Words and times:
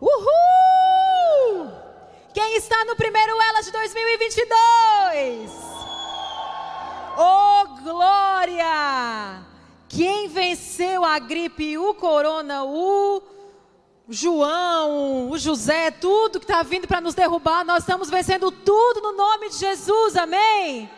Uhul! 0.00 1.70
Quem 2.32 2.56
está 2.56 2.84
no 2.84 2.96
primeiro 2.96 3.32
Elas 3.40 3.66
de 3.66 3.72
2022? 3.72 5.50
Oh, 7.18 7.82
glória! 7.82 9.44
Quem 9.88 10.28
venceu 10.28 11.04
a 11.04 11.18
gripe, 11.18 11.76
o 11.76 11.92
corona, 11.94 12.64
o 12.64 13.22
João, 14.08 15.30
o 15.30 15.38
José, 15.38 15.90
tudo 15.90 16.40
que 16.40 16.44
está 16.44 16.62
vindo 16.62 16.88
para 16.88 17.00
nos 17.00 17.14
derrubar, 17.14 17.64
nós 17.64 17.82
estamos 17.82 18.08
vencendo 18.08 18.50
tudo 18.50 19.00
no 19.00 19.12
nome 19.12 19.50
de 19.50 19.56
Jesus, 19.56 20.16
amém? 20.16 20.90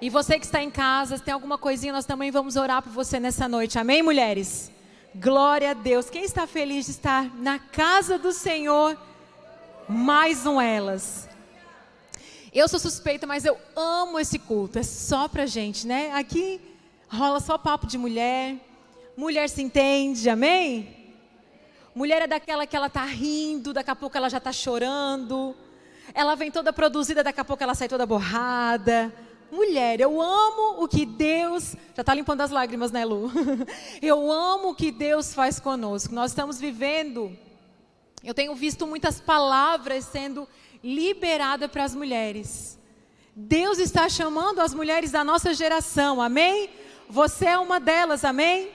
E 0.00 0.10
você 0.10 0.38
que 0.38 0.44
está 0.44 0.62
em 0.62 0.70
casa, 0.70 1.16
se 1.16 1.22
tem 1.22 1.32
alguma 1.32 1.56
coisinha, 1.56 1.92
nós 1.92 2.04
também 2.04 2.30
vamos 2.30 2.56
orar 2.56 2.82
por 2.82 2.92
você 2.92 3.20
nessa 3.20 3.48
noite, 3.48 3.78
amém, 3.78 4.02
mulheres? 4.02 4.70
Glória 5.14 5.70
a 5.70 5.74
Deus. 5.74 6.10
Quem 6.10 6.24
está 6.24 6.44
feliz 6.44 6.86
de 6.86 6.90
estar 6.90 7.32
na 7.36 7.56
casa 7.56 8.18
do 8.18 8.32
Senhor? 8.32 8.98
Mais 9.88 10.44
um 10.44 10.60
elas. 10.60 11.28
Eu 12.52 12.66
sou 12.66 12.80
suspeita, 12.80 13.24
mas 13.24 13.44
eu 13.44 13.56
amo 13.76 14.18
esse 14.18 14.40
culto. 14.40 14.80
É 14.80 14.82
só 14.82 15.28
pra 15.28 15.46
gente, 15.46 15.86
né? 15.86 16.10
Aqui 16.14 16.60
rola 17.08 17.38
só 17.38 17.56
papo 17.56 17.86
de 17.86 17.96
mulher. 17.96 18.56
Mulher 19.16 19.48
se 19.48 19.62
entende, 19.62 20.28
amém? 20.28 21.14
Mulher 21.94 22.22
é 22.22 22.26
daquela 22.26 22.66
que 22.66 22.74
ela 22.74 22.90
tá 22.90 23.04
rindo, 23.04 23.72
daqui 23.72 23.90
a 23.90 23.94
pouco 23.94 24.16
ela 24.16 24.28
já 24.28 24.40
tá 24.40 24.50
chorando. 24.50 25.54
Ela 26.12 26.34
vem 26.34 26.50
toda 26.50 26.72
produzida, 26.72 27.22
daqui 27.22 27.38
a 27.38 27.44
pouco 27.44 27.62
ela 27.62 27.76
sai 27.76 27.86
toda 27.86 28.04
borrada 28.04 29.12
mulher, 29.54 30.00
eu 30.00 30.20
amo 30.20 30.82
o 30.82 30.88
que 30.88 31.06
Deus. 31.06 31.76
Já 31.94 32.02
está 32.02 32.12
limpando 32.12 32.40
as 32.40 32.50
lágrimas, 32.50 32.90
né, 32.90 33.04
Lu? 33.04 33.30
Eu 34.02 34.30
amo 34.30 34.70
o 34.70 34.74
que 34.74 34.90
Deus 34.90 35.32
faz 35.32 35.60
conosco. 35.60 36.14
Nós 36.14 36.32
estamos 36.32 36.58
vivendo. 36.58 37.36
Eu 38.22 38.34
tenho 38.34 38.54
visto 38.54 38.86
muitas 38.86 39.20
palavras 39.20 40.04
sendo 40.04 40.48
liberadas 40.82 41.70
para 41.70 41.84
as 41.84 41.94
mulheres. 41.94 42.78
Deus 43.34 43.78
está 43.78 44.08
chamando 44.08 44.60
as 44.60 44.74
mulheres 44.74 45.10
da 45.10 45.24
nossa 45.24 45.54
geração, 45.54 46.20
amém? 46.20 46.70
Você 47.08 47.46
é 47.46 47.58
uma 47.58 47.78
delas, 47.80 48.24
amém? 48.24 48.70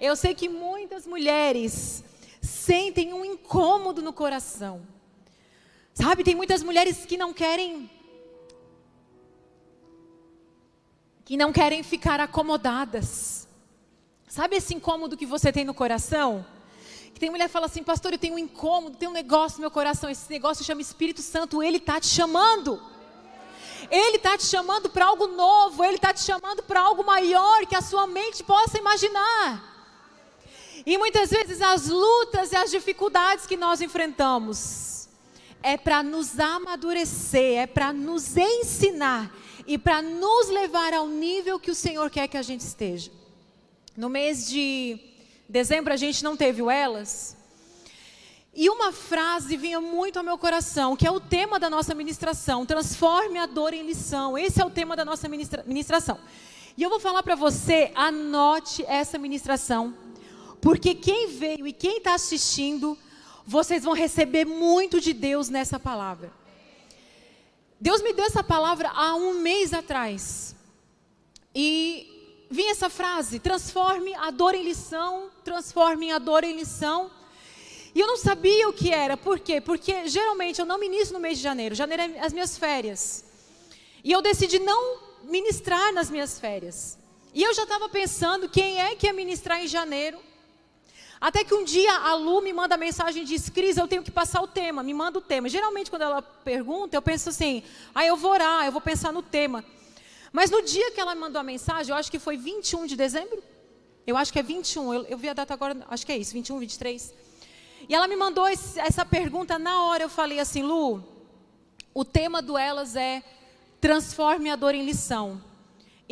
Eu 0.00 0.16
sei 0.16 0.34
que 0.34 0.48
muitas 0.48 1.06
mulheres 1.06 2.04
sentem 2.40 3.12
um 3.12 3.24
incômodo 3.24 4.02
no 4.02 4.12
coração. 4.12 4.82
Sabe, 5.94 6.24
tem 6.24 6.34
muitas 6.34 6.62
mulheres 6.62 7.04
que 7.04 7.16
não 7.16 7.32
querem 7.32 7.90
que 11.24 11.36
não 11.36 11.52
querem 11.52 11.82
ficar 11.82 12.20
acomodadas. 12.20 13.46
Sabe 14.28 14.56
esse 14.56 14.74
incômodo 14.74 15.16
que 15.16 15.26
você 15.26 15.52
tem 15.52 15.64
no 15.64 15.74
coração? 15.74 16.44
Que 17.14 17.20
tem 17.20 17.30
mulher 17.30 17.46
que 17.46 17.52
fala 17.52 17.66
assim, 17.66 17.82
pastor, 17.82 18.12
eu 18.12 18.18
tenho 18.18 18.34
um 18.34 18.38
incômodo, 18.38 18.96
tem 18.96 19.08
um 19.08 19.12
negócio 19.12 19.58
no 19.58 19.62
meu 19.62 19.70
coração, 19.70 20.08
esse 20.08 20.30
negócio 20.30 20.64
chama 20.64 20.80
Espírito 20.80 21.20
Santo, 21.20 21.62
ele 21.62 21.76
está 21.76 22.00
te 22.00 22.06
chamando. 22.06 22.82
Ele 23.90 24.16
está 24.16 24.38
te 24.38 24.44
chamando 24.44 24.88
para 24.88 25.04
algo 25.04 25.26
novo, 25.26 25.84
ele 25.84 25.96
está 25.96 26.14
te 26.14 26.20
chamando 26.20 26.62
para 26.62 26.80
algo 26.80 27.04
maior 27.04 27.66
que 27.66 27.76
a 27.76 27.82
sua 27.82 28.06
mente 28.06 28.42
possa 28.42 28.78
imaginar. 28.78 29.70
E 30.86 30.96
muitas 30.96 31.30
vezes 31.30 31.60
as 31.60 31.88
lutas 31.88 32.52
e 32.52 32.56
as 32.56 32.70
dificuldades 32.70 33.46
que 33.46 33.56
nós 33.56 33.80
enfrentamos 33.80 35.08
é 35.62 35.76
para 35.76 36.02
nos 36.02 36.40
amadurecer, 36.40 37.58
é 37.58 37.66
para 37.66 37.92
nos 37.92 38.36
ensinar 38.36 39.30
e 39.66 39.78
para 39.78 40.02
nos 40.02 40.48
levar 40.48 40.92
ao 40.92 41.08
nível 41.08 41.58
que 41.58 41.70
o 41.70 41.74
Senhor 41.74 42.10
quer 42.10 42.28
que 42.28 42.36
a 42.36 42.42
gente 42.42 42.60
esteja. 42.60 43.10
No 43.96 44.08
mês 44.08 44.48
de 44.48 44.98
dezembro 45.48 45.92
a 45.92 45.96
gente 45.96 46.24
não 46.24 46.36
teve 46.36 46.62
o 46.62 46.70
Elas. 46.70 47.36
E 48.54 48.68
uma 48.68 48.92
frase 48.92 49.56
vinha 49.56 49.80
muito 49.80 50.18
ao 50.18 50.24
meu 50.24 50.36
coração, 50.36 50.94
que 50.94 51.06
é 51.06 51.10
o 51.10 51.20
tema 51.20 51.58
da 51.58 51.70
nossa 51.70 51.94
ministração: 51.94 52.66
transforme 52.66 53.38
a 53.38 53.46
dor 53.46 53.72
em 53.72 53.86
lição. 53.86 54.36
Esse 54.36 54.60
é 54.60 54.64
o 54.64 54.70
tema 54.70 54.94
da 54.94 55.04
nossa 55.04 55.28
ministra 55.28 55.64
ministração. 55.66 56.18
E 56.76 56.82
eu 56.82 56.90
vou 56.90 57.00
falar 57.00 57.22
para 57.22 57.34
você, 57.34 57.90
anote 57.94 58.84
essa 58.86 59.18
ministração, 59.18 59.94
porque 60.60 60.94
quem 60.94 61.28
veio 61.28 61.66
e 61.66 61.72
quem 61.72 61.98
está 61.98 62.14
assistindo, 62.14 62.96
vocês 63.46 63.84
vão 63.84 63.92
receber 63.92 64.46
muito 64.46 65.00
de 65.00 65.12
Deus 65.12 65.48
nessa 65.48 65.78
palavra. 65.78 66.32
Deus 67.82 68.00
me 68.00 68.12
deu 68.12 68.24
essa 68.26 68.44
palavra 68.44 68.92
há 68.94 69.16
um 69.16 69.40
mês 69.40 69.74
atrás. 69.74 70.54
E 71.52 72.46
vinha 72.48 72.70
essa 72.70 72.88
frase: 72.88 73.40
transforme 73.40 74.14
a 74.14 74.30
dor 74.30 74.54
em 74.54 74.62
lição, 74.62 75.32
transforme 75.42 76.12
a 76.12 76.18
dor 76.20 76.44
em 76.44 76.56
lição. 76.56 77.10
E 77.92 77.98
eu 77.98 78.06
não 78.06 78.16
sabia 78.16 78.68
o 78.68 78.72
que 78.72 78.92
era, 78.92 79.16
por 79.16 79.40
quê? 79.40 79.60
Porque 79.60 80.06
geralmente 80.06 80.60
eu 80.60 80.64
não 80.64 80.78
ministro 80.78 81.14
no 81.14 81.20
mês 81.20 81.38
de 81.38 81.42
janeiro, 81.42 81.74
janeiro 81.74 82.02
é 82.04 82.20
as 82.20 82.32
minhas 82.32 82.56
férias. 82.56 83.24
E 84.04 84.12
eu 84.12 84.22
decidi 84.22 84.60
não 84.60 85.00
ministrar 85.24 85.92
nas 85.92 86.08
minhas 86.08 86.38
férias. 86.38 86.96
E 87.34 87.42
eu 87.42 87.52
já 87.52 87.64
estava 87.64 87.88
pensando 87.88 88.48
quem 88.48 88.80
é 88.80 88.94
que 88.94 89.08
ia 89.08 89.12
ministrar 89.12 89.60
em 89.60 89.66
janeiro. 89.66 90.20
Até 91.22 91.44
que 91.44 91.54
um 91.54 91.62
dia 91.62 91.94
a 91.98 92.14
Lu 92.16 92.42
me 92.42 92.52
manda 92.52 92.76
mensagem 92.76 93.22
e 93.22 93.24
diz: 93.24 93.48
Cris, 93.48 93.76
eu 93.76 93.86
tenho 93.86 94.02
que 94.02 94.10
passar 94.10 94.42
o 94.42 94.48
tema, 94.48 94.82
me 94.82 94.92
manda 94.92 95.18
o 95.18 95.20
tema. 95.20 95.48
Geralmente, 95.48 95.88
quando 95.88 96.02
ela 96.02 96.20
pergunta, 96.20 96.96
eu 96.96 97.00
penso 97.00 97.28
assim: 97.28 97.62
ah, 97.94 98.04
eu 98.04 98.16
vou 98.16 98.32
orar, 98.32 98.66
eu 98.66 98.72
vou 98.72 98.80
pensar 98.80 99.12
no 99.12 99.22
tema. 99.22 99.64
Mas 100.32 100.50
no 100.50 100.60
dia 100.62 100.90
que 100.90 101.00
ela 101.00 101.14
me 101.14 101.20
mandou 101.20 101.38
a 101.38 101.44
mensagem, 101.44 101.92
eu 101.92 101.96
acho 101.96 102.10
que 102.10 102.18
foi 102.18 102.36
21 102.36 102.86
de 102.86 102.96
dezembro. 102.96 103.40
Eu 104.04 104.16
acho 104.16 104.32
que 104.32 104.40
é 104.40 104.42
21, 104.42 104.94
eu, 104.94 105.04
eu 105.04 105.16
vi 105.16 105.28
a 105.28 105.32
data 105.32 105.54
agora, 105.54 105.76
acho 105.90 106.04
que 106.04 106.10
é 106.10 106.18
isso, 106.18 106.32
21, 106.32 106.58
23. 106.58 107.14
E 107.88 107.94
ela 107.94 108.08
me 108.08 108.16
mandou 108.16 108.48
esse, 108.48 108.80
essa 108.80 109.06
pergunta 109.06 109.56
na 109.60 109.84
hora. 109.84 110.02
Eu 110.02 110.08
falei 110.08 110.40
assim: 110.40 110.64
Lu, 110.64 111.04
o 111.94 112.04
tema 112.04 112.42
do 112.42 112.58
Elas 112.58 112.96
é 112.96 113.22
Transforme 113.80 114.50
a 114.50 114.56
dor 114.56 114.74
em 114.74 114.84
lição. 114.84 115.40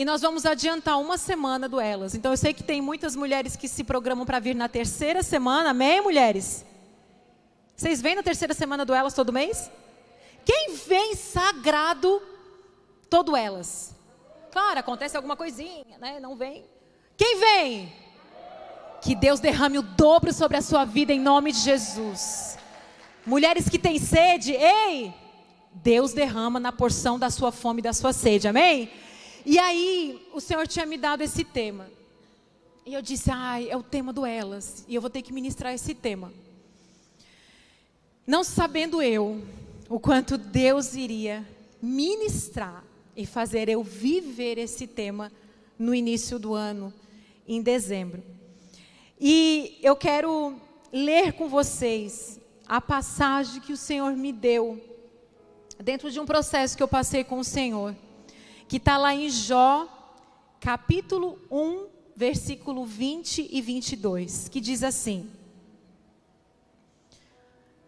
E 0.00 0.04
nós 0.06 0.22
vamos 0.22 0.46
adiantar 0.46 0.98
uma 0.98 1.18
semana 1.18 1.68
do 1.68 1.78
Elas. 1.78 2.14
Então 2.14 2.32
eu 2.32 2.36
sei 2.38 2.54
que 2.54 2.62
tem 2.62 2.80
muitas 2.80 3.14
mulheres 3.14 3.54
que 3.54 3.68
se 3.68 3.84
programam 3.84 4.24
para 4.24 4.38
vir 4.38 4.54
na 4.54 4.66
terceira 4.66 5.22
semana. 5.22 5.72
Amém, 5.72 6.00
mulheres? 6.00 6.64
Vocês 7.76 8.00
vêm 8.00 8.14
na 8.14 8.22
terceira 8.22 8.54
semana 8.54 8.82
do 8.82 8.94
Elas 8.94 9.12
todo 9.12 9.30
mês? 9.30 9.70
Quem 10.42 10.74
vem 10.74 11.14
sagrado 11.14 12.22
todo 13.10 13.36
Elas? 13.36 13.94
Claro, 14.50 14.78
acontece 14.78 15.18
alguma 15.18 15.36
coisinha, 15.36 15.98
né? 16.00 16.18
Não 16.18 16.34
vem. 16.34 16.64
Quem 17.14 17.38
vem? 17.38 17.92
Que 19.02 19.14
Deus 19.14 19.38
derrame 19.38 19.76
o 19.76 19.82
dobro 19.82 20.32
sobre 20.32 20.56
a 20.56 20.62
sua 20.62 20.86
vida 20.86 21.12
em 21.12 21.20
nome 21.20 21.52
de 21.52 21.58
Jesus. 21.58 22.56
Mulheres 23.26 23.68
que 23.68 23.78
têm 23.78 23.98
sede, 23.98 24.52
ei, 24.52 25.12
Deus 25.74 26.14
derrama 26.14 26.58
na 26.58 26.72
porção 26.72 27.18
da 27.18 27.28
sua 27.28 27.52
fome 27.52 27.80
e 27.80 27.82
da 27.82 27.92
sua 27.92 28.14
sede, 28.14 28.48
amém? 28.48 28.90
E 29.44 29.58
aí, 29.58 30.28
o 30.34 30.40
Senhor 30.40 30.66
tinha 30.66 30.84
me 30.84 30.98
dado 30.98 31.22
esse 31.22 31.44
tema. 31.44 31.90
E 32.84 32.92
eu 32.92 33.00
disse, 33.00 33.30
ai, 33.30 33.70
é 33.70 33.76
o 33.76 33.82
tema 33.82 34.12
do 34.12 34.26
Elas. 34.26 34.84
E 34.86 34.94
eu 34.94 35.00
vou 35.00 35.10
ter 35.10 35.22
que 35.22 35.32
ministrar 35.32 35.72
esse 35.72 35.94
tema. 35.94 36.32
Não 38.26 38.44
sabendo 38.44 39.00
eu 39.00 39.42
o 39.88 39.98
quanto 39.98 40.36
Deus 40.36 40.94
iria 40.94 41.46
ministrar 41.80 42.84
e 43.16 43.24
fazer 43.24 43.68
eu 43.68 43.82
viver 43.82 44.58
esse 44.58 44.86
tema 44.86 45.32
no 45.78 45.94
início 45.94 46.38
do 46.38 46.54
ano, 46.54 46.92
em 47.48 47.62
dezembro. 47.62 48.22
E 49.18 49.78
eu 49.82 49.96
quero 49.96 50.54
ler 50.92 51.32
com 51.32 51.48
vocês 51.48 52.38
a 52.66 52.80
passagem 52.80 53.60
que 53.60 53.72
o 53.72 53.76
Senhor 53.76 54.14
me 54.14 54.32
deu, 54.32 54.80
dentro 55.78 56.10
de 56.10 56.20
um 56.20 56.26
processo 56.26 56.76
que 56.76 56.82
eu 56.82 56.88
passei 56.88 57.24
com 57.24 57.38
o 57.38 57.44
Senhor 57.44 57.96
que 58.70 58.76
está 58.76 58.96
lá 58.96 59.12
em 59.12 59.28
Jó, 59.28 59.88
capítulo 60.60 61.40
1, 61.50 61.86
versículo 62.14 62.86
20 62.86 63.48
e 63.50 63.60
22, 63.60 64.48
que 64.48 64.60
diz 64.60 64.84
assim. 64.84 65.28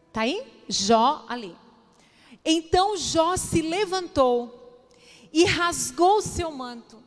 Está 0.09 0.23
aí? 0.23 0.43
Jó 0.69 1.25
ali. 1.29 1.55
Então 2.45 2.97
Jó 2.97 3.37
se 3.37 3.63
levantou 3.63 4.85
e 5.33 5.45
rasgou 5.45 6.21
seu 6.21 6.51
manto. 6.51 7.01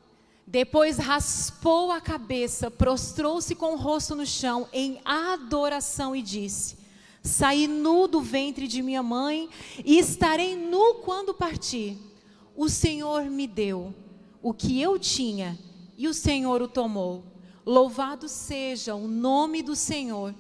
Depois 0.48 0.98
raspou 0.98 1.92
a 1.92 2.00
cabeça, 2.00 2.72
prostrou-se 2.72 3.54
com 3.56 3.74
o 3.74 3.78
rosto 3.78 4.16
no 4.16 4.26
chão 4.26 4.70
em 4.72 5.02
adoração 5.04 6.16
e 6.16 6.22
disse: 6.22 6.78
Saí 7.22 7.68
nu 7.68 8.08
do 8.08 8.22
ventre 8.22 8.70
de 8.70 8.82
minha 8.82 9.04
mãe 9.04 9.50
e 9.84 10.00
estarei 10.00 10.56
nu 10.56 11.02
quando 11.04 11.34
partir. 11.34 12.15
O 12.56 12.70
Senhor 12.70 13.26
me 13.26 13.48
deu 13.48 13.94
o 14.42 14.54
que 14.54 14.82
eu 14.82 14.98
tinha 14.98 15.58
e 15.98 16.08
o 16.08 16.14
Senhor 16.14 16.62
o 16.62 16.68
tomou. 16.68 17.24
Louvado 17.66 18.30
seja 18.30 18.96
o 18.96 19.08
nome 19.08 19.62
do 19.62 19.76
Senhor. 19.76 20.34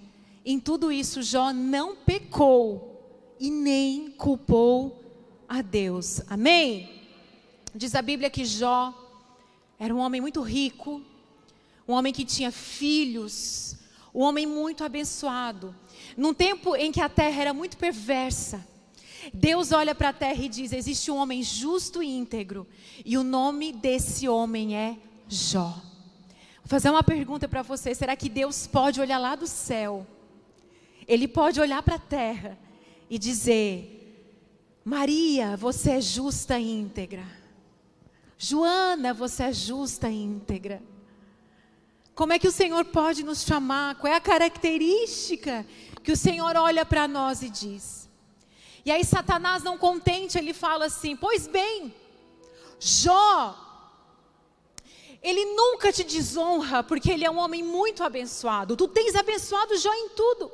Em 0.46 0.60
tudo 0.60 0.92
isso, 0.92 1.24
Jó 1.24 1.52
não 1.52 1.96
pecou 1.96 3.36
e 3.40 3.50
nem 3.50 4.12
culpou 4.12 5.04
a 5.48 5.62
Deus. 5.62 6.22
Amém? 6.30 7.02
Diz 7.74 7.96
a 7.96 8.02
Bíblia 8.02 8.30
que 8.30 8.46
Jó 8.46 8.94
era 9.78 9.94
um 9.94 10.00
homem 10.00 10.22
muito 10.22 10.42
rico, 10.42 11.02
um 11.88 11.94
homem 11.94 12.14
que 12.14 12.24
tinha 12.24 12.52
filhos, 12.52 13.76
um 14.14 14.22
homem 14.22 14.46
muito 14.46 14.84
abençoado, 14.84 15.76
num 16.16 16.34
tempo 16.34 16.76
em 16.76 16.92
que 16.92 17.02
a 17.02 17.10
terra 17.10 17.42
era 17.42 17.54
muito 17.54 17.76
perversa. 17.76 18.66
Deus 19.34 19.72
olha 19.72 19.96
para 19.96 20.10
a 20.10 20.14
terra 20.14 20.44
e 20.44 20.50
diz: 20.50 20.72
existe 20.72 21.10
um 21.12 21.18
homem 21.18 21.42
justo 21.44 22.02
e 22.02 22.08
íntegro, 22.08 22.68
e 23.04 23.18
o 23.18 23.24
nome 23.24 23.72
desse 23.72 24.28
homem 24.28 24.76
é 24.76 24.98
Jó. 25.28 25.82
Vou 26.58 26.70
fazer 26.70 26.90
uma 26.90 27.04
pergunta 27.04 27.48
para 27.48 27.62
você: 27.62 27.94
será 27.94 28.16
que 28.16 28.30
Deus 28.30 28.68
pode 28.68 29.00
olhar 29.00 29.18
lá 29.18 29.36
do 29.36 29.48
céu? 29.48 30.06
Ele 31.08 31.28
pode 31.28 31.60
olhar 31.60 31.82
para 31.84 31.96
a 31.96 32.00
terra 32.00 32.58
e 33.10 33.18
dizer: 33.20 33.96
Maria, 34.84 35.56
você 35.58 35.92
é 35.92 36.02
justa 36.02 36.60
e 36.60 36.72
íntegra. 36.72 37.26
Joana, 38.38 39.14
você 39.14 39.44
é 39.44 39.54
justa 39.54 40.10
e 40.10 40.24
íntegra. 40.24 40.82
Como 42.14 42.32
é 42.32 42.40
que 42.40 42.48
o 42.48 42.52
Senhor 42.52 42.86
pode 42.86 43.24
nos 43.24 43.44
chamar? 43.44 43.96
Qual 43.96 44.12
é 44.12 44.16
a 44.16 44.22
característica 44.22 45.66
que 46.02 46.12
o 46.12 46.18
Senhor 46.18 46.56
olha 46.56 46.86
para 46.86 47.08
nós 47.08 47.42
e 47.42 47.50
diz? 47.50 48.05
E 48.86 48.92
aí, 48.92 49.04
Satanás, 49.04 49.64
não 49.64 49.78
contente, 49.78 50.38
ele 50.38 50.54
fala 50.54 50.86
assim: 50.86 51.16
Pois 51.16 51.48
bem, 51.48 51.94
Jó, 52.80 53.56
ele 55.24 55.44
nunca 55.56 55.92
te 55.92 56.04
desonra, 56.04 56.84
porque 56.84 57.12
ele 57.12 57.26
é 57.26 57.32
um 57.32 57.40
homem 57.40 57.64
muito 57.64 58.04
abençoado. 58.04 58.78
Tu 58.78 58.88
tens 58.88 59.16
abençoado 59.16 59.76
Jó 59.76 59.92
em 59.92 60.10
tudo. 60.10 60.52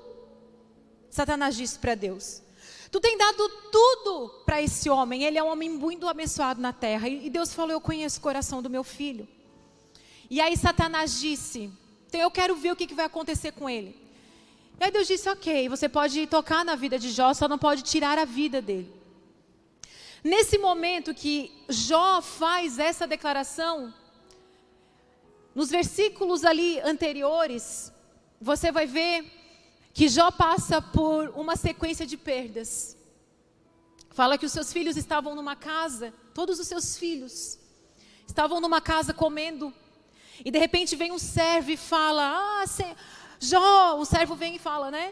Satanás 1.09 1.57
disse 1.57 1.77
para 1.77 1.93
Deus: 1.93 2.41
Tu 2.89 3.01
tem 3.01 3.17
dado 3.17 3.49
tudo 3.69 4.29
para 4.45 4.61
esse 4.61 4.89
homem, 4.89 5.23
ele 5.23 5.37
é 5.37 5.43
um 5.43 5.47
homem 5.47 5.69
muito 5.69 6.07
abençoado 6.07 6.61
na 6.61 6.71
terra. 6.71 7.09
E 7.09 7.29
Deus 7.29 7.53
falou: 7.53 7.71
Eu 7.71 7.81
conheço 7.81 8.19
o 8.19 8.21
coração 8.21 8.61
do 8.61 8.69
meu 8.69 8.83
filho. 8.83 9.27
E 10.29 10.39
aí 10.39 10.55
Satanás 10.55 11.19
disse: 11.19 11.69
Então 12.07 12.21
eu 12.21 12.31
quero 12.31 12.55
ver 12.55 12.71
o 12.71 12.77
que 12.77 12.93
vai 12.93 13.07
acontecer 13.07 13.51
com 13.51 13.69
ele. 13.69 13.99
E 14.81 14.83
aí 14.83 14.89
Deus 14.89 15.07
disse: 15.07 15.29
Ok, 15.29 15.69
você 15.69 15.87
pode 15.87 16.25
tocar 16.25 16.65
na 16.65 16.75
vida 16.75 16.97
de 16.97 17.11
Jó, 17.11 17.35
só 17.35 17.47
não 17.47 17.59
pode 17.59 17.83
tirar 17.83 18.17
a 18.17 18.25
vida 18.25 18.59
dele. 18.59 18.91
Nesse 20.23 20.57
momento 20.57 21.13
que 21.13 21.51
Jó 21.69 22.19
faz 22.19 22.79
essa 22.79 23.05
declaração, 23.05 23.93
nos 25.53 25.69
versículos 25.69 26.43
ali 26.43 26.79
anteriores, 26.79 27.93
você 28.41 28.71
vai 28.71 28.87
ver 28.87 29.31
que 29.93 30.09
Jó 30.09 30.31
passa 30.31 30.81
por 30.81 31.29
uma 31.35 31.55
sequência 31.55 32.07
de 32.07 32.17
perdas. 32.17 32.97
Fala 34.09 34.35
que 34.35 34.47
os 34.47 34.51
seus 34.51 34.73
filhos 34.73 34.97
estavam 34.97 35.35
numa 35.35 35.55
casa, 35.55 36.11
todos 36.33 36.59
os 36.59 36.67
seus 36.67 36.97
filhos 36.97 37.59
estavam 38.25 38.59
numa 38.59 38.81
casa 38.81 39.13
comendo, 39.13 39.71
e 40.43 40.49
de 40.49 40.57
repente 40.57 40.95
vem 40.95 41.11
um 41.11 41.19
servo 41.19 41.69
e 41.69 41.77
fala: 41.77 42.23
Ah, 42.35 42.65
Jó, 43.43 43.97
o 43.97 44.05
servo 44.05 44.35
vem 44.35 44.55
e 44.55 44.59
fala, 44.59 44.91
né? 44.91 45.11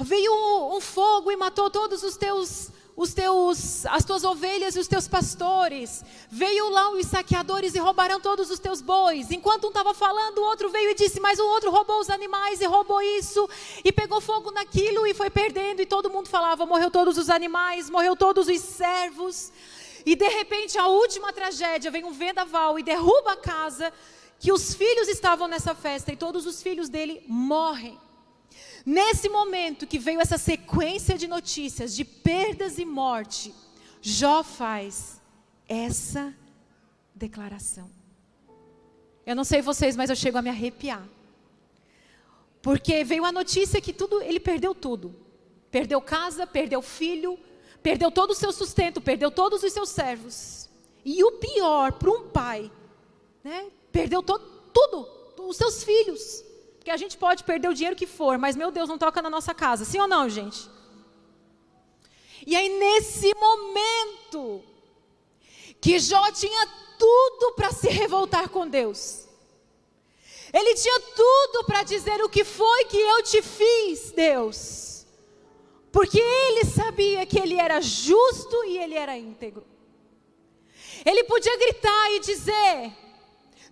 Veio 0.00 0.32
um, 0.74 0.80
fogo 0.80 1.30
e 1.30 1.36
matou 1.36 1.70
todos 1.70 2.02
os 2.02 2.16
teus 2.16 2.72
os 2.96 3.14
teus, 3.14 3.86
as 3.86 4.04
tuas 4.04 4.24
ovelhas 4.24 4.76
e 4.76 4.78
os 4.78 4.86
teus 4.86 5.08
pastores. 5.08 6.04
Veio 6.28 6.68
lá 6.68 6.90
os 6.90 7.06
saqueadores 7.06 7.74
e 7.74 7.78
roubaram 7.78 8.20
todos 8.20 8.50
os 8.50 8.58
teus 8.58 8.82
bois. 8.82 9.30
Enquanto 9.30 9.64
um 9.64 9.68
estava 9.68 9.94
falando, 9.94 10.38
o 10.38 10.44
outro 10.44 10.68
veio 10.68 10.90
e 10.90 10.94
disse, 10.94 11.18
mas 11.18 11.38
o 11.38 11.46
outro 11.46 11.70
roubou 11.70 11.98
os 11.98 12.10
animais 12.10 12.60
e 12.60 12.66
roubou 12.66 13.00
isso 13.00 13.48
e 13.82 13.90
pegou 13.90 14.20
fogo 14.20 14.50
naquilo 14.50 15.06
e 15.06 15.14
foi 15.14 15.30
perdendo. 15.30 15.80
E 15.80 15.86
todo 15.86 16.10
mundo 16.10 16.28
falava, 16.28 16.66
morreu 16.66 16.90
todos 16.90 17.16
os 17.16 17.30
animais, 17.30 17.88
morreu 17.88 18.14
todos 18.14 18.48
os 18.48 18.60
servos. 18.60 19.50
E 20.04 20.14
de 20.14 20.28
repente 20.28 20.78
a 20.78 20.86
última 20.88 21.32
tragédia 21.32 21.90
vem 21.90 22.04
um 22.04 22.12
vendaval 22.12 22.78
e 22.78 22.82
derruba 22.82 23.32
a 23.32 23.36
casa 23.36 23.90
que 24.40 24.50
os 24.50 24.74
filhos 24.74 25.06
estavam 25.06 25.46
nessa 25.46 25.74
festa 25.74 26.10
e 26.10 26.16
todos 26.16 26.46
os 26.46 26.62
filhos 26.62 26.88
dele 26.88 27.22
morrem. 27.28 27.98
Nesse 28.86 29.28
momento 29.28 29.86
que 29.86 29.98
veio 29.98 30.18
essa 30.18 30.38
sequência 30.38 31.18
de 31.18 31.26
notícias 31.26 31.94
de 31.94 32.06
perdas 32.06 32.78
e 32.78 32.86
morte, 32.86 33.54
Jó 34.00 34.42
faz 34.42 35.20
essa 35.68 36.34
declaração. 37.14 37.90
Eu 39.26 39.36
não 39.36 39.44
sei 39.44 39.60
vocês, 39.60 39.94
mas 39.94 40.08
eu 40.08 40.16
chego 40.16 40.38
a 40.38 40.42
me 40.42 40.48
arrepiar. 40.48 41.06
Porque 42.62 43.04
veio 43.04 43.26
a 43.26 43.30
notícia 43.30 43.78
que 43.78 43.92
tudo, 43.92 44.22
ele 44.22 44.40
perdeu 44.40 44.74
tudo. 44.74 45.14
Perdeu 45.70 46.00
casa, 46.00 46.46
perdeu 46.46 46.80
filho, 46.80 47.38
perdeu 47.82 48.10
todo 48.10 48.30
o 48.30 48.34
seu 48.34 48.52
sustento, 48.52 49.02
perdeu 49.02 49.30
todos 49.30 49.62
os 49.62 49.70
seus 49.70 49.90
servos. 49.90 50.70
E 51.04 51.22
o 51.22 51.32
pior 51.32 51.92
para 51.92 52.10
um 52.10 52.28
pai, 52.30 52.72
né? 53.44 53.70
Perdeu 53.92 54.22
todo, 54.22 54.44
tudo, 54.72 55.08
os 55.48 55.56
seus 55.56 55.82
filhos. 55.82 56.44
Porque 56.78 56.90
a 56.90 56.96
gente 56.96 57.16
pode 57.16 57.44
perder 57.44 57.68
o 57.68 57.74
dinheiro 57.74 57.96
que 57.96 58.06
for, 58.06 58.38
mas 58.38 58.56
meu 58.56 58.70
Deus, 58.70 58.88
não 58.88 58.98
toca 58.98 59.20
na 59.20 59.30
nossa 59.30 59.52
casa. 59.52 59.84
Sim 59.84 60.00
ou 60.00 60.08
não, 60.08 60.28
gente? 60.28 60.68
E 62.46 62.56
aí, 62.56 62.68
nesse 62.78 63.34
momento, 63.34 64.62
que 65.80 65.98
Jó 65.98 66.30
tinha 66.32 66.66
tudo 66.98 67.52
para 67.52 67.70
se 67.70 67.88
revoltar 67.88 68.48
com 68.48 68.66
Deus. 68.66 69.26
Ele 70.52 70.74
tinha 70.74 71.00
tudo 71.00 71.64
para 71.64 71.82
dizer 71.82 72.22
o 72.22 72.28
que 72.28 72.44
foi 72.44 72.84
que 72.86 72.96
eu 72.98 73.22
te 73.22 73.40
fiz, 73.40 74.10
Deus. 74.10 75.06
Porque 75.92 76.18
ele 76.18 76.64
sabia 76.64 77.26
que 77.26 77.38
ele 77.38 77.56
era 77.58 77.80
justo 77.80 78.64
e 78.64 78.78
ele 78.78 78.94
era 78.94 79.16
íntegro. 79.16 79.64
Ele 81.04 81.24
podia 81.24 81.56
gritar 81.56 82.12
e 82.12 82.20
dizer: 82.20 82.92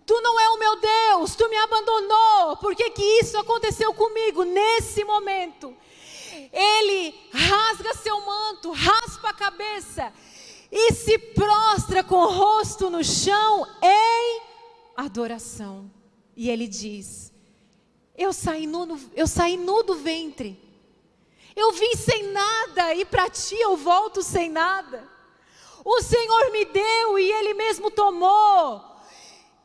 Tu 0.09 0.19
não 0.23 0.41
é 0.41 0.49
o 0.49 0.59
meu 0.59 0.77
Deus, 0.77 1.37
tu 1.37 1.47
me 1.51 1.57
abandonou. 1.59 2.57
Por 2.57 2.75
que, 2.75 2.89
que 2.89 3.03
isso 3.21 3.37
aconteceu 3.37 3.93
comigo 3.93 4.43
nesse 4.43 5.05
momento? 5.05 5.77
Ele 6.51 7.15
rasga 7.31 7.93
seu 7.93 8.19
manto, 8.25 8.71
raspa 8.71 9.29
a 9.29 9.35
cabeça 9.35 10.11
e 10.73 10.95
se 10.95 11.19
prostra 11.19 12.03
com 12.03 12.17
o 12.17 12.33
rosto 12.33 12.89
no 12.89 13.05
chão 13.05 13.69
em 13.83 14.41
adoração. 14.97 15.91
E 16.35 16.49
ele 16.49 16.67
diz: 16.67 17.31
Eu 18.17 18.33
saí 18.33 18.67
nu, 18.67 18.99
eu 19.15 19.27
saí 19.27 19.59
nu 19.59 19.83
do 19.83 19.95
ventre. 19.95 20.59
Eu 21.55 21.71
vim 21.73 21.95
sem 21.95 22.33
nada 22.33 22.95
e 22.95 23.05
para 23.05 23.29
ti 23.29 23.57
eu 23.57 23.77
volto 23.77 24.23
sem 24.23 24.49
nada. 24.49 25.07
O 25.85 26.01
Senhor 26.01 26.51
me 26.51 26.65
deu 26.65 27.19
e 27.19 27.31
ele 27.31 27.53
mesmo 27.53 27.91
tomou. 27.91 28.97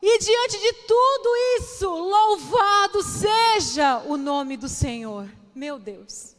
E 0.06 0.20
diante 0.20 0.60
de 0.60 0.74
tudo 0.86 1.30
isso, 1.60 1.88
louvado 1.88 3.02
seja 3.02 4.00
o 4.00 4.18
nome 4.18 4.58
do 4.58 4.68
Senhor. 4.68 5.30
Meu 5.56 5.80
Deus. 5.80 6.36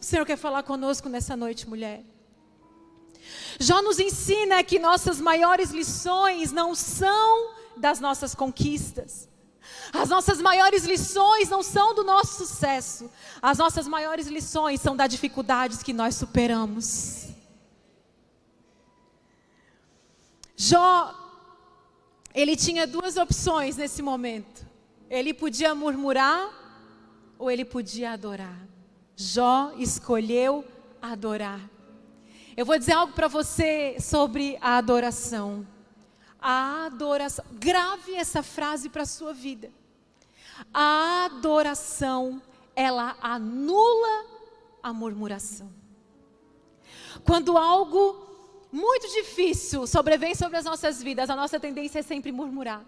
O 0.00 0.04
Senhor 0.04 0.24
quer 0.24 0.36
falar 0.36 0.62
conosco 0.62 1.08
nessa 1.08 1.34
noite, 1.36 1.68
mulher. 1.68 2.04
Jó 3.58 3.82
nos 3.82 3.98
ensina 3.98 4.62
que 4.62 4.78
nossas 4.78 5.20
maiores 5.20 5.72
lições 5.72 6.52
não 6.52 6.76
são 6.76 7.56
das 7.76 7.98
nossas 7.98 8.36
conquistas. 8.36 9.28
As 9.92 10.08
nossas 10.08 10.40
maiores 10.40 10.84
lições 10.84 11.48
não 11.48 11.64
são 11.64 11.92
do 11.92 12.04
nosso 12.04 12.46
sucesso. 12.46 13.10
As 13.42 13.58
nossas 13.58 13.88
maiores 13.88 14.28
lições 14.28 14.80
são 14.80 14.94
das 14.94 15.10
dificuldades 15.10 15.82
que 15.82 15.92
nós 15.92 16.14
superamos. 16.14 17.30
Jó 20.54 21.25
ele 22.36 22.54
tinha 22.54 22.86
duas 22.86 23.16
opções 23.16 23.78
nesse 23.78 24.02
momento. 24.02 24.66
Ele 25.08 25.32
podia 25.32 25.74
murmurar 25.74 26.52
ou 27.38 27.50
ele 27.50 27.64
podia 27.64 28.12
adorar. 28.12 28.60
Jó 29.16 29.72
escolheu 29.78 30.62
adorar. 31.00 31.58
Eu 32.54 32.66
vou 32.66 32.78
dizer 32.78 32.92
algo 32.92 33.14
para 33.14 33.26
você 33.26 33.96
sobre 33.98 34.58
a 34.60 34.76
adoração. 34.76 35.66
A 36.38 36.84
adoração, 36.84 37.42
grave 37.52 38.14
essa 38.14 38.42
frase 38.42 38.90
para 38.90 39.02
a 39.02 39.06
sua 39.06 39.32
vida. 39.32 39.70
A 40.74 41.24
adoração, 41.24 42.42
ela 42.74 43.16
anula 43.22 44.26
a 44.82 44.92
murmuração. 44.92 45.72
Quando 47.24 47.56
algo 47.56 48.25
muito 48.76 49.08
difícil 49.08 49.86
sobrevém 49.86 50.34
sobre 50.34 50.58
as 50.58 50.64
nossas 50.64 51.02
vidas, 51.02 51.30
a 51.30 51.34
nossa 51.34 51.58
tendência 51.58 52.00
é 52.00 52.02
sempre 52.02 52.30
murmurar. 52.30 52.84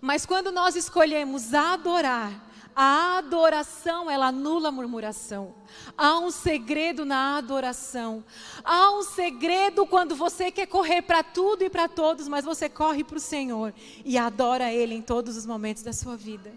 Mas 0.00 0.24
quando 0.24 0.52
nós 0.52 0.76
escolhemos 0.76 1.52
adorar, 1.52 2.32
a 2.74 3.18
adoração, 3.18 4.10
ela 4.10 4.28
anula 4.28 4.68
a 4.68 4.72
murmuração. 4.72 5.54
Há 5.98 6.18
um 6.18 6.30
segredo 6.30 7.04
na 7.04 7.36
adoração. 7.36 8.24
Há 8.64 8.90
um 8.92 9.02
segredo 9.02 9.86
quando 9.86 10.14
você 10.14 10.50
quer 10.50 10.66
correr 10.66 11.02
para 11.02 11.22
tudo 11.22 11.64
e 11.64 11.68
para 11.68 11.88
todos, 11.88 12.28
mas 12.28 12.44
você 12.44 12.68
corre 12.68 13.04
para 13.04 13.18
o 13.18 13.20
Senhor 13.20 13.74
e 14.04 14.16
adora 14.16 14.72
Ele 14.72 14.94
em 14.94 15.02
todos 15.02 15.36
os 15.36 15.44
momentos 15.44 15.82
da 15.82 15.92
sua 15.92 16.16
vida. 16.16 16.50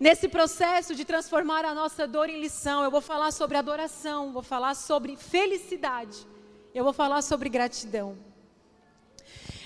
Nesse 0.00 0.26
processo 0.26 0.94
de 0.94 1.04
transformar 1.04 1.66
a 1.66 1.74
nossa 1.74 2.06
dor 2.06 2.30
em 2.30 2.40
lição, 2.40 2.82
eu 2.82 2.90
vou 2.90 3.02
falar 3.02 3.30
sobre 3.30 3.58
adoração, 3.58 4.32
vou 4.32 4.42
falar 4.42 4.74
sobre 4.74 5.16
felicidade. 5.16 6.31
Eu 6.74 6.84
vou 6.84 6.92
falar 6.92 7.20
sobre 7.20 7.50
gratidão. 7.50 8.16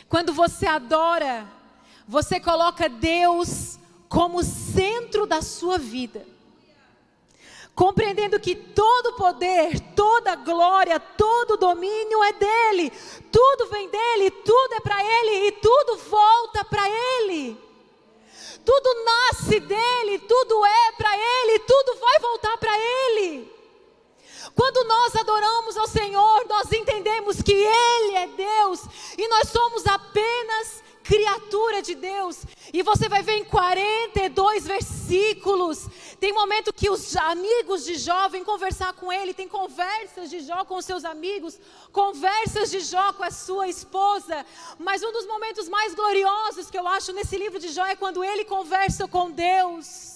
Quando 0.09 0.33
você 0.33 0.67
adora, 0.67 1.47
você 2.07 2.41
coloca 2.41 2.89
Deus 2.89 3.79
como 4.09 4.43
centro 4.43 5.25
da 5.25 5.41
sua 5.41 5.79
vida. 5.79 6.27
Compreendendo 7.77 8.41
que 8.41 8.57
todo 8.57 9.15
poder, 9.17 9.79
toda 9.95 10.35
glória, 10.35 10.99
todo 10.99 11.57
domínio 11.57 12.25
é 12.25 12.33
dele, 12.33 12.91
tudo 13.31 13.67
vem 13.69 13.89
dele, 13.89 14.31
tudo 14.31 14.75
é 14.75 14.81
para 14.81 15.05
ele 15.05 15.49
e 15.49 15.53
tudo 15.53 15.99
volta 15.99 16.65
para 16.65 16.89
ele. 16.89 17.57
Tudo 18.65 19.05
nasce 19.05 19.61
dele, 19.61 20.19
tudo 20.21 20.65
é 20.65 20.93
para 20.93 21.17
ele, 21.17 21.59
tudo 21.61 22.01
vai 22.01 22.19
voltar 22.19 22.57
para 22.57 22.73
ele. 22.79 23.56
Quando 24.57 24.89
nós 24.89 25.15
adoramos 25.15 25.77
ao 25.77 25.87
Senhor, 25.87 26.47
nós 26.49 26.73
entendemos 26.73 27.43
que 27.43 27.53
Ele 27.53 28.15
é 28.15 28.27
Deus 28.29 28.81
e 29.19 29.29
nós 29.29 29.51
somos 29.51 29.87
apenas 29.87 30.83
criatura 31.05 31.83
de 31.83 31.95
Deus. 31.95 32.39
E 32.73 32.83
você 32.83 33.07
vai 33.09 33.23
ver 33.23 33.35
em 33.35 33.45
42 33.45 34.67
versículos. 34.67 35.87
Tem 36.19 36.33
momento 36.33 36.73
que 36.73 36.89
os 36.89 37.15
amigos 37.17 37.85
de 37.85 37.97
Jó 37.97 38.29
vêm 38.29 38.43
conversar 38.43 38.95
com 38.95 39.13
ele, 39.13 39.35
tem 39.35 39.47
conversas 39.47 40.31
de 40.31 40.41
Jó 40.41 40.65
com 40.65 40.81
seus 40.81 41.05
amigos, 41.05 41.61
conversas 41.93 42.71
de 42.71 42.81
Jó 42.81 43.13
com 43.13 43.25
a 43.25 43.31
sua 43.31 43.69
esposa. 43.69 44.45
Mas 44.79 45.03
um 45.03 45.13
dos 45.13 45.27
momentos 45.27 45.69
mais 45.69 45.95
gloriosos 45.95 46.71
que 46.71 46.79
eu 46.79 46.89
acho 46.89 47.13
nesse 47.13 47.37
livro 47.37 47.59
de 47.59 47.69
Jó 47.69 47.85
é 47.85 47.95
quando 47.95 48.25
ele 48.25 48.45
conversa 48.45 49.07
com 49.07 49.31
Deus. 49.31 50.16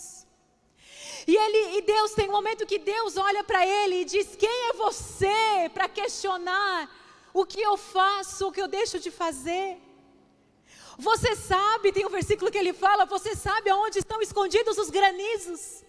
E, 1.30 1.36
ele, 1.36 1.78
e 1.78 1.82
Deus 1.82 2.10
tem 2.18 2.28
um 2.28 2.32
momento 2.32 2.66
que 2.70 2.76
Deus 2.76 3.16
olha 3.16 3.42
para 3.44 3.64
ele 3.64 3.96
e 4.00 4.04
diz: 4.04 4.34
Quem 4.34 4.56
é 4.68 4.72
você 4.72 5.70
para 5.72 5.88
questionar 5.88 6.90
o 7.32 7.46
que 7.50 7.60
eu 7.60 7.76
faço, 7.76 8.48
o 8.48 8.52
que 8.54 8.60
eu 8.60 8.66
deixo 8.66 8.98
de 8.98 9.12
fazer? 9.12 9.78
Você 10.98 11.36
sabe, 11.36 11.92
tem 11.92 12.04
um 12.04 12.16
versículo 12.18 12.50
que 12.50 12.58
ele 12.58 12.72
fala: 12.72 13.06
Você 13.06 13.36
sabe 13.36 13.70
aonde 13.70 14.00
estão 14.00 14.20
escondidos 14.20 14.76
os 14.76 14.90
granizos? 14.90 15.84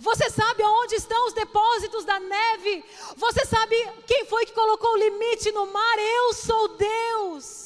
Você 0.00 0.30
sabe 0.30 0.62
aonde 0.62 0.94
estão 0.94 1.26
os 1.26 1.34
depósitos 1.34 2.06
da 2.06 2.18
neve? 2.18 2.82
Você 3.16 3.44
sabe 3.44 3.76
quem 4.06 4.24
foi 4.24 4.46
que 4.46 4.52
colocou 4.52 4.94
o 4.94 5.02
limite 5.06 5.52
no 5.52 5.66
mar? 5.66 5.98
Eu 5.98 6.32
sou 6.32 6.68
Deus. 6.68 7.65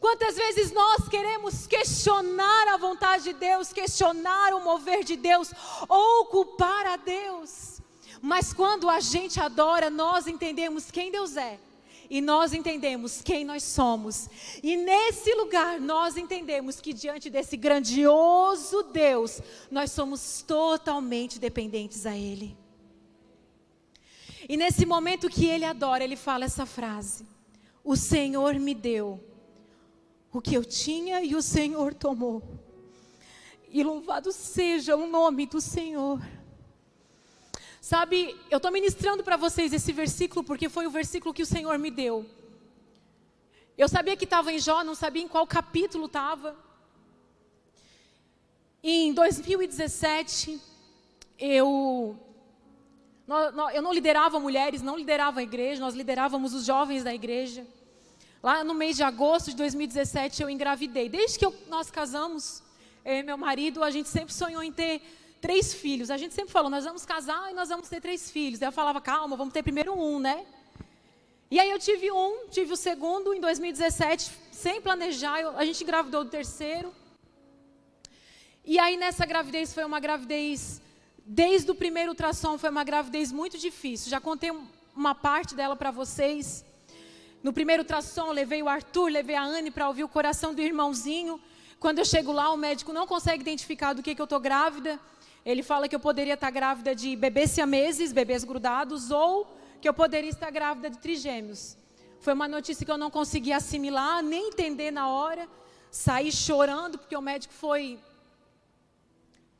Quantas 0.00 0.34
vezes 0.34 0.72
nós 0.72 1.08
queremos 1.10 1.66
questionar 1.66 2.68
a 2.68 2.78
vontade 2.78 3.24
de 3.24 3.32
Deus, 3.34 3.70
questionar 3.70 4.54
o 4.54 4.64
mover 4.64 5.04
de 5.04 5.14
Deus, 5.14 5.52
ou 5.86 6.24
culpar 6.24 6.86
a 6.86 6.96
Deus. 6.96 7.82
Mas 8.22 8.50
quando 8.50 8.88
a 8.88 8.98
gente 8.98 9.38
adora, 9.38 9.90
nós 9.90 10.26
entendemos 10.26 10.90
quem 10.90 11.12
Deus 11.12 11.36
é. 11.36 11.60
E 12.08 12.20
nós 12.20 12.54
entendemos 12.54 13.20
quem 13.20 13.44
nós 13.44 13.62
somos. 13.62 14.28
E 14.62 14.74
nesse 14.74 15.32
lugar 15.34 15.78
nós 15.78 16.16
entendemos 16.16 16.80
que 16.80 16.94
diante 16.94 17.28
desse 17.28 17.56
grandioso 17.56 18.82
Deus, 18.84 19.40
nós 19.70 19.92
somos 19.92 20.42
totalmente 20.42 21.38
dependentes 21.38 22.06
a 22.06 22.16
Ele. 22.16 22.56
E 24.48 24.56
nesse 24.56 24.84
momento 24.84 25.28
que 25.28 25.46
ele 25.46 25.64
adora, 25.64 26.02
ele 26.02 26.16
fala 26.16 26.46
essa 26.46 26.66
frase: 26.66 27.24
O 27.84 27.94
Senhor 27.94 28.54
me 28.54 28.74
deu 28.74 29.29
o 30.32 30.40
que 30.40 30.54
eu 30.54 30.64
tinha 30.64 31.22
e 31.22 31.34
o 31.34 31.42
Senhor 31.42 31.94
tomou. 31.94 32.42
E 33.68 33.82
louvado 33.82 34.32
seja 34.32 34.96
o 34.96 35.06
nome 35.06 35.46
do 35.46 35.60
Senhor. 35.60 36.20
Sabe, 37.80 38.36
eu 38.50 38.58
estou 38.58 38.70
ministrando 38.70 39.24
para 39.24 39.36
vocês 39.36 39.72
esse 39.72 39.92
versículo 39.92 40.44
porque 40.44 40.68
foi 40.68 40.86
o 40.86 40.90
versículo 40.90 41.34
que 41.34 41.42
o 41.42 41.46
Senhor 41.46 41.78
me 41.78 41.90
deu. 41.90 42.26
Eu 43.76 43.88
sabia 43.88 44.16
que 44.16 44.24
estava 44.24 44.52
em 44.52 44.58
Jó, 44.58 44.84
não 44.84 44.94
sabia 44.94 45.22
em 45.22 45.28
qual 45.28 45.46
capítulo 45.46 46.06
estava. 46.06 46.56
Em 48.82 49.12
2017, 49.12 50.60
eu, 51.38 52.18
eu 53.72 53.82
não 53.82 53.92
liderava 53.92 54.38
mulheres, 54.38 54.82
não 54.82 54.96
liderava 54.96 55.40
a 55.40 55.42
igreja, 55.42 55.80
nós 55.80 55.94
liderávamos 55.94 56.52
os 56.52 56.64
jovens 56.64 57.02
da 57.02 57.14
igreja. 57.14 57.66
Lá 58.42 58.64
no 58.64 58.72
mês 58.72 58.96
de 58.96 59.02
agosto 59.02 59.50
de 59.50 59.56
2017 59.56 60.42
eu 60.42 60.48
engravidei. 60.48 61.10
Desde 61.10 61.38
que 61.38 61.44
eu, 61.44 61.54
nós 61.68 61.90
casamos, 61.90 62.62
eu 63.04 63.22
meu 63.22 63.36
marido, 63.36 63.84
a 63.84 63.90
gente 63.90 64.08
sempre 64.08 64.32
sonhou 64.32 64.62
em 64.62 64.72
ter 64.72 65.02
três 65.42 65.74
filhos. 65.74 66.10
A 66.10 66.16
gente 66.16 66.34
sempre 66.34 66.50
falou, 66.50 66.70
nós 66.70 66.84
vamos 66.84 67.04
casar 67.04 67.50
e 67.50 67.54
nós 67.54 67.68
vamos 67.68 67.88
ter 67.90 68.00
três 68.00 68.30
filhos. 68.30 68.58
Daí 68.58 68.68
eu 68.68 68.72
falava, 68.72 68.98
calma, 68.98 69.36
vamos 69.36 69.52
ter 69.52 69.62
primeiro 69.62 69.92
um, 69.92 70.18
né? 70.18 70.46
E 71.50 71.60
aí 71.60 71.68
eu 71.68 71.78
tive 71.78 72.10
um, 72.10 72.48
tive 72.48 72.72
o 72.72 72.76
segundo 72.76 73.34
em 73.34 73.40
2017, 73.40 74.30
sem 74.52 74.80
planejar, 74.80 75.40
eu, 75.40 75.58
a 75.58 75.64
gente 75.64 75.82
engravidou 75.82 76.24
do 76.24 76.30
terceiro. 76.30 76.94
E 78.64 78.78
aí 78.78 78.96
nessa 78.96 79.26
gravidez 79.26 79.74
foi 79.74 79.84
uma 79.84 80.00
gravidez, 80.00 80.80
desde 81.26 81.70
o 81.70 81.74
primeiro 81.74 82.10
ultrassom 82.10 82.56
foi 82.56 82.70
uma 82.70 82.84
gravidez 82.84 83.32
muito 83.32 83.58
difícil. 83.58 84.08
Já 84.08 84.20
contei 84.20 84.50
uma 84.96 85.14
parte 85.14 85.54
dela 85.54 85.76
para 85.76 85.90
vocês. 85.90 86.64
No 87.42 87.52
primeiro 87.54 87.82
ultrassom, 87.82 88.32
levei 88.32 88.62
o 88.62 88.68
Arthur, 88.68 89.08
levei 89.10 89.34
a 89.34 89.42
Anne 89.42 89.70
para 89.70 89.88
ouvir 89.88 90.04
o 90.04 90.08
coração 90.08 90.54
do 90.54 90.60
irmãozinho. 90.60 91.40
Quando 91.78 91.98
eu 91.98 92.04
chego 92.04 92.32
lá, 92.32 92.52
o 92.52 92.56
médico 92.56 92.92
não 92.92 93.06
consegue 93.06 93.40
identificar 93.40 93.94
do 93.94 94.02
que, 94.02 94.14
que 94.14 94.20
eu 94.20 94.24
estou 94.24 94.38
grávida. 94.38 95.00
Ele 95.44 95.62
fala 95.62 95.88
que 95.88 95.96
eu 95.96 96.00
poderia 96.00 96.34
estar 96.34 96.50
grávida 96.50 96.94
de 96.94 97.16
bebês 97.16 97.50
siameses, 97.52 98.12
bebês 98.12 98.44
grudados, 98.44 99.10
ou 99.10 99.46
que 99.80 99.88
eu 99.88 99.94
poderia 99.94 100.28
estar 100.28 100.50
grávida 100.50 100.90
de 100.90 100.98
trigêmeos. 100.98 101.78
Foi 102.20 102.34
uma 102.34 102.46
notícia 102.46 102.84
que 102.84 102.92
eu 102.92 102.98
não 102.98 103.10
consegui 103.10 103.54
assimilar, 103.54 104.22
nem 104.22 104.48
entender 104.48 104.90
na 104.90 105.08
hora. 105.08 105.48
Saí 105.90 106.30
chorando, 106.30 106.98
porque 106.98 107.16
o 107.16 107.22
médico 107.22 107.54
foi 107.54 107.98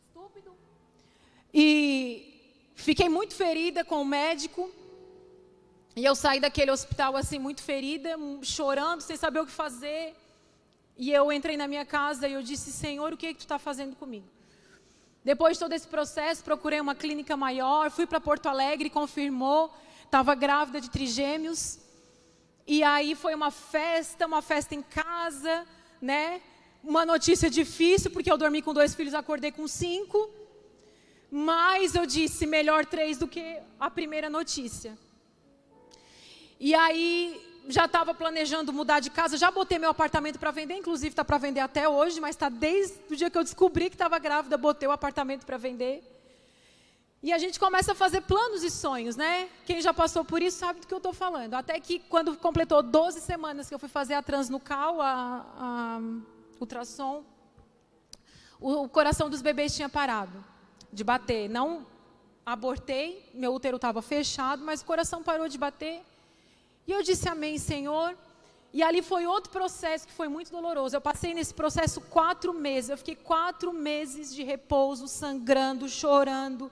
estúpido. 0.06 0.54
E 1.52 2.70
fiquei 2.74 3.08
muito 3.08 3.34
ferida 3.34 3.82
com 3.82 4.02
o 4.02 4.04
médico. 4.04 4.70
E 5.96 6.04
eu 6.04 6.14
saí 6.14 6.38
daquele 6.38 6.70
hospital 6.70 7.16
assim, 7.16 7.38
muito 7.38 7.62
ferida, 7.62 8.16
chorando, 8.42 9.00
sem 9.00 9.16
saber 9.16 9.40
o 9.40 9.46
que 9.46 9.52
fazer. 9.52 10.14
E 10.96 11.10
eu 11.10 11.32
entrei 11.32 11.56
na 11.56 11.66
minha 11.66 11.84
casa 11.84 12.28
e 12.28 12.32
eu 12.32 12.42
disse: 12.42 12.70
Senhor, 12.70 13.12
o 13.12 13.16
que, 13.16 13.26
é 13.26 13.32
que 13.32 13.38
tu 13.38 13.42
está 13.42 13.58
fazendo 13.58 13.96
comigo? 13.96 14.26
Depois 15.24 15.56
de 15.56 15.60
todo 15.60 15.72
esse 15.72 15.86
processo, 15.86 16.44
procurei 16.44 16.80
uma 16.80 16.94
clínica 16.94 17.36
maior, 17.36 17.90
fui 17.90 18.06
para 18.06 18.20
Porto 18.20 18.46
Alegre, 18.46 18.88
confirmou, 18.88 19.74
estava 20.04 20.34
grávida 20.34 20.80
de 20.80 20.88
trigêmeos. 20.88 21.78
E 22.66 22.82
aí 22.82 23.14
foi 23.14 23.34
uma 23.34 23.50
festa, 23.50 24.26
uma 24.26 24.40
festa 24.40 24.74
em 24.74 24.82
casa, 24.82 25.66
né? 26.00 26.40
Uma 26.82 27.04
notícia 27.04 27.50
difícil, 27.50 28.10
porque 28.10 28.30
eu 28.30 28.38
dormi 28.38 28.62
com 28.62 28.72
dois 28.72 28.94
filhos, 28.94 29.12
acordei 29.12 29.52
com 29.52 29.66
cinco. 29.66 30.30
Mas 31.30 31.94
eu 31.94 32.06
disse, 32.06 32.46
melhor 32.46 32.86
três 32.86 33.18
do 33.18 33.28
que 33.28 33.58
a 33.78 33.90
primeira 33.90 34.30
notícia. 34.30 34.96
E 36.60 36.74
aí 36.74 37.42
já 37.68 37.86
estava 37.86 38.12
planejando 38.12 38.70
mudar 38.70 39.00
de 39.00 39.08
casa, 39.08 39.38
já 39.38 39.50
botei 39.50 39.78
meu 39.78 39.88
apartamento 39.88 40.38
para 40.38 40.50
vender, 40.50 40.74
inclusive 40.74 41.08
está 41.08 41.24
para 41.24 41.38
vender 41.38 41.60
até 41.60 41.88
hoje, 41.88 42.20
mas 42.20 42.36
está 42.36 42.50
desde 42.50 42.98
o 43.10 43.16
dia 43.16 43.30
que 43.30 43.38
eu 43.38 43.42
descobri 43.42 43.88
que 43.88 43.94
estava 43.94 44.18
grávida, 44.18 44.58
botei 44.58 44.86
o 44.86 44.92
apartamento 44.92 45.46
para 45.46 45.56
vender. 45.56 46.04
E 47.22 47.32
a 47.32 47.38
gente 47.38 47.58
começa 47.58 47.92
a 47.92 47.94
fazer 47.94 48.20
planos 48.22 48.62
e 48.62 48.70
sonhos, 48.70 49.16
né? 49.16 49.48
Quem 49.64 49.80
já 49.80 49.94
passou 49.94 50.22
por 50.22 50.42
isso 50.42 50.58
sabe 50.58 50.80
do 50.80 50.86
que 50.86 50.92
eu 50.92 50.98
estou 50.98 51.14
falando. 51.14 51.54
Até 51.54 51.80
que 51.80 51.98
quando 51.98 52.36
completou 52.36 52.82
12 52.82 53.20
semanas 53.20 53.68
que 53.68 53.74
eu 53.74 53.78
fui 53.78 53.88
fazer 53.88 54.14
a 54.14 54.22
transnucal, 54.22 55.00
a, 55.00 55.46
a 55.56 56.00
ultrassom, 56.58 57.24
o, 58.58 58.84
o 58.84 58.88
coração 58.88 59.30
dos 59.30 59.40
bebês 59.40 59.74
tinha 59.74 59.88
parado 59.88 60.44
de 60.92 61.04
bater. 61.04 61.48
Não 61.48 61.86
abortei, 62.44 63.30
meu 63.32 63.54
útero 63.54 63.76
estava 63.76 64.02
fechado, 64.02 64.64
mas 64.64 64.80
o 64.80 64.84
coração 64.84 65.22
parou 65.22 65.48
de 65.48 65.56
bater. 65.58 66.02
E 66.86 66.92
eu 66.92 67.02
disse 67.02 67.28
amém, 67.28 67.58
Senhor. 67.58 68.16
E 68.72 68.82
ali 68.82 69.02
foi 69.02 69.26
outro 69.26 69.50
processo 69.50 70.06
que 70.06 70.12
foi 70.12 70.28
muito 70.28 70.52
doloroso. 70.52 70.94
Eu 70.94 71.00
passei 71.00 71.34
nesse 71.34 71.52
processo 71.52 72.00
quatro 72.00 72.52
meses. 72.52 72.90
Eu 72.90 72.98
fiquei 72.98 73.16
quatro 73.16 73.72
meses 73.72 74.32
de 74.34 74.44
repouso, 74.44 75.08
sangrando, 75.08 75.88
chorando. 75.88 76.70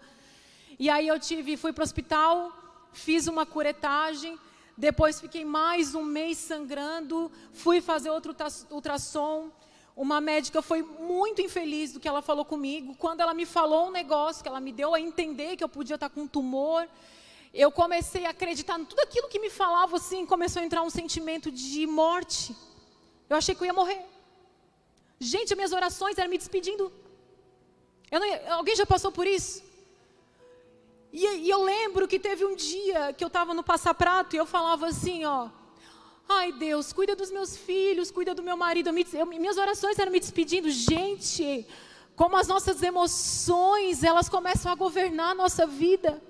E 0.78 0.88
aí 0.88 1.08
eu 1.08 1.18
tive, 1.18 1.56
fui 1.56 1.72
para 1.72 1.82
o 1.82 1.84
hospital, 1.84 2.52
fiz 2.92 3.26
uma 3.26 3.44
curetagem. 3.44 4.38
Depois 4.76 5.20
fiquei 5.20 5.44
mais 5.44 5.96
um 5.96 6.04
mês 6.04 6.38
sangrando. 6.38 7.32
Fui 7.52 7.80
fazer 7.80 8.10
outro 8.10 8.34
ultrassom. 8.70 9.50
Uma 9.96 10.20
médica 10.20 10.62
foi 10.62 10.82
muito 10.82 11.42
infeliz 11.42 11.92
do 11.92 11.98
que 11.98 12.06
ela 12.06 12.22
falou 12.22 12.44
comigo. 12.44 12.94
Quando 12.94 13.20
ela 13.20 13.34
me 13.34 13.44
falou 13.44 13.88
um 13.88 13.90
negócio 13.90 14.40
que 14.40 14.48
ela 14.48 14.60
me 14.60 14.70
deu 14.70 14.94
a 14.94 15.00
entender 15.00 15.56
que 15.56 15.64
eu 15.64 15.68
podia 15.68 15.96
estar 15.96 16.08
com 16.08 16.20
um 16.20 16.28
tumor 16.28 16.88
eu 17.52 17.70
comecei 17.72 18.26
a 18.26 18.30
acreditar 18.30 18.78
em 18.78 18.84
tudo 18.84 19.00
aquilo 19.00 19.28
que 19.28 19.38
me 19.38 19.50
falava 19.50 19.96
assim, 19.96 20.26
começou 20.26 20.62
a 20.62 20.64
entrar 20.64 20.82
um 20.82 20.90
sentimento 20.90 21.50
de 21.50 21.86
morte. 21.86 22.54
Eu 23.28 23.36
achei 23.36 23.54
que 23.54 23.62
eu 23.62 23.66
ia 23.66 23.72
morrer. 23.72 24.04
Gente, 25.20 25.54
minhas 25.54 25.72
orações 25.72 26.16
eram 26.18 26.30
me 26.30 26.38
despedindo. 26.38 26.92
Alguém 28.50 28.76
já 28.76 28.86
passou 28.86 29.10
por 29.10 29.26
isso? 29.26 29.62
E, 31.12 31.24
e, 31.24 31.50
eu 31.50 31.62
lembro 31.62 32.06
que 32.06 32.18
teve 32.18 32.44
um 32.44 32.54
dia 32.54 33.12
que 33.14 33.24
eu 33.24 33.28
estava 33.28 33.54
no 33.54 33.62
passaprato 33.62 34.36
e 34.36 34.38
eu 34.38 34.46
falava 34.46 34.86
assim, 34.86 35.24
ó. 35.24 35.48
Ai 36.28 36.52
Deus, 36.52 36.92
cuida 36.92 37.16
dos 37.16 37.30
meus 37.30 37.56
filhos, 37.56 38.10
cuida 38.10 38.34
do 38.34 38.42
meu 38.42 38.56
marido. 38.56 38.90
Eu, 39.14 39.26
minhas 39.26 39.56
orações 39.56 39.98
eram 39.98 40.12
me 40.12 40.20
despedindo. 40.20 40.70
Gente, 40.70 41.66
como 42.14 42.36
as 42.36 42.46
nossas 42.46 42.82
emoções, 42.82 44.04
elas 44.04 44.28
começam 44.28 44.70
a 44.70 44.74
governar 44.74 45.30
a 45.30 45.34
nossa 45.34 45.66
vida. 45.66 46.22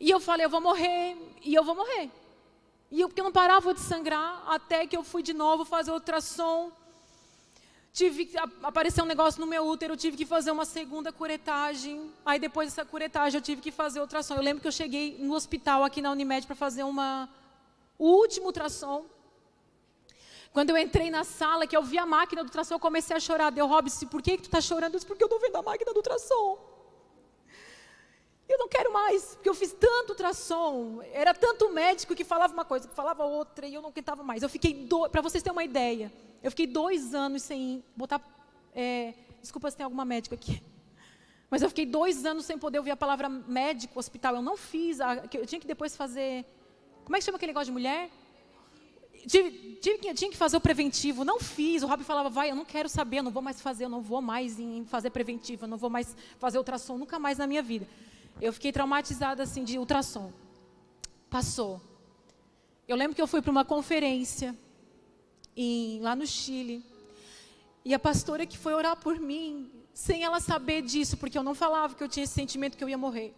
E 0.00 0.08
eu 0.08 0.18
falei, 0.18 0.46
eu 0.46 0.50
vou 0.50 0.62
morrer, 0.62 1.16
e 1.42 1.54
eu 1.54 1.62
vou 1.62 1.76
morrer. 1.76 2.10
E 2.90 3.00
eu, 3.00 3.08
porque 3.08 3.20
eu 3.20 3.24
não 3.24 3.32
parava 3.32 3.72
de 3.74 3.80
sangrar, 3.80 4.42
até 4.48 4.86
que 4.86 4.96
eu 4.96 5.04
fui 5.04 5.22
de 5.22 5.34
novo 5.34 5.64
fazer 5.64 5.92
ultrassom. 5.92 6.72
Tive 7.92 8.30
apareceu 8.62 9.04
um 9.04 9.06
negócio 9.06 9.40
no 9.40 9.46
meu 9.46 9.66
útero, 9.66 9.92
eu 9.92 9.96
tive 9.96 10.16
que 10.16 10.24
fazer 10.24 10.50
uma 10.50 10.64
segunda 10.64 11.12
curetagem. 11.12 12.10
Aí 12.24 12.38
depois 12.38 12.70
dessa 12.70 12.84
curetagem 12.84 13.38
eu 13.38 13.42
tive 13.42 13.60
que 13.60 13.70
fazer 13.70 14.00
ultrassom. 14.00 14.34
Eu 14.36 14.42
lembro 14.42 14.62
que 14.62 14.68
eu 14.68 14.72
cheguei 14.72 15.18
no 15.18 15.34
hospital 15.34 15.84
aqui 15.84 16.00
na 16.00 16.10
Unimed 16.10 16.46
para 16.46 16.56
fazer 16.56 16.84
uma 16.84 17.28
o 17.98 18.08
último 18.08 18.46
ultrassom. 18.46 19.04
Quando 20.52 20.70
eu 20.70 20.78
entrei 20.78 21.10
na 21.10 21.24
sala, 21.24 21.66
que 21.66 21.76
eu 21.76 21.82
vi 21.82 21.98
a 21.98 22.06
máquina 22.06 22.42
do 22.42 22.46
ultrassom, 22.46 22.74
eu 22.74 22.80
comecei 22.80 23.16
a 23.16 23.20
chorar. 23.20 23.50
Deu, 23.50 23.66
Robson, 23.66 24.06
por 24.06 24.22
que, 24.22 24.36
que 24.36 24.44
tu 24.44 24.46
está 24.46 24.60
chorando? 24.60 24.94
Eu 24.94 24.98
disse, 24.98 25.06
porque 25.06 25.22
eu 25.22 25.26
estou 25.26 25.38
vendo 25.38 25.56
a 25.56 25.62
máquina 25.62 25.92
do 25.92 25.98
ultrassom. 25.98 26.69
Eu 28.50 28.58
não 28.58 28.66
quero 28.66 28.92
mais, 28.92 29.36
porque 29.36 29.48
eu 29.48 29.54
fiz 29.54 29.72
tanto 29.72 30.10
ultrassom. 30.10 31.00
Era 31.12 31.32
tanto 31.32 31.70
médico 31.70 32.16
que 32.16 32.24
falava 32.24 32.52
uma 32.52 32.64
coisa, 32.64 32.88
que 32.88 32.94
falava 32.94 33.24
outra, 33.24 33.64
e 33.64 33.74
eu 33.74 33.80
não 33.80 33.90
aguentava 33.90 34.24
mais. 34.24 34.42
Eu 34.42 34.48
fiquei, 34.48 34.74
do... 34.74 35.08
para 35.08 35.22
vocês 35.22 35.40
terem 35.40 35.54
uma 35.54 35.62
ideia, 35.62 36.12
eu 36.42 36.50
fiquei 36.50 36.66
dois 36.66 37.14
anos 37.14 37.44
sem 37.44 37.84
botar. 37.96 38.20
É... 38.74 39.14
Desculpa 39.40 39.70
se 39.70 39.76
tem 39.76 39.84
alguma 39.84 40.04
médica 40.04 40.34
aqui. 40.34 40.60
Mas 41.48 41.62
eu 41.62 41.68
fiquei 41.68 41.86
dois 41.86 42.26
anos 42.26 42.44
sem 42.44 42.58
poder 42.58 42.78
ouvir 42.78 42.90
a 42.90 42.96
palavra 42.96 43.28
médico, 43.28 44.00
hospital. 44.00 44.34
Eu 44.34 44.42
não 44.42 44.56
fiz, 44.56 45.00
a... 45.00 45.14
eu 45.32 45.46
tinha 45.46 45.60
que 45.60 45.66
depois 45.66 45.94
fazer. 45.94 46.44
Como 47.04 47.14
é 47.14 47.20
que 47.20 47.24
chama 47.24 47.36
aquele 47.36 47.50
negócio 47.50 47.66
de 47.66 47.72
mulher? 47.72 48.10
Tive, 49.28 49.76
tive, 49.76 50.14
tinha 50.14 50.30
que 50.30 50.36
fazer 50.36 50.56
o 50.56 50.60
preventivo, 50.60 51.24
não 51.24 51.38
fiz. 51.38 51.84
O 51.84 51.86
Rob 51.86 52.02
falava, 52.02 52.28
vai, 52.28 52.50
eu 52.50 52.56
não 52.56 52.64
quero 52.64 52.88
saber, 52.88 53.18
eu 53.18 53.22
não 53.22 53.30
vou 53.30 53.42
mais 53.42 53.60
fazer, 53.60 53.84
eu 53.84 53.88
não 53.88 54.00
vou 54.00 54.20
mais 54.20 54.58
em 54.58 54.84
fazer 54.86 55.10
preventivo, 55.10 55.66
eu 55.66 55.68
não 55.68 55.76
vou 55.76 55.90
mais 55.90 56.16
fazer 56.36 56.58
ultrassom, 56.58 56.98
nunca 56.98 57.16
mais 57.16 57.38
na 57.38 57.46
minha 57.46 57.62
vida. 57.62 57.86
Eu 58.40 58.52
fiquei 58.52 58.72
traumatizada 58.72 59.42
assim 59.42 59.64
de 59.64 59.78
ultrassom. 59.78 60.32
Passou. 61.28 61.80
Eu 62.88 62.96
lembro 62.96 63.14
que 63.14 63.22
eu 63.22 63.26
fui 63.26 63.42
para 63.42 63.50
uma 63.50 63.64
conferência 63.64 64.56
em, 65.56 66.00
lá 66.00 66.16
no 66.16 66.26
Chile. 66.26 66.84
E 67.84 67.94
a 67.94 67.98
pastora 67.98 68.46
que 68.46 68.56
foi 68.56 68.74
orar 68.74 68.96
por 68.96 69.20
mim, 69.20 69.70
sem 69.92 70.24
ela 70.24 70.40
saber 70.40 70.82
disso, 70.82 71.16
porque 71.16 71.36
eu 71.36 71.42
não 71.42 71.54
falava 71.54 71.94
que 71.94 72.02
eu 72.02 72.08
tinha 72.08 72.24
esse 72.24 72.32
sentimento 72.32 72.76
que 72.76 72.84
eu 72.84 72.88
ia 72.88 72.98
morrer. 72.98 73.34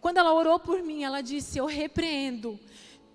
Quando 0.00 0.18
ela 0.18 0.32
orou 0.32 0.58
por 0.58 0.82
mim, 0.82 1.02
ela 1.02 1.20
disse: 1.20 1.58
Eu 1.58 1.66
repreendo 1.66 2.58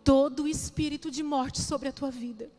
todo 0.03 0.43
o 0.43 0.47
espírito 0.47 1.09
de 1.09 1.23
morte 1.23 1.61
sobre 1.61 1.89
a 1.89 1.91
tua 1.91 2.11
vida. 2.11 2.51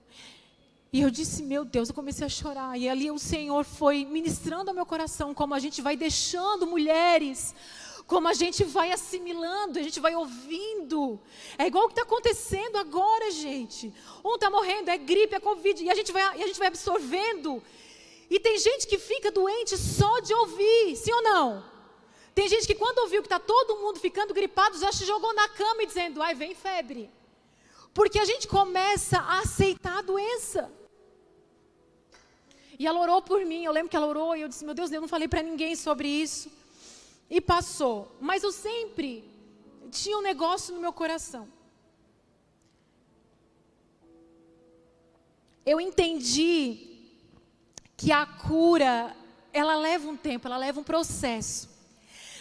E 0.94 1.00
eu 1.00 1.10
disse, 1.10 1.42
meu 1.42 1.64
Deus, 1.64 1.88
eu 1.88 1.94
comecei 1.96 2.24
a 2.24 2.28
chorar. 2.28 2.78
E 2.78 2.88
ali 2.88 3.10
o 3.10 3.18
Senhor 3.18 3.64
foi 3.64 4.04
ministrando 4.04 4.70
ao 4.70 4.74
meu 4.76 4.86
coração 4.86 5.34
como 5.34 5.52
a 5.52 5.58
gente 5.58 5.82
vai 5.82 5.96
deixando 5.96 6.68
mulheres, 6.68 7.52
como 8.06 8.28
a 8.28 8.32
gente 8.32 8.62
vai 8.62 8.92
assimilando, 8.92 9.76
a 9.80 9.82
gente 9.82 9.98
vai 9.98 10.14
ouvindo. 10.14 11.20
É 11.58 11.66
igual 11.66 11.86
o 11.86 11.88
que 11.88 11.94
está 11.94 12.02
acontecendo 12.02 12.76
agora, 12.76 13.28
gente. 13.32 13.92
Um 14.24 14.36
está 14.36 14.48
morrendo, 14.48 14.88
é 14.88 14.96
gripe, 14.96 15.34
é 15.34 15.40
Covid, 15.40 15.82
e 15.82 15.90
a, 15.90 15.96
gente 15.96 16.12
vai, 16.12 16.22
a 16.22 16.46
gente 16.46 16.60
vai 16.60 16.68
absorvendo. 16.68 17.60
E 18.30 18.38
tem 18.38 18.56
gente 18.56 18.86
que 18.86 18.96
fica 18.96 19.32
doente 19.32 19.76
só 19.76 20.20
de 20.20 20.32
ouvir, 20.32 20.94
sim 20.94 21.12
ou 21.12 21.22
não? 21.24 21.64
Tem 22.36 22.46
gente 22.46 22.68
que 22.68 22.74
quando 22.76 23.00
ouviu 23.00 23.20
que 23.20 23.26
está 23.26 23.40
todo 23.40 23.78
mundo 23.78 23.98
ficando 23.98 24.32
gripado, 24.32 24.78
já 24.78 24.92
se 24.92 25.04
jogou 25.04 25.34
na 25.34 25.48
cama 25.48 25.82
e 25.82 25.86
dizendo, 25.86 26.22
ai, 26.22 26.36
vem 26.36 26.54
febre. 26.54 27.10
Porque 27.92 28.20
a 28.20 28.24
gente 28.24 28.46
começa 28.46 29.18
a 29.18 29.40
aceitar 29.40 29.98
a 29.98 30.02
doença. 30.02 30.70
E 32.78 32.86
ela 32.86 33.00
orou 33.00 33.22
por 33.22 33.44
mim. 33.44 33.64
Eu 33.64 33.72
lembro 33.72 33.88
que 33.88 33.96
ela 33.96 34.06
orou 34.06 34.36
e 34.36 34.42
eu 34.42 34.48
disse: 34.48 34.64
Meu 34.64 34.74
Deus, 34.74 34.90
eu 34.90 35.00
não 35.00 35.08
falei 35.08 35.28
para 35.28 35.42
ninguém 35.42 35.76
sobre 35.76 36.08
isso. 36.08 36.50
E 37.30 37.40
passou. 37.40 38.14
Mas 38.20 38.42
eu 38.42 38.52
sempre 38.52 39.24
tinha 39.90 40.18
um 40.18 40.22
negócio 40.22 40.74
no 40.74 40.80
meu 40.80 40.92
coração. 40.92 41.48
Eu 45.64 45.80
entendi 45.80 46.90
que 47.96 48.12
a 48.12 48.26
cura, 48.26 49.16
ela 49.52 49.76
leva 49.76 50.08
um 50.08 50.16
tempo, 50.16 50.46
ela 50.46 50.56
leva 50.56 50.80
um 50.80 50.84
processo. 50.84 51.70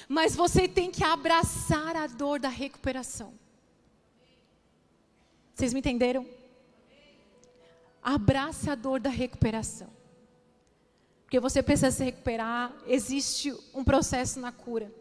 Mas 0.10 0.36
você 0.36 0.68
tem 0.68 0.92
que 0.92 1.04
abraçar 1.04 1.96
a 1.96 2.08
dor 2.08 2.40
da 2.40 2.50
recuperação. 2.50 3.34
Vocês 5.54 5.74
me 5.74 5.80
entenderam? 5.80 6.28
Abrace 8.02 8.70
a 8.70 8.76
dor 8.76 9.00
da 9.00 9.10
recuperação. 9.10 9.93
Porque 11.34 11.40
você 11.40 11.64
precisa 11.64 11.90
se 11.90 12.04
recuperar, 12.04 12.72
existe 12.86 13.52
um 13.74 13.84
processo 13.84 14.40
na 14.40 14.52
cura. 14.52 14.94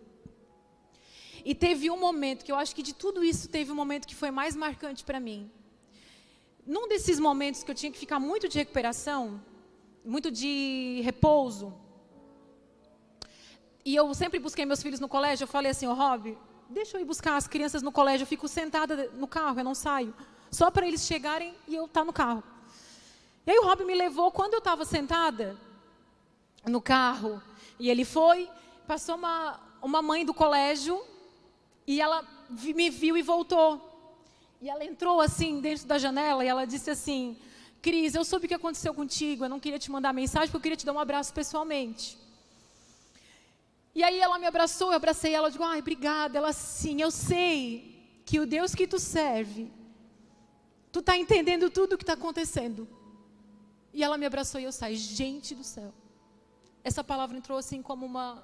E 1.44 1.54
teve 1.54 1.90
um 1.90 2.00
momento 2.00 2.42
que 2.42 2.50
eu 2.50 2.56
acho 2.56 2.74
que 2.74 2.82
de 2.82 2.94
tudo 2.94 3.22
isso 3.22 3.50
teve 3.50 3.70
um 3.70 3.74
momento 3.74 4.08
que 4.08 4.14
foi 4.14 4.30
mais 4.30 4.56
marcante 4.56 5.04
para 5.04 5.20
mim. 5.20 5.50
Num 6.66 6.88
desses 6.88 7.20
momentos 7.20 7.62
que 7.62 7.70
eu 7.70 7.74
tinha 7.74 7.92
que 7.92 7.98
ficar 7.98 8.18
muito 8.18 8.48
de 8.48 8.56
recuperação, 8.56 9.42
muito 10.02 10.30
de 10.30 11.02
repouso, 11.04 11.74
e 13.84 13.94
eu 13.94 14.14
sempre 14.14 14.38
busquei 14.38 14.64
meus 14.64 14.82
filhos 14.82 15.00
no 15.00 15.10
colégio, 15.10 15.44
eu 15.44 15.48
falei 15.48 15.72
assim, 15.72 15.86
ô 15.86 15.90
oh, 15.90 15.94
Rob, 15.94 16.38
deixa 16.70 16.96
eu 16.96 17.02
ir 17.02 17.04
buscar 17.04 17.36
as 17.36 17.46
crianças 17.46 17.82
no 17.82 17.92
colégio, 17.92 18.22
eu 18.22 18.26
fico 18.34 18.48
sentada 18.48 19.10
no 19.12 19.28
carro, 19.28 19.60
eu 19.60 19.64
não 19.64 19.74
saio. 19.74 20.14
Só 20.50 20.70
para 20.70 20.88
eles 20.88 21.02
chegarem 21.02 21.54
e 21.68 21.74
eu 21.74 21.84
estar 21.84 22.00
tá 22.00 22.06
no 22.06 22.12
carro. 22.14 22.42
E 23.46 23.50
aí 23.50 23.58
o 23.58 23.64
Rob 23.64 23.84
me 23.84 23.94
levou, 23.94 24.32
quando 24.32 24.54
eu 24.54 24.60
estava 24.60 24.86
sentada, 24.86 25.58
no 26.64 26.80
carro. 26.80 27.42
E 27.78 27.90
ele 27.90 28.04
foi, 28.04 28.48
passou 28.86 29.16
uma, 29.16 29.60
uma 29.80 30.02
mãe 30.02 30.24
do 30.24 30.34
colégio 30.34 31.02
e 31.86 32.00
ela 32.00 32.24
me 32.48 32.90
viu 32.90 33.16
e 33.16 33.22
voltou. 33.22 33.88
E 34.60 34.68
ela 34.68 34.84
entrou 34.84 35.20
assim 35.20 35.60
dentro 35.60 35.86
da 35.86 35.98
janela 35.98 36.44
e 36.44 36.48
ela 36.48 36.64
disse 36.64 36.90
assim: 36.90 37.36
Cris, 37.80 38.14
eu 38.14 38.24
soube 38.24 38.46
o 38.46 38.48
que 38.48 38.54
aconteceu 38.54 38.94
contigo, 38.94 39.44
eu 39.44 39.48
não 39.48 39.58
queria 39.58 39.78
te 39.78 39.90
mandar 39.90 40.12
mensagem 40.12 40.48
porque 40.48 40.56
eu 40.56 40.62
queria 40.62 40.76
te 40.76 40.86
dar 40.86 40.92
um 40.92 41.00
abraço 41.00 41.32
pessoalmente. 41.32 42.16
E 43.94 44.02
aí 44.02 44.18
ela 44.20 44.38
me 44.38 44.46
abraçou, 44.46 44.90
eu 44.90 44.96
abracei 44.96 45.34
ela, 45.34 45.48
eu 45.48 45.52
digo, 45.52 45.64
ai, 45.64 45.80
obrigada. 45.80 46.38
Ela, 46.38 46.52
sim, 46.52 47.02
eu 47.02 47.10
sei 47.10 48.22
que 48.24 48.40
o 48.40 48.46
Deus 48.46 48.74
que 48.74 48.86
tu 48.86 48.98
serve, 48.98 49.70
tu 50.90 51.00
está 51.00 51.18
entendendo 51.18 51.68
tudo 51.68 51.94
o 51.94 51.98
que 51.98 52.04
está 52.04 52.14
acontecendo. 52.14 52.88
E 53.92 54.02
ela 54.02 54.16
me 54.16 54.24
abraçou 54.24 54.58
e 54.58 54.64
eu 54.64 54.72
saí, 54.72 54.96
gente 54.96 55.54
do 55.54 55.64
céu 55.64 55.92
essa 56.84 57.04
palavra 57.04 57.36
entrou 57.36 57.58
assim 57.58 57.82
como 57.82 58.06
uma. 58.06 58.42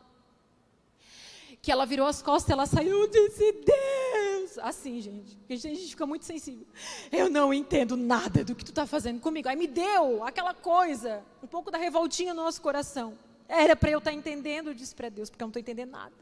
Que 1.60 1.72
ela 1.72 1.84
virou 1.84 2.06
as 2.06 2.22
costas, 2.22 2.50
ela 2.50 2.66
saiu 2.66 3.04
e 3.04 3.08
disse: 3.08 3.52
Deus! 3.52 4.58
Assim, 4.58 5.00
gente. 5.00 5.38
A 5.48 5.56
gente 5.56 5.90
fica 5.90 6.06
muito 6.06 6.24
sensível. 6.24 6.66
Eu 7.10 7.28
não 7.28 7.52
entendo 7.52 7.96
nada 7.96 8.44
do 8.44 8.54
que 8.54 8.64
tu 8.64 8.70
está 8.70 8.86
fazendo 8.86 9.20
comigo. 9.20 9.48
Aí 9.48 9.56
me 9.56 9.66
deu 9.66 10.24
aquela 10.24 10.54
coisa, 10.54 11.22
um 11.42 11.46
pouco 11.46 11.70
da 11.70 11.78
revoltinha 11.78 12.32
no 12.32 12.42
nosso 12.42 12.62
coração. 12.62 13.18
Era 13.48 13.74
para 13.74 13.90
eu 13.90 13.98
estar 13.98 14.10
tá 14.10 14.16
entendendo, 14.16 14.68
eu 14.68 14.74
disse 14.74 14.94
para 14.94 15.08
Deus, 15.08 15.30
porque 15.30 15.42
eu 15.42 15.46
não 15.46 15.50
estou 15.50 15.60
entendendo 15.60 15.90
nada. 15.90 16.14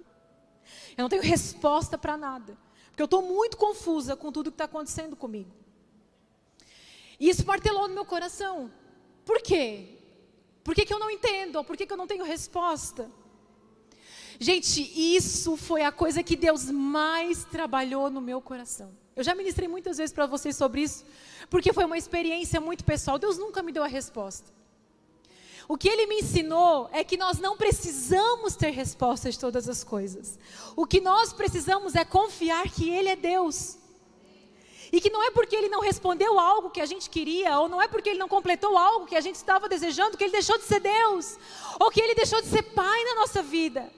Eu 0.96 1.02
não 1.02 1.08
tenho 1.08 1.22
resposta 1.22 1.98
para 1.98 2.16
nada. 2.16 2.56
Porque 2.88 3.02
eu 3.02 3.06
estou 3.06 3.20
muito 3.20 3.56
confusa 3.56 4.16
com 4.16 4.32
tudo 4.32 4.50
que 4.50 4.54
está 4.54 4.64
acontecendo 4.64 5.14
comigo. 5.14 5.50
E 7.20 7.28
isso 7.28 7.46
martelou 7.46 7.88
no 7.88 7.94
meu 7.94 8.04
coração. 8.04 8.70
Por 9.24 9.42
quê? 9.42 9.95
Por 10.66 10.74
que, 10.74 10.84
que 10.84 10.92
eu 10.92 10.98
não 10.98 11.08
entendo? 11.08 11.62
Por 11.62 11.76
que, 11.76 11.86
que 11.86 11.92
eu 11.92 11.96
não 11.96 12.08
tenho 12.08 12.24
resposta? 12.24 13.08
Gente, 14.40 14.82
isso 15.16 15.56
foi 15.56 15.82
a 15.82 15.92
coisa 15.92 16.24
que 16.24 16.34
Deus 16.34 16.68
mais 16.68 17.44
trabalhou 17.44 18.10
no 18.10 18.20
meu 18.20 18.40
coração. 18.40 18.90
Eu 19.14 19.22
já 19.22 19.32
ministrei 19.32 19.68
muitas 19.68 19.98
vezes 19.98 20.12
para 20.12 20.26
vocês 20.26 20.56
sobre 20.56 20.82
isso, 20.82 21.04
porque 21.48 21.72
foi 21.72 21.84
uma 21.84 21.96
experiência 21.96 22.60
muito 22.60 22.82
pessoal. 22.82 23.16
Deus 23.16 23.38
nunca 23.38 23.62
me 23.62 23.70
deu 23.70 23.84
a 23.84 23.86
resposta. 23.86 24.52
O 25.68 25.78
que 25.78 25.88
ele 25.88 26.04
me 26.06 26.16
ensinou 26.16 26.90
é 26.92 27.04
que 27.04 27.16
nós 27.16 27.38
não 27.38 27.56
precisamos 27.56 28.56
ter 28.56 28.70
respostas 28.70 29.34
de 29.34 29.40
todas 29.40 29.68
as 29.68 29.84
coisas. 29.84 30.36
O 30.74 30.84
que 30.84 31.00
nós 31.00 31.32
precisamos 31.32 31.94
é 31.94 32.04
confiar 32.04 32.68
que 32.68 32.90
Ele 32.90 33.08
é 33.08 33.14
Deus. 33.14 33.78
E 34.92 35.00
que 35.00 35.10
não 35.10 35.22
é 35.22 35.30
porque 35.30 35.56
ele 35.56 35.68
não 35.68 35.80
respondeu 35.80 36.38
algo 36.38 36.70
que 36.70 36.80
a 36.80 36.86
gente 36.86 37.10
queria, 37.10 37.58
ou 37.58 37.68
não 37.68 37.82
é 37.82 37.88
porque 37.88 38.10
ele 38.10 38.18
não 38.18 38.28
completou 38.28 38.76
algo 38.78 39.06
que 39.06 39.16
a 39.16 39.20
gente 39.20 39.36
estava 39.36 39.68
desejando, 39.68 40.16
que 40.16 40.24
ele 40.24 40.32
deixou 40.32 40.56
de 40.58 40.64
ser 40.64 40.80
Deus, 40.80 41.38
ou 41.80 41.90
que 41.90 42.00
ele 42.00 42.14
deixou 42.14 42.40
de 42.40 42.48
ser 42.48 42.62
Pai 42.62 43.04
na 43.04 43.14
nossa 43.16 43.42
vida. 43.42 43.90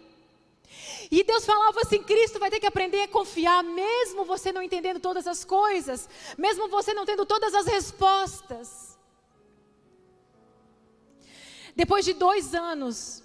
E 1.11 1.23
Deus 1.23 1.45
falava 1.45 1.81
assim: 1.81 2.03
Cristo 2.03 2.39
vai 2.39 2.51
ter 2.51 2.61
que 2.61 2.67
aprender 2.67 3.03
a 3.03 3.09
confiar, 3.09 3.63
mesmo 3.63 4.25
você 4.25 4.53
não 4.53 4.63
entendendo 4.63 5.01
todas 5.01 5.27
as 5.27 5.45
coisas, 5.45 6.09
mesmo 6.37 6.69
você 6.69 6.93
não 6.93 7.05
tendo 7.05 7.25
todas 7.25 7.55
as 7.55 7.67
respostas. 7.67 8.99
Depois 11.75 12.05
de 12.05 12.13
dois 12.13 12.55
anos 12.55 13.23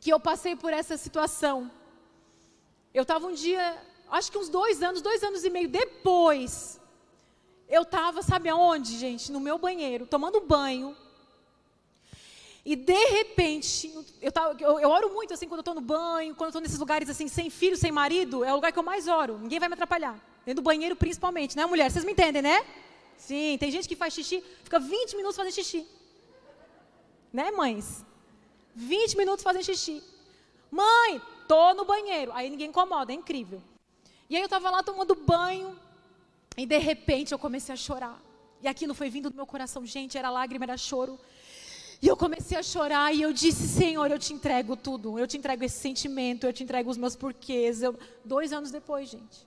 que 0.00 0.10
eu 0.10 0.18
passei 0.18 0.56
por 0.56 0.72
essa 0.72 0.96
situação, 0.96 1.70
eu 2.94 3.02
estava 3.02 3.26
um 3.26 3.34
dia 3.34 3.76
acho 4.10 4.30
que 4.32 4.38
uns 4.38 4.48
dois 4.48 4.82
anos, 4.82 5.02
dois 5.02 5.22
anos 5.22 5.44
e 5.44 5.50
meio 5.50 5.68
depois, 5.68 6.80
eu 7.68 7.82
estava, 7.82 8.22
sabe 8.22 8.48
aonde, 8.48 8.98
gente? 8.98 9.30
No 9.30 9.40
meu 9.40 9.58
banheiro, 9.58 10.06
tomando 10.06 10.40
banho. 10.40 10.96
E 12.64 12.76
de 12.76 13.04
repente, 13.06 13.92
eu, 14.20 14.30
tava, 14.30 14.56
eu, 14.60 14.78
eu 14.78 14.90
oro 14.90 15.12
muito 15.14 15.32
assim 15.32 15.48
quando 15.48 15.60
eu 15.60 15.62
estou 15.62 15.74
no 15.74 15.80
banho, 15.80 16.34
quando 16.34 16.48
eu 16.48 16.50
estou 16.50 16.60
nesses 16.60 16.78
lugares 16.78 17.08
assim, 17.08 17.26
sem 17.26 17.48
filho, 17.48 17.76
sem 17.76 17.90
marido, 17.90 18.44
é 18.44 18.52
o 18.52 18.56
lugar 18.56 18.72
que 18.72 18.78
eu 18.78 18.82
mais 18.82 19.08
oro. 19.08 19.38
Ninguém 19.38 19.58
vai 19.58 19.68
me 19.68 19.74
atrapalhar. 19.74 20.18
Dentro 20.44 20.62
do 20.62 20.64
banheiro 20.64 20.96
principalmente, 20.96 21.56
né, 21.56 21.64
mulher? 21.64 21.90
Vocês 21.90 22.04
me 22.04 22.12
entendem, 22.12 22.42
né? 22.42 22.64
Sim, 23.16 23.56
tem 23.58 23.70
gente 23.70 23.88
que 23.88 23.96
faz 23.96 24.14
xixi, 24.14 24.44
fica 24.62 24.78
20 24.78 25.16
minutos 25.16 25.36
fazendo 25.36 25.52
xixi. 25.52 25.86
Né, 27.32 27.50
mães? 27.50 28.04
20 28.74 29.16
minutos 29.16 29.42
fazendo 29.42 29.64
xixi. 29.64 30.02
Mãe, 30.70 31.20
tô 31.46 31.74
no 31.74 31.84
banheiro. 31.84 32.32
Aí 32.34 32.48
ninguém 32.48 32.68
incomoda, 32.68 33.12
é 33.12 33.14
incrível. 33.14 33.62
E 34.28 34.36
aí 34.36 34.42
eu 34.42 34.46
estava 34.46 34.70
lá 34.70 34.82
tomando 34.82 35.14
banho, 35.14 35.78
e 36.56 36.66
de 36.66 36.78
repente 36.78 37.32
eu 37.32 37.38
comecei 37.38 37.72
a 37.72 37.76
chorar. 37.76 38.20
E 38.60 38.68
aquilo 38.68 38.92
foi 38.92 39.08
vindo 39.08 39.30
do 39.30 39.36
meu 39.36 39.46
coração, 39.46 39.86
gente, 39.86 40.18
era 40.18 40.30
lágrima, 40.30 40.64
era 40.64 40.76
choro. 40.76 41.18
E 42.00 42.06
eu 42.06 42.16
comecei 42.16 42.56
a 42.56 42.62
chorar 42.62 43.12
e 43.12 43.22
eu 43.22 43.32
disse: 43.32 43.66
Senhor, 43.66 44.10
eu 44.10 44.18
te 44.18 44.32
entrego 44.32 44.76
tudo. 44.76 45.18
Eu 45.18 45.26
te 45.26 45.36
entrego 45.36 45.64
esse 45.64 45.78
sentimento, 45.78 46.44
eu 46.44 46.52
te 46.52 46.62
entrego 46.62 46.90
os 46.90 46.96
meus 46.96 47.16
porquês. 47.16 47.82
Eu... 47.82 47.98
Dois 48.24 48.52
anos 48.52 48.70
depois, 48.70 49.08
gente. 49.08 49.46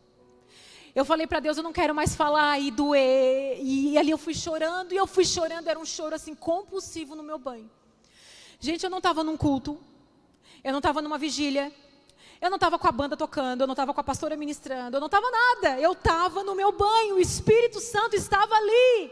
Eu 0.94 1.06
falei 1.06 1.26
para 1.26 1.40
Deus: 1.40 1.56
eu 1.58 1.64
não 1.64 1.72
quero 1.72 1.96
mais 1.96 2.14
falar 2.14 2.60
e 2.60 2.72
doer. 2.72 3.58
E 3.62 3.98
ali 3.98 4.12
eu 4.12 4.18
fui 4.18 4.34
chorando 4.34 4.94
e 4.94 4.98
eu 4.98 5.08
fui 5.08 5.24
chorando. 5.24 5.68
Era 5.68 5.80
um 5.80 5.86
choro 5.86 6.16
assim 6.16 6.36
compulsivo 6.36 7.16
no 7.16 7.24
meu 7.24 7.38
banho. 7.38 7.70
Gente, 8.60 8.84
eu 8.84 8.90
não 8.90 8.98
estava 8.98 9.24
num 9.24 9.38
culto. 9.38 9.80
Eu 10.64 10.72
não 10.72 10.80
estava 10.80 11.02
numa 11.02 11.18
vigília. 11.18 11.72
Eu 12.42 12.50
não 12.50 12.56
estava 12.58 12.80
com 12.80 12.88
a 12.88 12.92
banda 12.92 13.16
tocando, 13.16 13.62
eu 13.62 13.68
não 13.68 13.74
estava 13.74 13.94
com 13.94 14.02
a 14.02 14.04
pastora 14.04 14.36
ministrando, 14.36 14.98
eu 14.98 15.00
não 15.00 15.06
estava 15.06 15.30
nada. 15.30 15.80
Eu 15.80 15.92
estava 15.92 16.44
no 16.44 16.56
meu 16.56 16.72
banho, 16.72 17.16
o 17.16 17.20
Espírito 17.20 17.80
Santo 17.80 18.16
estava 18.16 18.56
ali. 18.56 19.12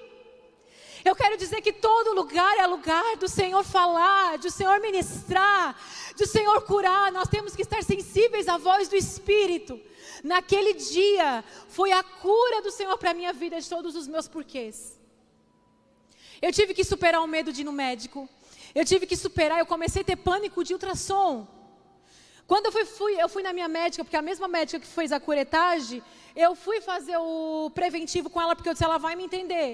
Eu 1.05 1.15
quero 1.15 1.37
dizer 1.37 1.61
que 1.61 1.71
todo 1.71 2.15
lugar 2.15 2.57
é 2.57 2.65
lugar 2.65 3.17
do 3.17 3.27
Senhor 3.27 3.63
falar, 3.63 4.39
do 4.39 4.49
Senhor 4.49 4.79
ministrar, 4.81 5.79
do 6.17 6.25
Senhor 6.25 6.59
curar. 6.63 7.11
Nós 7.11 7.29
temos 7.29 7.55
que 7.55 7.61
estar 7.61 7.83
sensíveis 7.83 8.47
à 8.47 8.57
voz 8.57 8.89
do 8.89 8.95
Espírito. 8.95 9.79
Naquele 10.23 10.73
dia 10.73 11.43
foi 11.69 11.91
a 11.91 12.01
cura 12.01 12.63
do 12.63 12.71
Senhor 12.71 12.97
para 12.97 13.11
a 13.11 13.13
minha 13.13 13.31
vida 13.31 13.61
de 13.61 13.69
todos 13.69 13.95
os 13.95 14.07
meus 14.07 14.27
porquês. 14.27 14.99
Eu 16.41 16.51
tive 16.51 16.73
que 16.73 16.83
superar 16.83 17.21
o 17.21 17.27
medo 17.27 17.53
de 17.53 17.61
ir 17.61 17.63
no 17.63 17.71
médico. 17.71 18.27
Eu 18.73 18.83
tive 18.83 19.05
que 19.05 19.15
superar, 19.15 19.59
eu 19.59 19.67
comecei 19.67 20.01
a 20.01 20.05
ter 20.05 20.15
pânico 20.15 20.63
de 20.63 20.73
ultrassom. 20.73 21.58
Quando 22.49 22.65
eu 22.65 22.71
fui, 22.71 22.85
fui, 22.85 23.13
eu 23.23 23.29
fui 23.29 23.43
na 23.43 23.53
minha 23.53 23.67
médica, 23.67 24.03
porque 24.03 24.17
a 24.17 24.23
mesma 24.29 24.47
médica 24.47 24.79
que 24.79 24.87
fez 24.87 25.11
a 25.11 25.19
curetagem, 25.19 26.01
eu 26.35 26.55
fui 26.55 26.81
fazer 26.81 27.15
o 27.17 27.69
preventivo 27.75 28.27
com 28.27 28.41
ela, 28.41 28.55
porque 28.55 28.69
eu 28.69 28.73
disse, 28.73 28.83
ela 28.83 28.97
vai 28.97 29.15
me 29.15 29.23
entender. 29.23 29.69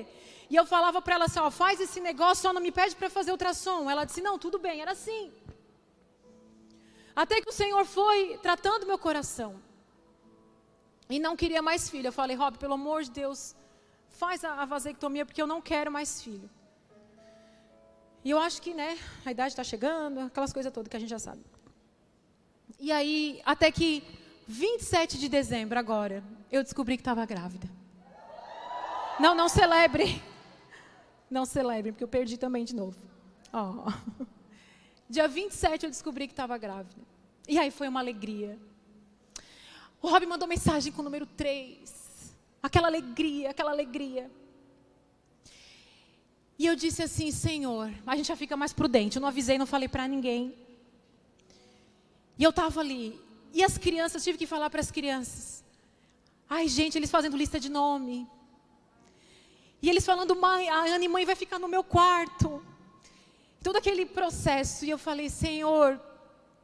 E 0.50 0.56
eu 0.58 0.66
falava 0.66 1.02
para 1.02 1.16
ela 1.16 1.26
assim, 1.26 1.40
ó, 1.40 1.50
faz 1.50 1.80
esse 1.80 2.02
negócio, 2.02 2.42
só 2.42 2.52
não 2.52 2.60
me 2.60 2.74
pede 2.74 2.94
para 2.98 3.10
fazer 3.10 3.32
ultrassom. 3.32 3.90
Ela 3.90 4.04
disse, 4.04 4.22
não, 4.22 4.38
tudo 4.38 4.60
bem, 4.60 4.82
era 4.82 4.92
assim. 4.92 5.32
Até 7.16 7.40
que 7.40 7.50
o 7.50 7.54
Senhor 7.54 7.86
foi 7.86 8.38
tratando 8.42 8.86
meu 8.86 9.00
coração. 9.00 9.56
E 11.10 11.18
não 11.18 11.34
queria 11.38 11.62
mais 11.62 11.90
filho. 11.90 12.10
Eu 12.10 12.18
falei, 12.22 12.36
Rob, 12.36 12.58
pelo 12.58 12.74
amor 12.74 13.04
de 13.04 13.12
Deus, 13.12 13.56
faz 14.10 14.44
a, 14.44 14.52
a 14.64 14.66
vasectomia, 14.66 15.26
porque 15.26 15.42
eu 15.42 15.48
não 15.48 15.62
quero 15.62 15.90
mais 15.90 16.22
filho. 16.22 16.50
E 18.22 18.32
eu 18.32 18.38
acho 18.38 18.62
que, 18.62 18.74
né, 18.74 19.00
a 19.26 19.32
idade 19.32 19.54
está 19.54 19.64
chegando, 19.64 20.20
aquelas 20.20 20.52
coisas 20.52 20.74
todas 20.74 20.90
que 20.90 20.98
a 20.98 21.00
gente 21.00 21.16
já 21.18 21.20
sabe. 21.20 21.55
E 22.80 22.92
aí, 22.92 23.42
até 23.46 23.72
que 23.72 24.04
27 24.48 25.18
de 25.18 25.28
dezembro 25.28 25.78
agora, 25.80 26.24
eu 26.52 26.64
descobri 26.64 26.98
que 26.98 27.02
estava 27.02 27.26
grávida. 27.26 27.70
Não, 29.20 29.34
não 29.34 29.48
celebre. 29.48 30.22
Não 31.30 31.46
celebre, 31.46 31.92
porque 31.92 32.04
eu 32.04 32.08
perdi 32.08 32.38
também 32.38 32.64
de 32.64 32.76
novo. 32.76 32.98
Oh. 33.52 33.92
Dia 35.10 35.28
27 35.28 35.86
eu 35.86 35.90
descobri 35.90 36.28
que 36.28 36.34
estava 36.34 36.58
grávida. 36.58 37.02
E 37.48 37.58
aí 37.58 37.72
foi 37.72 37.88
uma 37.88 38.00
alegria. 38.00 38.58
O 40.02 40.08
Rob 40.08 40.26
mandou 40.26 40.48
mensagem 40.48 40.92
com 40.92 41.02
o 41.02 41.06
número 41.06 41.26
3. 41.26 42.36
Aquela 42.62 42.88
alegria, 42.88 43.52
aquela 43.52 43.72
alegria. 43.72 44.30
E 46.58 46.66
eu 46.66 46.76
disse 46.76 47.04
assim, 47.04 47.32
Senhor, 47.32 47.92
a 48.06 48.16
gente 48.16 48.28
já 48.28 48.36
fica 48.36 48.56
mais 48.56 48.74
prudente. 48.74 49.18
Eu 49.18 49.22
não 49.22 49.28
avisei, 49.28 49.58
não 49.58 49.66
falei 49.66 49.88
para 49.88 50.08
ninguém. 50.08 50.56
E 52.38 52.44
eu 52.44 52.50
estava 52.50 52.80
ali. 52.80 53.20
E 53.54 53.64
as 53.64 53.78
crianças, 53.78 54.24
tive 54.24 54.38
que 54.38 54.46
falar 54.46 54.70
para 54.70 54.82
as 54.82 54.92
crianças. 54.92 55.64
Ai, 56.50 56.68
gente, 56.68 56.98
eles 56.98 57.10
fazendo 57.10 57.38
lista 57.38 57.60
de 57.60 57.70
nome. 57.70 58.28
E 59.82 59.90
eles 59.90 60.06
falando, 60.06 60.36
mãe, 60.36 60.70
a 60.70 60.96
Ana 60.96 61.06
e 61.06 61.08
mãe 61.08 61.26
vai 61.26 61.36
ficar 61.36 61.60
no 61.60 61.68
meu 61.68 61.84
quarto. 61.84 62.64
Todo 63.64 63.78
aquele 63.78 64.06
processo. 64.06 64.86
E 64.86 64.90
eu 64.90 64.98
falei, 64.98 65.30
Senhor, 65.30 66.00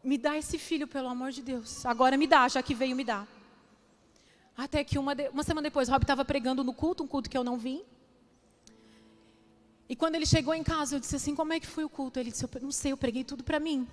me 0.04 0.18
dá 0.18 0.38
esse 0.38 0.58
filho, 0.58 0.88
pelo 0.88 1.08
amor 1.08 1.32
de 1.32 1.42
Deus. 1.42 1.86
Agora 1.86 2.18
me 2.18 2.28
dá, 2.28 2.48
já 2.48 2.62
que 2.62 2.76
veio 2.76 2.96
me 2.96 3.04
dar. 3.04 3.28
Até 4.58 4.84
que 4.84 5.00
uma, 5.00 5.16
de, 5.16 5.30
uma 5.30 5.44
semana 5.44 5.70
depois, 5.70 5.88
Rob 5.88 6.04
estava 6.04 6.26
pregando 6.26 6.64
no 6.64 6.74
culto, 6.74 7.04
um 7.04 7.08
culto 7.08 7.30
que 7.30 7.38
eu 7.38 7.44
não 7.44 7.58
vim. 7.58 7.84
E 9.88 9.96
quando 9.96 10.16
ele 10.16 10.26
chegou 10.26 10.54
em 10.54 10.64
casa, 10.64 10.96
eu 10.96 11.00
disse 11.00 11.16
assim: 11.16 11.36
Como 11.36 11.54
é 11.54 11.60
que 11.60 11.68
foi 11.68 11.84
o 11.84 11.90
culto? 11.90 12.20
Ele 12.20 12.32
disse: 12.32 12.44
eu 12.44 12.50
Não 12.62 12.72
sei, 12.72 12.92
eu 12.92 12.98
preguei 12.98 13.24
tudo 13.24 13.44
para 13.44 13.60
mim. 13.60 13.88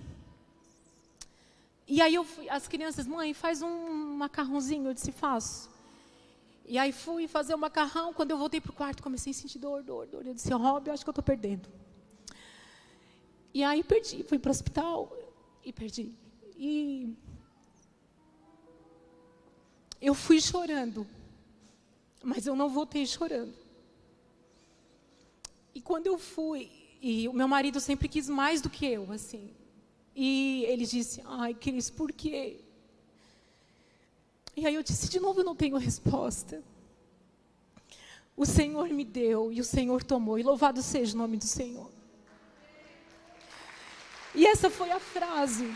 E 1.89 2.01
aí 2.03 2.13
eu 2.13 2.23
fui, 2.23 2.47
as 2.47 2.67
crianças, 2.67 3.07
mãe, 3.07 3.33
faz 3.33 3.63
um 3.63 4.15
macarrãozinho. 4.15 4.87
Eu 4.87 4.93
disse: 4.93 5.11
Faço. 5.11 5.67
E 6.67 6.77
aí 6.77 6.91
fui 6.91 7.27
fazer 7.27 7.55
o 7.55 7.57
macarrão. 7.57 8.13
Quando 8.13 8.29
eu 8.29 8.37
voltei 8.37 8.61
para 8.61 8.69
o 8.69 8.75
quarto, 8.75 9.01
comecei 9.01 9.31
a 9.31 9.33
sentir 9.33 9.57
dor, 9.57 9.81
dor, 9.81 10.05
dor. 10.05 10.25
Eu 10.25 10.35
disse: 10.35 10.53
Rob, 10.53 10.87
eu 10.87 10.93
acho 10.93 11.03
que 11.03 11.09
eu 11.09 11.11
estou 11.11 11.23
perdendo. 11.23 11.67
E 13.51 13.63
aí 13.63 13.83
perdi, 13.83 14.23
fui 14.23 14.37
para 14.37 14.49
o 14.49 14.51
hospital 14.51 15.11
e 15.65 15.73
perdi. 15.73 16.13
E 16.55 17.11
eu 19.99 20.13
fui 20.13 20.39
chorando, 20.39 21.07
mas 22.23 22.45
eu 22.45 22.55
não 22.55 22.69
voltei 22.69 23.07
chorando. 23.07 23.55
E 25.73 25.81
quando 25.81 26.05
eu 26.05 26.19
fui, 26.19 26.69
e 27.01 27.27
o 27.27 27.33
meu 27.33 27.47
marido 27.47 27.79
sempre 27.79 28.07
quis 28.07 28.29
mais 28.29 28.61
do 28.61 28.69
que 28.69 28.85
eu, 28.85 29.11
assim. 29.11 29.49
E 30.21 30.65
ele 30.65 30.85
disse: 30.85 31.23
Ai, 31.23 31.53
Cris, 31.53 31.89
por 31.89 32.11
quê? 32.11 32.59
E 34.53 34.67
aí 34.67 34.75
eu 34.75 34.83
disse: 34.83 35.07
De 35.07 35.17
novo, 35.17 35.39
eu 35.39 35.45
não 35.45 35.55
tenho 35.55 35.77
resposta. 35.77 36.61
O 38.35 38.45
Senhor 38.45 38.89
me 38.89 39.05
deu 39.05 39.49
e 39.49 39.61
o 39.61 39.63
Senhor 39.63 40.03
tomou, 40.03 40.37
e 40.37 40.43
louvado 40.43 40.81
seja 40.81 41.15
o 41.15 41.17
nome 41.17 41.37
do 41.37 41.45
Senhor. 41.45 41.89
E 44.35 44.45
essa 44.45 44.69
foi 44.69 44.91
a 44.91 44.99
frase 44.99 45.73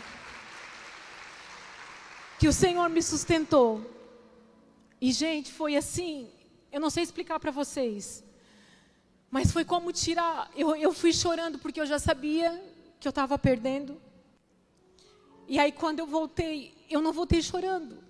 que 2.38 2.46
o 2.46 2.52
Senhor 2.52 2.90
me 2.90 3.02
sustentou. 3.02 3.90
E, 5.00 5.10
gente, 5.10 5.50
foi 5.54 5.74
assim, 5.74 6.30
eu 6.70 6.80
não 6.82 6.90
sei 6.90 7.02
explicar 7.02 7.40
para 7.40 7.50
vocês. 7.50 8.22
Mas 9.30 9.50
foi 9.50 9.64
como 9.64 9.90
tirar. 9.90 10.50
Eu, 10.54 10.76
eu 10.76 10.92
fui 10.92 11.14
chorando 11.14 11.58
porque 11.58 11.80
eu 11.80 11.86
já 11.86 11.98
sabia 11.98 12.62
que 13.00 13.08
eu 13.08 13.10
estava 13.10 13.38
perdendo. 13.38 13.98
E 15.46 15.58
aí, 15.58 15.72
quando 15.72 15.98
eu 15.98 16.06
voltei, 16.06 16.74
eu 16.88 17.00
não 17.00 17.12
voltei 17.12 17.42
chorando. 17.42 18.02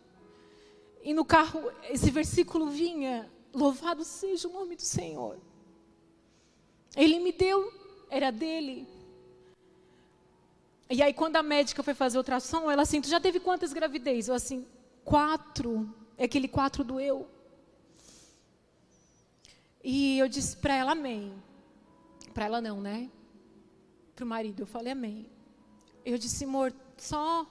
E 1.03 1.13
no 1.13 1.25
carro, 1.25 1.71
esse 1.91 2.11
versículo 2.11 2.69
vinha: 2.71 3.31
Louvado 3.53 4.05
seja 4.05 4.49
o 4.49 4.53
nome 4.53 4.77
do 4.77 4.83
Senhor. 4.83 5.39
Ele 6.97 7.19
me 7.19 7.33
deu, 7.33 7.73
era 8.09 8.31
dele. 8.31 8.87
E 10.89 11.03
aí, 11.03 11.13
quando 11.13 11.37
a 11.37 11.43
médica 11.43 11.83
foi 11.83 11.95
fazer 11.95 12.19
ultrassom, 12.19 12.71
ela 12.71 12.83
assim: 12.83 13.01
Tu 13.01 13.09
já 13.09 13.21
teve 13.21 13.41
quantas 13.41 13.73
gravidez? 13.73 14.29
Eu 14.29 14.35
assim: 14.35 14.67
Quatro. 15.05 15.93
É 16.17 16.25
aquele 16.25 16.47
quatro 16.47 16.85
do 16.85 17.01
eu. 17.01 17.29
E 19.83 20.19
eu 20.19 20.29
disse 20.29 20.57
para 20.57 20.75
ela 20.75 20.93
amém. 20.93 21.35
Para 22.33 22.47
ela 22.47 22.61
não, 22.61 22.81
né? 22.81 23.11
Para 24.15 24.25
o 24.25 24.29
marido, 24.29 24.63
eu 24.63 24.67
falei 24.67 24.93
amém. 24.93 25.27
Eu 26.05 26.17
disse, 26.17 26.45
amor, 26.45 26.73
só, 26.97 27.47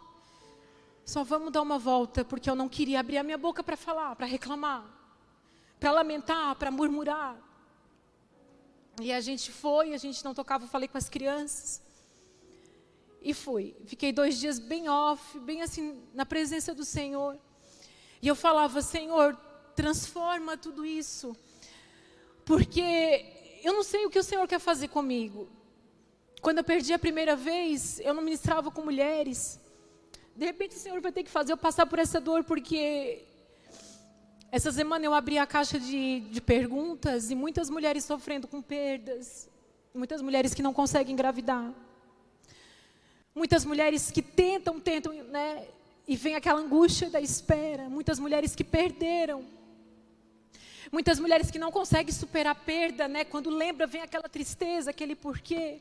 só 1.06 1.24
vamos 1.24 1.52
dar 1.52 1.62
uma 1.62 1.78
volta, 1.78 2.24
porque 2.24 2.50
eu 2.50 2.56
não 2.56 2.70
queria 2.70 3.00
abrir 3.00 3.18
a 3.18 3.24
minha 3.24 3.38
boca 3.38 3.64
para 3.64 3.78
falar, 3.78 4.16
para 4.16 4.26
reclamar, 4.26 4.86
para 5.80 5.92
lamentar, 5.92 6.56
para 6.56 6.72
murmurar. 6.72 7.38
E 9.02 9.12
a 9.12 9.22
gente 9.22 9.52
foi, 9.52 9.94
a 9.94 9.98
gente 9.98 10.24
não 10.24 10.34
tocava, 10.34 10.66
eu 10.66 10.70
falei 10.70 10.88
com 10.88 10.98
as 10.98 11.10
crianças. 11.10 11.82
E 13.22 13.34
fui. 13.34 13.76
Fiquei 13.86 14.12
dois 14.12 14.40
dias 14.40 14.60
bem 14.60 14.90
off, 14.90 15.40
bem 15.40 15.62
assim, 15.62 16.04
na 16.14 16.26
presença 16.26 16.74
do 16.74 16.84
Senhor. 16.84 17.40
E 18.22 18.28
eu 18.28 18.36
falava, 18.36 18.82
Senhor, 18.82 19.36
transforma 19.76 20.58
tudo 20.58 20.86
isso 20.86 21.36
porque 22.46 23.26
eu 23.64 23.74
não 23.74 23.84
sei 23.84 24.06
o 24.06 24.10
que 24.10 24.20
o 24.20 24.24
Senhor 24.24 24.48
quer 24.48 24.60
fazer 24.60 24.90
comigo. 24.90 25.48
Quando 26.44 26.58
eu 26.58 26.64
perdi 26.66 26.92
a 26.92 27.00
primeira 27.00 27.38
vez, 27.38 28.02
eu 28.02 28.14
não 28.14 28.22
ministrava 28.22 28.70
com 28.70 28.82
mulheres. 28.82 29.58
De 30.36 30.46
repente 30.46 30.76
o 30.76 30.80
Senhor 30.80 31.00
vai 31.00 31.10
ter 31.10 31.24
que 31.24 31.32
fazer 31.32 31.54
eu 31.54 31.58
passar 31.58 31.86
por 31.86 32.00
essa 32.00 32.20
dor, 32.20 32.44
porque 32.44 33.24
essa 34.52 34.70
semana 34.70 35.06
eu 35.06 35.14
abri 35.14 35.38
a 35.38 35.48
caixa 35.48 35.80
de, 35.80 36.20
de 36.20 36.42
perguntas 36.42 37.32
e 37.32 37.36
muitas 37.36 37.70
mulheres 37.70 38.04
sofrendo 38.04 38.46
com 38.46 38.62
perdas, 38.62 39.50
muitas 39.96 40.22
mulheres 40.22 40.54
que 40.54 40.62
não 40.62 40.74
conseguem 40.74 41.14
engravidar. 41.14 41.74
Muitas 43.34 43.64
mulheres 43.64 44.12
que 44.12 44.22
tentam, 44.22 44.82
tentam, 44.82 45.14
né? 45.14 45.66
E 46.06 46.18
vem 46.18 46.36
aquela 46.36 46.60
angústia 46.60 47.10
da 47.10 47.22
espera. 47.22 47.88
Muitas 47.88 48.20
mulheres 48.20 48.54
que 48.54 48.66
perderam. 48.66 49.46
Muitas 50.92 51.22
mulheres 51.22 51.50
que 51.50 51.58
não 51.58 51.72
conseguem 51.72 52.14
superar 52.14 52.52
a 52.52 52.56
perda, 52.56 53.08
né? 53.08 53.24
Quando 53.24 53.50
lembra, 53.50 53.88
vem 53.88 54.02
aquela 54.02 54.28
tristeza, 54.28 54.90
aquele 54.90 55.16
porquê. 55.16 55.80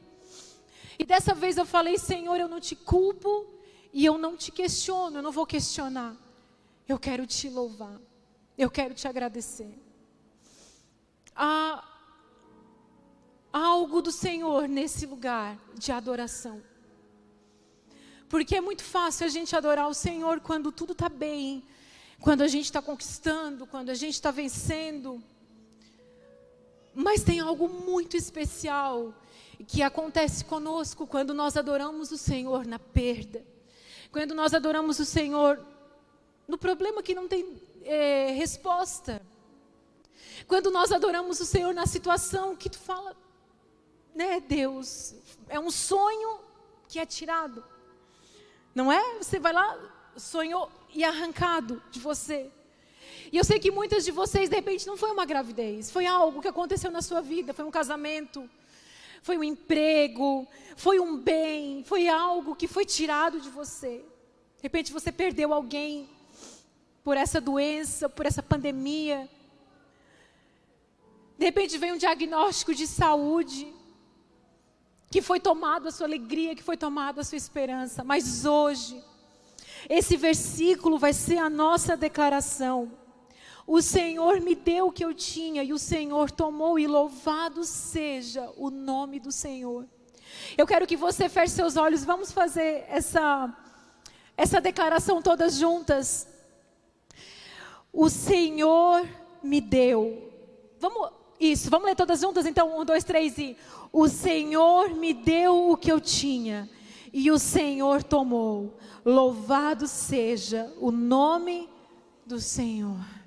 E 0.98 1.04
dessa 1.04 1.34
vez 1.34 1.56
eu 1.56 1.66
falei, 1.66 1.98
Senhor, 1.98 2.36
eu 2.36 2.48
não 2.48 2.60
te 2.60 2.76
culpo 2.76 3.46
e 3.92 4.04
eu 4.04 4.16
não 4.18 4.36
te 4.36 4.50
questiono, 4.50 5.18
eu 5.18 5.22
não 5.22 5.32
vou 5.32 5.46
questionar. 5.46 6.16
Eu 6.88 6.98
quero 6.98 7.26
te 7.26 7.48
louvar. 7.48 8.00
Eu 8.56 8.70
quero 8.70 8.94
te 8.94 9.08
agradecer. 9.08 9.78
Há 11.34 11.84
algo 13.52 14.00
do 14.00 14.12
Senhor 14.12 14.68
nesse 14.68 15.06
lugar 15.06 15.58
de 15.74 15.92
adoração. 15.92 16.62
Porque 18.28 18.56
é 18.56 18.60
muito 18.60 18.82
fácil 18.82 19.26
a 19.26 19.28
gente 19.28 19.54
adorar 19.54 19.88
o 19.88 19.94
Senhor 19.94 20.40
quando 20.40 20.72
tudo 20.72 20.92
está 20.92 21.08
bem, 21.08 21.62
quando 22.20 22.42
a 22.42 22.48
gente 22.48 22.64
está 22.64 22.80
conquistando, 22.80 23.66
quando 23.66 23.90
a 23.90 23.94
gente 23.94 24.14
está 24.14 24.30
vencendo. 24.30 25.22
Mas 26.94 27.22
tem 27.22 27.40
algo 27.40 27.68
muito 27.68 28.16
especial 28.16 29.14
que 29.66 29.82
acontece 29.82 30.44
conosco 30.44 31.06
quando 31.06 31.32
nós 31.34 31.56
adoramos 31.56 32.10
o 32.10 32.18
Senhor 32.18 32.66
na 32.66 32.78
perda, 32.78 33.44
quando 34.10 34.34
nós 34.34 34.54
adoramos 34.54 34.98
o 34.98 35.04
Senhor 35.04 35.64
no 36.46 36.58
problema 36.58 37.02
que 37.02 37.14
não 37.14 37.28
tem 37.28 37.60
é, 37.84 38.32
resposta, 38.32 39.22
quando 40.46 40.70
nós 40.70 40.92
adoramos 40.92 41.40
o 41.40 41.44
Senhor 41.44 41.72
na 41.72 41.86
situação 41.86 42.56
que 42.56 42.68
tu 42.68 42.78
fala, 42.78 43.16
né, 44.14 44.40
Deus, 44.40 45.14
é 45.48 45.58
um 45.58 45.70
sonho 45.70 46.40
que 46.88 46.98
é 46.98 47.06
tirado. 47.06 47.64
Não 48.74 48.92
é? 48.92 49.18
Você 49.18 49.38
vai 49.38 49.52
lá, 49.52 49.78
sonhou 50.16 50.70
e 50.94 51.04
arrancado 51.04 51.82
de 51.90 52.00
você. 52.00 52.50
E 53.30 53.36
eu 53.36 53.44
sei 53.44 53.58
que 53.58 53.70
muitas 53.70 54.04
de 54.04 54.10
vocês, 54.10 54.50
de 54.50 54.56
repente, 54.56 54.86
não 54.86 54.96
foi 54.96 55.10
uma 55.10 55.24
gravidez, 55.24 55.90
foi 55.90 56.06
algo 56.06 56.42
que 56.42 56.48
aconteceu 56.48 56.90
na 56.90 57.00
sua 57.00 57.20
vida, 57.20 57.54
foi 57.54 57.64
um 57.64 57.70
casamento, 57.70 58.48
foi 59.22 59.38
um 59.38 59.44
emprego, 59.44 60.46
foi 60.76 60.98
um 60.98 61.16
bem, 61.16 61.84
foi 61.84 62.08
algo 62.08 62.56
que 62.56 62.66
foi 62.66 62.84
tirado 62.84 63.40
de 63.40 63.48
você. 63.48 63.98
De 64.56 64.62
repente 64.64 64.92
você 64.92 65.12
perdeu 65.12 65.54
alguém 65.54 66.10
por 67.04 67.16
essa 67.16 67.40
doença, 67.40 68.08
por 68.08 68.26
essa 68.26 68.42
pandemia. 68.42 69.28
De 71.38 71.44
repente 71.44 71.78
vem 71.78 71.92
um 71.92 71.96
diagnóstico 71.96 72.74
de 72.74 72.86
saúde 72.86 73.72
que 75.08 75.22
foi 75.22 75.38
tomado 75.38 75.88
a 75.88 75.90
sua 75.90 76.06
alegria, 76.06 76.56
que 76.56 76.62
foi 76.62 76.76
tomada 76.76 77.20
a 77.20 77.24
sua 77.24 77.36
esperança. 77.36 78.02
Mas 78.02 78.44
hoje, 78.44 79.02
esse 79.88 80.16
versículo 80.16 80.98
vai 80.98 81.12
ser 81.12 81.38
a 81.38 81.50
nossa 81.50 81.96
declaração. 81.96 82.90
O 83.66 83.80
Senhor 83.80 84.40
me 84.40 84.54
deu 84.54 84.88
o 84.88 84.92
que 84.92 85.04
eu 85.04 85.14
tinha 85.14 85.62
e 85.62 85.72
o 85.72 85.78
Senhor 85.78 86.30
tomou, 86.30 86.78
e 86.78 86.86
louvado 86.86 87.64
seja 87.64 88.50
o 88.56 88.70
nome 88.70 89.20
do 89.20 89.30
Senhor. 89.30 89.86
Eu 90.56 90.66
quero 90.66 90.86
que 90.86 90.96
você 90.96 91.28
feche 91.28 91.54
seus 91.54 91.76
olhos, 91.76 92.04
vamos 92.04 92.32
fazer 92.32 92.84
essa, 92.88 93.54
essa 94.36 94.60
declaração 94.60 95.22
todas 95.22 95.56
juntas. 95.56 96.26
O 97.92 98.08
Senhor 98.08 99.06
me 99.42 99.60
deu. 99.60 100.30
Vamos, 100.80 101.10
isso, 101.38 101.70
vamos 101.70 101.86
ler 101.86 101.96
todas 101.96 102.20
juntas? 102.20 102.46
Então, 102.46 102.80
um, 102.80 102.84
dois, 102.84 103.04
três 103.04 103.38
e. 103.38 103.56
O 103.92 104.08
Senhor 104.08 104.94
me 104.94 105.12
deu 105.12 105.70
o 105.70 105.76
que 105.76 105.92
eu 105.92 106.00
tinha, 106.00 106.68
e 107.12 107.30
o 107.30 107.38
Senhor 107.38 108.02
tomou. 108.02 108.78
Louvado 109.04 109.86
seja 109.86 110.72
o 110.80 110.90
nome 110.90 111.68
do 112.24 112.40
Senhor. 112.40 113.21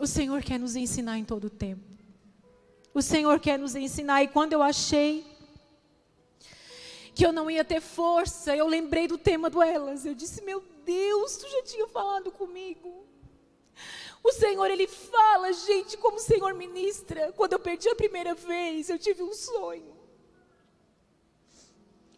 O 0.00 0.06
Senhor 0.06 0.42
quer 0.42 0.58
nos 0.58 0.76
ensinar 0.76 1.18
em 1.18 1.24
todo 1.26 1.44
o 1.44 1.50
tempo. 1.50 1.84
O 2.94 3.02
Senhor 3.02 3.38
quer 3.38 3.58
nos 3.58 3.74
ensinar, 3.74 4.22
e 4.22 4.28
quando 4.28 4.54
eu 4.54 4.62
achei 4.62 5.26
que 7.14 7.26
eu 7.26 7.30
não 7.30 7.50
ia 7.50 7.62
ter 7.62 7.82
força, 7.82 8.56
eu 8.56 8.66
lembrei 8.66 9.06
do 9.06 9.18
tema 9.18 9.50
do 9.50 9.62
Elas. 9.62 10.06
Eu 10.06 10.14
disse: 10.14 10.42
Meu 10.42 10.64
Deus, 10.86 11.36
tu 11.36 11.46
já 11.50 11.62
tinha 11.64 11.86
falado 11.86 12.32
comigo. 12.32 13.06
O 14.24 14.32
Senhor, 14.32 14.70
Ele 14.70 14.86
fala, 14.86 15.52
gente, 15.52 15.98
como 15.98 16.16
o 16.16 16.20
Senhor 16.20 16.54
ministra. 16.54 17.30
Quando 17.32 17.52
eu 17.52 17.58
perdi 17.58 17.90
a 17.90 17.94
primeira 17.94 18.34
vez, 18.34 18.88
eu 18.88 18.98
tive 18.98 19.22
um 19.22 19.34
sonho. 19.34 19.94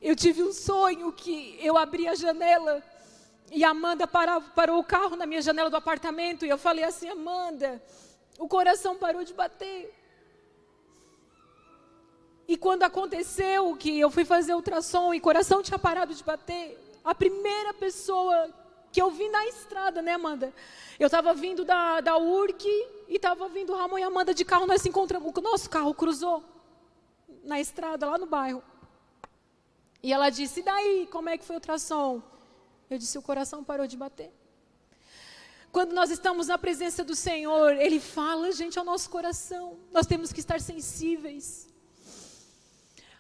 Eu 0.01 0.15
tive 0.15 0.41
um 0.45 0.53
sonho 0.53 1.13
que 1.13 1.59
eu 1.61 1.77
abri 1.77 2.07
a 2.07 2.15
janela 2.15 2.81
e 3.55 3.63
a 3.65 3.71
Amanda 3.71 4.07
parou, 4.07 4.79
o 4.79 4.85
carro 4.85 5.15
na 5.15 5.27
minha 5.27 5.43
janela 5.43 5.69
do 5.69 5.77
apartamento 5.77 6.47
e 6.47 6.49
eu 6.49 6.57
falei 6.57 6.85
assim, 6.85 7.09
Amanda, 7.09 7.83
o 8.39 8.49
coração 8.49 8.97
parou 8.97 9.23
de 9.25 9.35
bater. 9.35 9.95
E 12.49 12.57
quando 12.57 12.83
aconteceu 12.83 13.77
que 13.77 14.01
eu 14.01 14.11
fui 14.11 14.25
fazer 14.25 14.55
ultrassom 14.55 15.13
e 15.13 15.19
o 15.19 15.23
coração 15.23 15.63
tinha 15.63 15.79
parado 15.79 16.15
de 16.15 16.25
bater, 16.25 16.79
a 17.05 17.15
primeira 17.15 17.75
pessoa 17.75 18.49
que 18.91 19.03
eu 19.03 19.11
vi 19.11 19.29
na 19.29 19.47
estrada, 19.47 20.01
né, 20.01 20.13
Amanda? 20.13 20.53
Eu 20.99 21.07
estava 21.07 21.35
vindo 21.35 21.63
da, 21.63 22.01
da 22.01 22.17
URC 22.17 22.67
e 23.09 23.17
estava 23.17 23.49
vindo 23.49 23.75
Ramon 23.75 23.99
e 23.99 24.03
Amanda 24.03 24.33
de 24.33 24.47
carro, 24.47 24.67
nós 24.67 24.85
encontramos, 24.87 25.31
o 25.35 25.41
nosso 25.43 25.69
carro 25.69 25.93
cruzou 25.93 26.43
na 27.45 27.61
estrada, 27.61 28.09
lá 28.09 28.17
no 28.17 28.27
bairro. 28.27 28.63
E 30.03 30.11
ela 30.11 30.31
disse, 30.31 30.61
e 30.61 30.63
daí, 30.63 31.09
como 31.13 31.29
é 31.29 31.37
que 31.37 31.45
foi 31.45 31.57
o 31.57 31.59
ultrassom? 31.59 32.32
Eu 32.93 32.99
disse, 32.99 33.17
o 33.17 33.23
coração 33.23 33.65
parou 33.65 33.87
de 33.87 33.97
bater. 33.97 34.31
Quando 35.71 35.95
nós 35.95 36.11
estamos 36.11 36.49
na 36.49 36.59
presença 36.59 37.03
do 37.03 37.17
Senhor, 37.17 37.73
Ele 37.73 37.99
fala, 37.99 38.53
gente, 38.53 38.79
ao 38.79 38.85
nosso 38.85 39.09
coração. 39.09 39.79
Nós 39.91 40.07
temos 40.07 40.31
que 40.31 40.41
estar 40.41 40.61
sensíveis. 40.61 41.67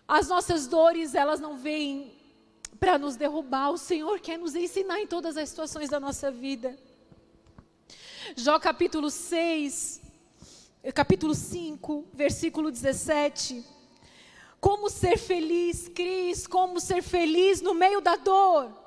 As 0.07 0.29
nossas 0.29 0.67
dores, 0.67 1.15
elas 1.15 1.41
não 1.41 1.57
vêm 1.57 2.13
para 2.79 2.99
nos 2.99 3.17
derrubar. 3.17 3.71
O 3.71 3.79
Senhor 3.79 4.21
quer 4.21 4.39
nos 4.39 4.55
ensinar 4.55 5.01
em 5.01 5.07
todas 5.07 5.39
as 5.39 5.49
situações 5.49 5.89
da 5.89 5.99
nossa 5.99 6.31
vida. 6.31 6.79
Jó 8.37 8.59
capítulo 8.59 9.11
6, 9.11 10.03
capítulo 10.95 11.35
5, 11.35 12.09
versículo 12.13 12.71
17. 12.71 13.65
Como 14.61 14.91
ser 14.91 15.17
feliz, 15.17 15.89
Cris? 15.89 16.47
Como 16.47 16.79
ser 16.79 17.03
feliz 17.03 17.63
no 17.63 17.73
meio 17.73 18.03
da 18.03 18.17
dor? 18.17 18.82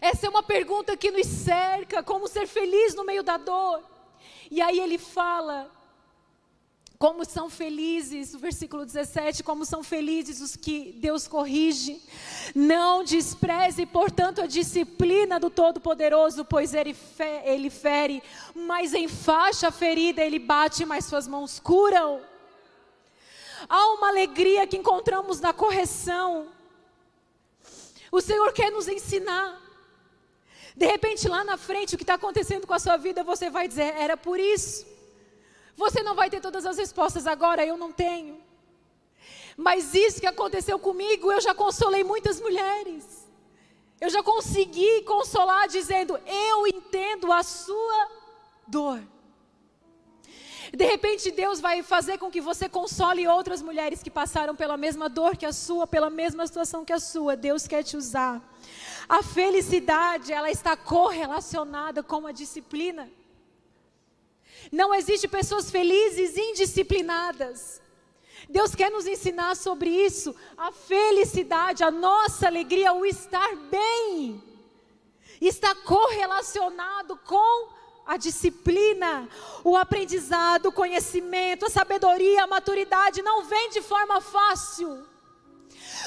Essa 0.00 0.26
é 0.26 0.30
uma 0.30 0.42
pergunta 0.42 0.96
que 0.96 1.10
nos 1.10 1.26
cerca, 1.26 2.02
como 2.02 2.26
ser 2.26 2.46
feliz 2.46 2.94
no 2.94 3.04
meio 3.04 3.22
da 3.22 3.36
dor. 3.36 3.82
E 4.50 4.60
aí 4.60 4.80
ele 4.80 4.98
fala 4.98 5.70
como 7.00 7.24
são 7.24 7.48
felizes, 7.48 8.34
o 8.34 8.38
versículo 8.38 8.84
17, 8.84 9.42
como 9.42 9.64
são 9.64 9.82
felizes 9.82 10.42
os 10.42 10.54
que 10.54 10.92
Deus 10.92 11.26
corrige. 11.26 11.98
Não 12.54 13.02
despreze, 13.02 13.86
portanto, 13.86 14.42
a 14.42 14.46
disciplina 14.46 15.40
do 15.40 15.48
Todo-Poderoso, 15.48 16.44
pois 16.44 16.74
ele, 16.74 16.92
fe 16.92 17.40
ele 17.46 17.70
fere, 17.70 18.22
mas 18.54 18.92
em 18.92 19.08
faixa 19.08 19.70
ferida 19.70 20.22
ele 20.22 20.38
bate, 20.38 20.84
mas 20.84 21.06
suas 21.06 21.26
mãos 21.26 21.58
curam. 21.58 22.20
Há 23.66 23.94
uma 23.94 24.08
alegria 24.08 24.66
que 24.66 24.76
encontramos 24.76 25.40
na 25.40 25.54
correção. 25.54 26.48
O 28.12 28.20
Senhor 28.20 28.52
quer 28.52 28.70
nos 28.70 28.88
ensinar. 28.88 29.69
De 30.80 30.86
repente, 30.86 31.28
lá 31.28 31.44
na 31.44 31.58
frente, 31.58 31.94
o 31.94 31.98
que 31.98 32.04
está 32.04 32.14
acontecendo 32.14 32.66
com 32.66 32.72
a 32.72 32.78
sua 32.78 32.96
vida, 32.96 33.22
você 33.22 33.50
vai 33.50 33.68
dizer: 33.68 33.94
era 33.98 34.16
por 34.16 34.40
isso. 34.40 34.86
Você 35.76 36.02
não 36.02 36.14
vai 36.14 36.30
ter 36.30 36.40
todas 36.40 36.64
as 36.64 36.78
respostas 36.78 37.26
agora, 37.26 37.66
eu 37.66 37.76
não 37.76 37.92
tenho. 37.92 38.40
Mas 39.58 39.92
isso 39.92 40.20
que 40.22 40.26
aconteceu 40.26 40.78
comigo, 40.78 41.30
eu 41.30 41.38
já 41.38 41.54
consolei 41.54 42.02
muitas 42.02 42.40
mulheres. 42.40 43.04
Eu 44.00 44.08
já 44.08 44.22
consegui 44.22 45.02
consolar 45.02 45.68
dizendo: 45.68 46.18
Eu 46.48 46.66
entendo 46.66 47.30
a 47.30 47.42
sua 47.42 48.08
dor. 48.66 49.02
De 50.72 50.86
repente, 50.86 51.30
Deus 51.30 51.60
vai 51.60 51.82
fazer 51.82 52.16
com 52.16 52.30
que 52.30 52.40
você 52.40 52.70
console 52.70 53.28
outras 53.28 53.60
mulheres 53.60 54.02
que 54.02 54.10
passaram 54.10 54.56
pela 54.56 54.78
mesma 54.78 55.10
dor 55.10 55.36
que 55.36 55.44
a 55.44 55.52
sua, 55.52 55.86
pela 55.86 56.08
mesma 56.08 56.46
situação 56.46 56.86
que 56.86 56.92
a 56.94 57.00
sua. 57.00 57.36
Deus 57.36 57.66
quer 57.66 57.82
te 57.82 57.98
usar. 57.98 58.49
A 59.10 59.24
felicidade, 59.24 60.32
ela 60.32 60.52
está 60.52 60.76
correlacionada 60.76 62.00
com 62.00 62.28
a 62.28 62.30
disciplina. 62.30 63.10
Não 64.70 64.94
existe 64.94 65.26
pessoas 65.26 65.68
felizes 65.68 66.36
indisciplinadas. 66.36 67.82
Deus 68.48 68.72
quer 68.72 68.88
nos 68.88 69.08
ensinar 69.08 69.56
sobre 69.56 69.90
isso, 69.90 70.32
a 70.56 70.70
felicidade, 70.70 71.82
a 71.82 71.90
nossa 71.90 72.46
alegria, 72.46 72.92
o 72.92 73.04
estar 73.04 73.56
bem, 73.68 74.40
está 75.40 75.74
correlacionado 75.74 77.16
com 77.16 77.68
a 78.06 78.16
disciplina, 78.16 79.28
o 79.64 79.76
aprendizado, 79.76 80.66
o 80.66 80.72
conhecimento, 80.72 81.66
a 81.66 81.70
sabedoria, 81.70 82.44
a 82.44 82.46
maturidade, 82.46 83.22
não 83.22 83.42
vem 83.42 83.70
de 83.70 83.82
forma 83.82 84.20
fácil. 84.20 85.09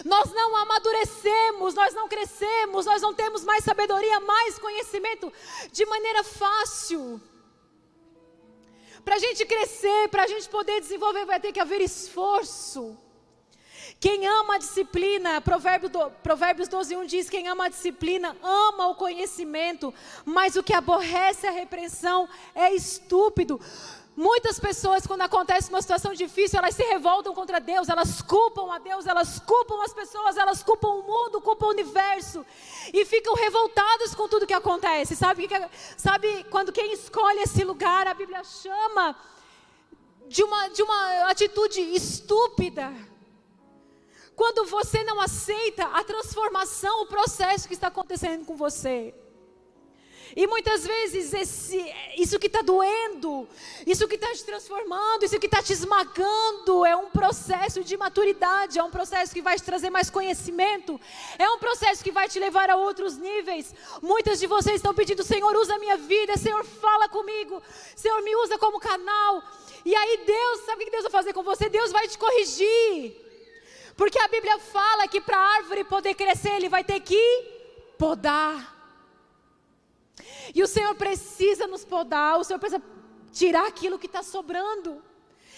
Nós 0.03 0.31
não 0.31 0.55
amadurecemos, 0.57 1.73
nós 1.73 1.93
não 1.93 2.07
crescemos, 2.07 2.85
nós 2.85 3.01
não 3.01 3.13
temos 3.13 3.43
mais 3.43 3.63
sabedoria, 3.63 4.19
mais 4.19 4.57
conhecimento 4.59 5.31
de 5.71 5.85
maneira 5.85 6.23
fácil. 6.23 7.21
Para 9.03 9.15
a 9.15 9.19
gente 9.19 9.45
crescer, 9.45 10.07
para 10.09 10.23
a 10.23 10.27
gente 10.27 10.47
poder 10.49 10.79
desenvolver, 10.79 11.25
vai 11.25 11.39
ter 11.39 11.51
que 11.51 11.59
haver 11.59 11.81
esforço. 11.81 12.97
Quem 13.99 14.27
ama 14.27 14.55
a 14.55 14.57
disciplina, 14.57 15.41
Provérbio 15.41 15.89
do, 15.89 16.09
Provérbios 16.21 16.67
12, 16.67 16.95
1 16.95 17.05
diz: 17.05 17.29
quem 17.29 17.47
ama 17.47 17.65
a 17.65 17.69
disciplina 17.69 18.35
ama 18.41 18.87
o 18.87 18.95
conhecimento, 18.95 19.93
mas 20.25 20.55
o 20.55 20.63
que 20.63 20.73
aborrece 20.73 21.47
a 21.47 21.51
repreensão 21.51 22.27
é 22.55 22.73
estúpido. 22.73 23.59
Muitas 24.15 24.59
pessoas, 24.59 25.07
quando 25.07 25.21
acontece 25.21 25.69
uma 25.69 25.81
situação 25.81 26.13
difícil, 26.13 26.59
elas 26.59 26.75
se 26.75 26.83
revoltam 26.83 27.33
contra 27.33 27.59
Deus, 27.59 27.89
elas 27.89 28.21
culpam 28.21 28.71
a 28.71 28.77
Deus, 28.77 29.07
elas 29.07 29.39
culpam 29.39 29.83
as 29.83 29.91
pessoas, 29.91 30.37
elas 30.37 30.61
culpam 30.61 30.89
o 30.89 31.01
mundo, 31.01 31.41
culpam 31.41 31.65
o 31.65 31.69
universo 31.69 32.45
e 32.93 33.03
ficam 33.05 33.33
revoltados 33.33 34.13
com 34.13 34.27
tudo 34.27 34.45
que 34.45 34.53
acontece. 34.53 35.15
Sabe, 35.15 35.49
sabe 35.97 36.43
quando 36.51 36.71
quem 36.71 36.93
escolhe 36.93 37.39
esse 37.39 37.63
lugar, 37.63 38.05
a 38.07 38.13
Bíblia 38.13 38.43
chama 38.43 39.15
de 40.27 40.43
uma, 40.43 40.67
de 40.67 40.83
uma 40.83 41.31
atitude 41.31 41.81
estúpida. 41.81 42.93
Quando 44.35 44.65
você 44.65 45.03
não 45.03 45.19
aceita 45.19 45.85
a 45.85 46.03
transformação, 46.03 47.01
o 47.01 47.07
processo 47.07 47.67
que 47.67 47.73
está 47.73 47.87
acontecendo 47.87 48.45
com 48.45 48.55
você. 48.55 49.13
E 50.35 50.47
muitas 50.47 50.85
vezes 50.85 51.33
esse, 51.33 51.93
isso 52.17 52.39
que 52.39 52.47
está 52.47 52.61
doendo, 52.61 53.47
isso 53.85 54.07
que 54.07 54.15
está 54.15 54.31
te 54.33 54.43
transformando, 54.43 55.23
isso 55.23 55.39
que 55.39 55.45
está 55.45 55.61
te 55.61 55.73
esmagando, 55.73 56.85
é 56.85 56.95
um 56.95 57.09
processo 57.09 57.83
de 57.83 57.95
maturidade, 57.95 58.79
é 58.79 58.83
um 58.83 58.89
processo 58.89 59.33
que 59.33 59.41
vai 59.41 59.55
te 59.55 59.63
trazer 59.63 59.89
mais 59.91 60.09
conhecimento, 60.09 60.99
é 61.37 61.47
um 61.49 61.59
processo 61.59 62.03
que 62.03 62.11
vai 62.11 62.27
te 62.27 62.39
levar 62.39 62.69
a 62.69 62.75
outros 62.75 63.17
níveis. 63.17 63.75
Muitas 64.01 64.39
de 64.39 64.47
vocês 64.47 64.77
estão 64.77 64.93
pedindo, 64.93 65.23
Senhor, 65.23 65.55
usa 65.55 65.75
a 65.75 65.79
minha 65.79 65.97
vida, 65.97 66.35
Senhor, 66.35 66.63
fala 66.65 67.07
comigo, 67.07 67.61
Senhor, 67.95 68.21
me 68.23 68.35
usa 68.37 68.57
como 68.57 68.79
canal. 68.79 69.43
E 69.85 69.93
aí 69.93 70.21
Deus, 70.25 70.61
sabe 70.65 70.81
o 70.81 70.85
que 70.85 70.91
Deus 70.91 71.03
vai 71.03 71.11
fazer 71.11 71.33
com 71.33 71.43
você? 71.43 71.69
Deus 71.69 71.91
vai 71.91 72.07
te 72.07 72.17
corrigir. 72.17 73.21
Porque 73.95 74.17
a 74.17 74.27
Bíblia 74.27 74.57
fala 74.57 75.07
que 75.07 75.21
para 75.21 75.37
a 75.37 75.55
árvore 75.57 75.83
poder 75.83 76.15
crescer, 76.15 76.55
ele 76.55 76.69
vai 76.69 76.83
ter 76.83 76.99
que 77.01 77.21
podar. 77.97 78.72
E 80.53 80.61
o 80.61 80.67
Senhor 80.67 80.95
precisa 80.95 81.67
nos 81.67 81.83
podar, 81.83 82.39
o 82.39 82.43
Senhor 82.43 82.59
precisa 82.59 82.81
tirar 83.31 83.67
aquilo 83.67 83.97
que 83.97 84.05
está 84.05 84.21
sobrando. 84.21 85.01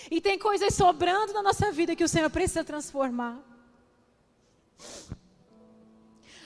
E 0.09 0.21
tem 0.21 0.37
coisas 0.37 0.73
sobrando 0.73 1.33
na 1.33 1.41
nossa 1.41 1.71
vida 1.71 1.95
que 1.95 2.03
o 2.03 2.09
Senhor 2.09 2.29
precisa 2.29 2.63
transformar. 2.63 3.39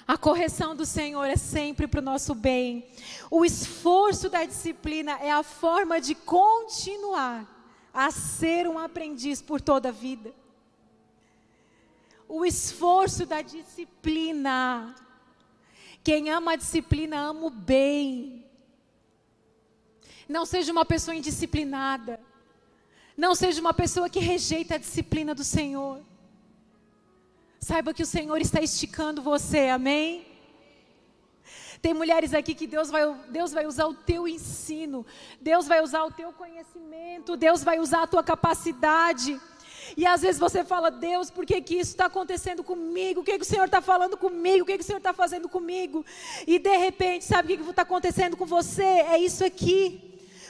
A 0.08 0.17
correção 0.17 0.76
do 0.76 0.88
Senhor 0.88 1.26
é 1.26 1.36
sempre 1.36 1.88
para 1.88 2.00
o 2.00 2.04
nosso 2.04 2.34
bem. 2.34 2.89
O 3.30 3.45
esforço 3.45 4.28
da 4.28 4.43
disciplina 4.43 5.19
é 5.22 5.30
a 5.32 5.43
forma 5.43 6.02
de 6.02 6.15
continuar 6.15 7.48
a 7.93 8.10
ser 8.10 8.67
um 8.67 8.80
aprendiz 8.80 9.39
por 9.39 9.62
toda 9.62 9.89
a 9.89 9.91
vida. 9.91 10.34
O 12.28 12.43
esforço 12.45 13.26
da 13.26 13.41
disciplina 13.41 14.95
quem 16.10 16.32
ama 16.32 16.54
a 16.54 16.56
disciplina 16.56 17.19
ama 17.19 17.45
o 17.45 17.50
bem. 17.52 18.43
Não 20.28 20.43
seja 20.43 20.72
uma 20.72 20.84
pessoa 20.84 21.13
indisciplinada. 21.13 22.19
Não 23.15 23.36
seja 23.36 23.62
uma 23.62 23.76
pessoa 23.76 24.10
que 24.10 24.19
rejeita 24.19 24.74
a 24.74 24.80
disciplina 24.80 25.36
do 25.36 25.43
Senhor. 25.43 26.02
Saiba 27.60 27.93
que 27.93 28.02
o 28.02 28.08
Senhor 28.08 28.41
está 28.41 28.60
esticando 28.60 29.22
você, 29.22 29.67
amém? 29.67 30.26
Tem 31.80 31.93
mulheres 31.93 32.34
aqui 32.34 32.56
que 32.56 32.65
Deus 32.65 32.89
vai, 32.89 33.04
Deus 33.30 33.52
vai 33.52 33.67
usar 33.67 33.86
o 33.86 33.93
teu 33.93 34.28
ensino, 34.28 35.06
Deus 35.39 35.67
vai 35.67 35.80
usar 35.84 36.06
o 36.06 36.12
teu 36.12 36.34
conhecimento, 36.34 37.38
Deus 37.38 37.63
vai 37.63 37.78
usar 37.78 38.02
a 38.02 38.08
tua 38.08 38.24
capacidade. 38.24 39.39
E 39.95 40.06
às 40.06 40.21
vezes 40.21 40.39
você 40.39 40.63
fala, 40.63 40.89
Deus, 40.89 41.30
por 41.30 41.45
que, 41.45 41.62
que 41.62 41.75
isso 41.75 41.91
está 41.91 42.06
acontecendo 42.06 42.63
comigo? 42.63 43.21
O 43.21 43.23
que, 43.23 43.38
que 43.38 43.43
o 43.43 43.45
Senhor 43.45 43.65
está 43.65 43.82
falando 43.82 44.17
comigo? 44.17 44.63
O 44.63 44.65
que, 44.65 44.78
que 44.78 44.84
o 44.84 44.86
Senhor 44.86 44.97
está 44.97 45.13
fazendo 45.13 45.49
comigo? 45.49 46.06
E 46.45 46.60
de 46.60 46.78
repente, 46.78 47.25
sabe 47.25 47.54
o 47.54 47.58
que 47.58 47.69
está 47.69 47.82
acontecendo 47.82 48.38
com 48.38 48.45
você? 48.45 48.84
É 48.84 49.17
isso 49.17 49.43
aqui. 49.43 50.02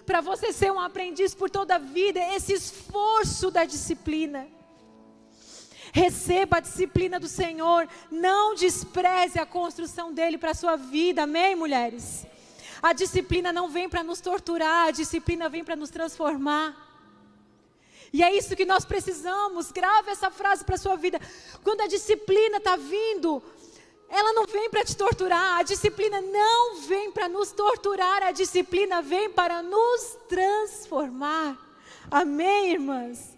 Para 0.06 0.22
você 0.22 0.52
ser 0.52 0.72
um 0.72 0.80
aprendiz 0.80 1.36
por 1.36 1.50
toda 1.50 1.76
a 1.76 1.78
vida, 1.78 2.20
esse 2.36 2.54
esforço 2.54 3.52
da 3.52 3.66
disciplina. 3.66 4.48
Receba 5.92 6.58
a 6.58 6.60
disciplina 6.60 7.20
do 7.20 7.28
Senhor, 7.28 7.88
não 8.12 8.54
despreze 8.54 9.40
a 9.40 9.46
construção 9.46 10.14
dele 10.14 10.38
para 10.38 10.52
a 10.52 10.56
sua 10.56 10.76
vida, 10.76 11.24
amém, 11.24 11.56
mulheres? 11.56 12.28
A 12.82 12.94
disciplina 12.94 13.52
não 13.52 13.70
vem 13.70 13.90
para 13.90 14.04
nos 14.04 14.22
torturar, 14.22 14.88
a 14.88 14.92
disciplina 14.92 15.50
vem 15.50 15.64
para 15.64 15.76
nos 15.76 15.90
transformar. 15.90 16.89
E 18.12 18.24
é 18.24 18.36
isso 18.36 18.56
que 18.56 18.66
nós 18.66 18.86
precisamos. 18.86 19.72
Grave 19.72 20.12
essa 20.12 20.32
frase 20.32 20.64
para 20.64 20.76
a 20.76 20.80
sua 20.80 20.96
vida. 20.96 21.20
Quando 21.64 21.82
a 21.82 21.88
disciplina 21.88 22.58
está 22.58 22.76
vindo, 22.76 23.42
ela 24.10 24.34
não 24.34 24.46
vem 24.46 24.70
para 24.70 24.84
te 24.84 24.96
torturar. 24.96 25.60
A 25.60 25.64
disciplina 25.64 26.20
não 26.22 26.82
vem 26.82 27.12
para 27.12 27.30
nos 27.30 27.52
torturar. 27.52 28.24
A 28.24 28.32
disciplina 28.32 29.02
vem 29.02 29.30
para 29.30 29.62
nos 29.62 30.18
transformar. 30.28 31.58
Amém, 32.10 32.72
irmãs? 32.72 33.38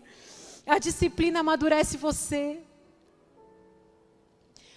A 0.65 0.79
disciplina 0.79 1.41
amadurece 1.41 1.97
você. 1.97 2.61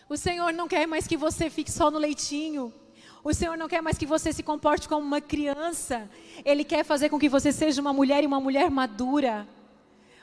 O 0.08 0.16
Senhor 0.16 0.52
não 0.52 0.66
quer 0.66 0.86
mais 0.86 1.06
que 1.06 1.16
você 1.16 1.48
fique 1.48 1.70
só 1.70 1.90
no 1.90 1.98
leitinho. 1.98 2.74
O 3.22 3.32
Senhor 3.32 3.56
não 3.56 3.68
quer 3.68 3.80
mais 3.80 3.96
que 3.96 4.04
você 4.04 4.32
se 4.32 4.42
comporte 4.42 4.88
como 4.88 5.06
uma 5.06 5.20
criança. 5.20 6.10
Ele 6.44 6.64
quer 6.64 6.84
fazer 6.84 7.08
com 7.08 7.18
que 7.18 7.28
você 7.28 7.52
seja 7.52 7.80
uma 7.80 7.92
mulher 7.92 8.22
e 8.22 8.26
uma 8.26 8.40
mulher 8.40 8.70
madura 8.70 9.48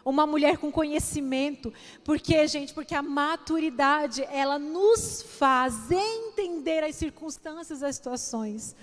uma 0.04 0.26
mulher 0.26 0.58
com 0.58 0.72
conhecimento. 0.72 1.74
Por 2.04 2.20
quê, 2.20 2.48
gente? 2.48 2.74
Porque 2.74 2.96
a 2.96 3.02
maturidade, 3.02 4.24
ela 4.32 4.58
nos 4.58 5.22
faz 5.22 5.92
entender 5.92 6.84
as 6.84 6.96
circunstâncias, 6.96 7.84
as 7.84 7.96
situações. 7.96 8.76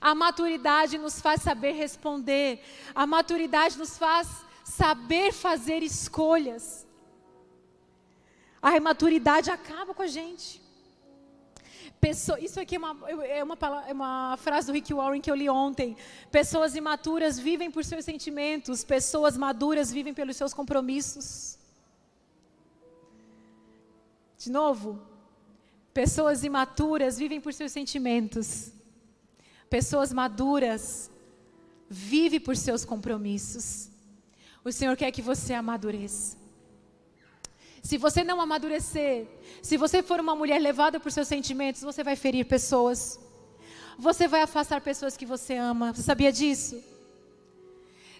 A 0.00 0.14
maturidade 0.14 0.98
nos 0.98 1.20
faz 1.20 1.42
saber 1.42 1.72
responder. 1.72 2.60
A 2.94 3.06
maturidade 3.06 3.78
nos 3.78 3.96
faz 3.96 4.28
saber 4.64 5.32
fazer 5.32 5.82
escolhas. 5.82 6.86
A 8.60 8.76
imaturidade 8.76 9.50
acaba 9.50 9.94
com 9.94 10.02
a 10.02 10.08
gente. 10.08 10.65
Isso 12.40 12.60
aqui 12.60 12.76
é 12.76 12.78
uma, 12.78 12.96
é, 13.10 13.42
uma, 13.42 13.58
é 13.88 13.92
uma 13.92 14.36
frase 14.36 14.68
do 14.68 14.72
Rick 14.72 14.94
Warren 14.94 15.20
que 15.20 15.30
eu 15.30 15.34
li 15.34 15.48
ontem. 15.48 15.96
Pessoas 16.30 16.76
imaturas 16.76 17.38
vivem 17.38 17.70
por 17.70 17.84
seus 17.84 18.04
sentimentos, 18.04 18.84
pessoas 18.84 19.36
maduras 19.36 19.90
vivem 19.90 20.14
pelos 20.14 20.36
seus 20.36 20.54
compromissos. 20.54 21.58
De 24.38 24.50
novo, 24.50 25.00
pessoas 25.92 26.44
imaturas 26.44 27.18
vivem 27.18 27.40
por 27.40 27.52
seus 27.52 27.72
sentimentos, 27.72 28.70
pessoas 29.68 30.12
maduras 30.12 31.10
vivem 31.88 32.38
por 32.38 32.56
seus 32.56 32.84
compromissos. 32.84 33.88
O 34.62 34.70
Senhor 34.70 34.96
quer 34.96 35.10
que 35.10 35.22
você 35.22 35.54
amadureça. 35.54 36.45
Se 37.86 37.96
você 37.96 38.24
não 38.24 38.40
amadurecer, 38.40 39.28
se 39.62 39.76
você 39.76 40.02
for 40.02 40.18
uma 40.18 40.34
mulher 40.34 40.60
levada 40.60 40.98
por 40.98 41.12
seus 41.12 41.28
sentimentos, 41.28 41.82
você 41.82 42.02
vai 42.02 42.16
ferir 42.16 42.44
pessoas. 42.44 43.16
Você 43.96 44.26
vai 44.26 44.42
afastar 44.42 44.80
pessoas 44.80 45.16
que 45.16 45.24
você 45.24 45.54
ama. 45.54 45.92
Você 45.92 46.02
sabia 46.02 46.32
disso? 46.32 46.82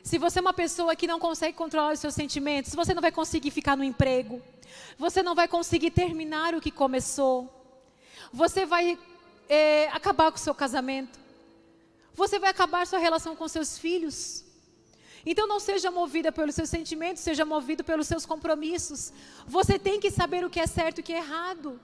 Se 0.05 0.19
você 0.19 0.39
é 0.39 0.43
uma 0.43 0.53
pessoa 0.53 0.95
que 0.95 1.09
não 1.09 1.19
consegue 1.19 1.57
controlar 1.57 1.93
os 1.95 1.99
seus 1.99 2.15
sentimentos, 2.15 2.77
você 2.77 2.95
não 2.95 3.03
vai 3.03 3.11
conseguir 3.11 3.51
ficar 3.51 3.77
no 3.77 3.83
emprego. 3.83 4.41
Você 4.97 5.21
não 5.21 5.35
vai 5.35 5.49
conseguir 5.49 5.91
terminar 5.91 6.55
o 6.55 6.61
que 6.61 6.71
começou. 6.71 7.53
Você 8.33 8.65
vai 8.65 8.97
é, 9.49 9.89
acabar 9.89 10.31
com 10.31 10.39
o 10.39 10.41
seu 10.41 10.55
casamento. 10.55 11.19
Você 12.15 12.39
vai 12.39 12.51
acabar 12.51 12.87
sua 12.87 13.01
relação 13.01 13.35
com 13.35 13.49
seus 13.49 13.77
filhos. 13.77 14.46
Então 15.27 15.49
não 15.49 15.59
seja 15.59 15.91
movida 15.91 16.31
pelos 16.31 16.55
seus 16.55 16.71
sentimentos, 16.71 17.23
seja 17.23 17.45
movido 17.45 17.83
pelos 17.83 18.07
seus 18.07 18.25
compromissos. 18.25 19.13
Você 19.45 19.77
tem 19.77 19.99
que 19.99 20.09
saber 20.09 20.45
o 20.45 20.51
que 20.51 20.61
é 20.61 20.67
certo 20.69 20.99
e 20.99 21.01
o 21.01 21.05
que 21.05 21.13
é 21.13 21.19
errado. 21.19 21.81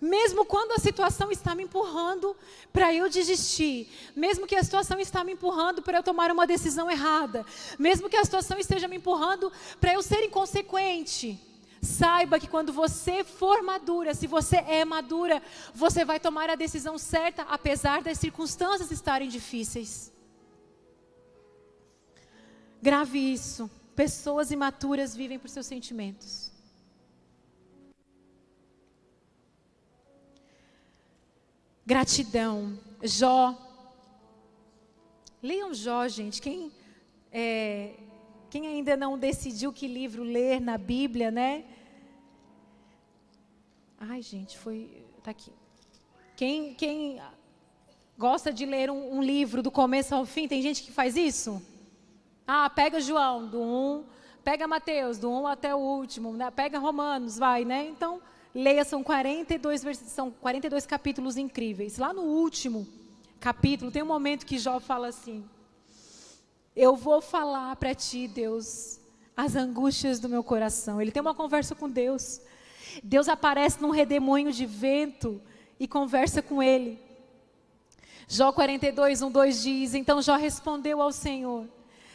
Mesmo 0.00 0.44
quando 0.44 0.72
a 0.72 0.78
situação 0.78 1.32
está 1.32 1.54
me 1.54 1.64
empurrando 1.64 2.36
para 2.70 2.92
eu 2.92 3.08
desistir, 3.08 3.88
mesmo 4.14 4.46
que 4.46 4.54
a 4.54 4.62
situação 4.62 5.00
está 5.00 5.24
me 5.24 5.32
empurrando 5.32 5.80
para 5.80 5.98
eu 5.98 6.02
tomar 6.02 6.30
uma 6.30 6.46
decisão 6.46 6.90
errada, 6.90 7.46
mesmo 7.78 8.10
que 8.10 8.16
a 8.16 8.24
situação 8.24 8.58
esteja 8.58 8.86
me 8.86 8.96
empurrando 8.96 9.50
para 9.80 9.94
eu 9.94 10.02
ser 10.02 10.22
inconsequente, 10.22 11.40
saiba 11.80 12.38
que 12.38 12.46
quando 12.46 12.72
você 12.72 13.24
for 13.24 13.62
madura, 13.62 14.14
se 14.14 14.26
você 14.26 14.56
é 14.56 14.84
madura, 14.84 15.42
você 15.74 16.04
vai 16.04 16.20
tomar 16.20 16.50
a 16.50 16.54
decisão 16.54 16.98
certa, 16.98 17.42
apesar 17.42 18.02
das 18.02 18.18
circunstâncias 18.18 18.90
estarem 18.90 19.28
difíceis. 19.28 20.11
Grave 22.82 23.18
isso. 23.18 23.70
Pessoas 23.94 24.50
imaturas 24.50 25.14
vivem 25.14 25.38
por 25.38 25.48
seus 25.48 25.66
sentimentos. 25.66 26.50
Gratidão. 31.86 32.78
Jó. 33.02 33.56
Leiam 35.40 35.72
Jó, 35.72 36.08
gente. 36.08 36.42
Quem, 36.42 36.72
é, 37.30 37.94
quem 38.50 38.66
ainda 38.66 38.96
não 38.96 39.18
decidiu 39.18 39.72
que 39.72 39.86
livro 39.86 40.24
ler 40.24 40.60
na 40.60 40.76
Bíblia, 40.76 41.30
né? 41.30 41.64
Ai, 43.98 44.22
gente, 44.22 44.58
foi. 44.58 45.04
Tá 45.22 45.30
aqui. 45.30 45.52
Quem, 46.34 46.74
quem 46.74 47.20
gosta 48.18 48.52
de 48.52 48.66
ler 48.66 48.90
um, 48.90 49.18
um, 49.18 49.22
livro 49.22 49.62
do 49.62 49.70
começo 49.70 50.14
ao 50.14 50.26
fim, 50.26 50.48
tem 50.48 50.60
gente 50.60 50.82
que 50.82 50.90
faz 50.90 51.16
isso? 51.16 51.62
Ah, 52.46 52.68
pega 52.68 53.00
João, 53.00 53.46
do 53.46 53.60
1, 53.60 54.04
pega 54.42 54.66
Mateus, 54.66 55.18
do 55.18 55.30
1 55.30 55.46
até 55.46 55.74
o 55.74 55.78
último, 55.78 56.32
né? 56.32 56.50
pega 56.50 56.78
Romanos, 56.78 57.38
vai, 57.38 57.64
né? 57.64 57.86
Então, 57.86 58.20
leia, 58.54 58.84
são 58.84 59.02
42, 59.02 59.80
são 59.98 60.30
42 60.30 60.84
capítulos 60.86 61.36
incríveis. 61.36 61.98
Lá 61.98 62.12
no 62.12 62.22
último 62.22 62.86
capítulo, 63.40 63.90
tem 63.90 64.02
um 64.02 64.06
momento 64.06 64.46
que 64.46 64.58
Jó 64.58 64.80
fala 64.80 65.08
assim: 65.08 65.44
Eu 66.74 66.96
vou 66.96 67.20
falar 67.20 67.74
para 67.76 67.94
ti, 67.94 68.28
Deus, 68.28 69.00
as 69.36 69.56
angústias 69.56 70.20
do 70.20 70.28
meu 70.28 70.42
coração. 70.42 71.00
Ele 71.00 71.12
tem 71.12 71.20
uma 71.20 71.34
conversa 71.34 71.74
com 71.74 71.88
Deus. 71.88 72.40
Deus 73.02 73.28
aparece 73.28 73.80
num 73.80 73.90
redemoinho 73.90 74.52
de 74.52 74.66
vento 74.66 75.40
e 75.78 75.88
conversa 75.88 76.42
com 76.42 76.62
ele. 76.62 76.98
Jó 78.28 78.52
42, 78.52 79.22
1, 79.22 79.30
2 79.30 79.62
diz: 79.62 79.94
Então 79.94 80.22
Jó 80.22 80.36
respondeu 80.36 81.00
ao 81.00 81.12
Senhor: 81.12 81.66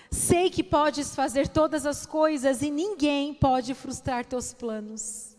Sei 0.09 0.49
que 0.49 0.63
podes 0.63 1.13
fazer 1.13 1.47
todas 1.47 1.85
as 1.85 2.05
coisas 2.05 2.61
e 2.61 2.71
ninguém 2.71 3.33
pode 3.33 3.73
frustrar 3.73 4.25
teus 4.25 4.53
planos. 4.53 5.37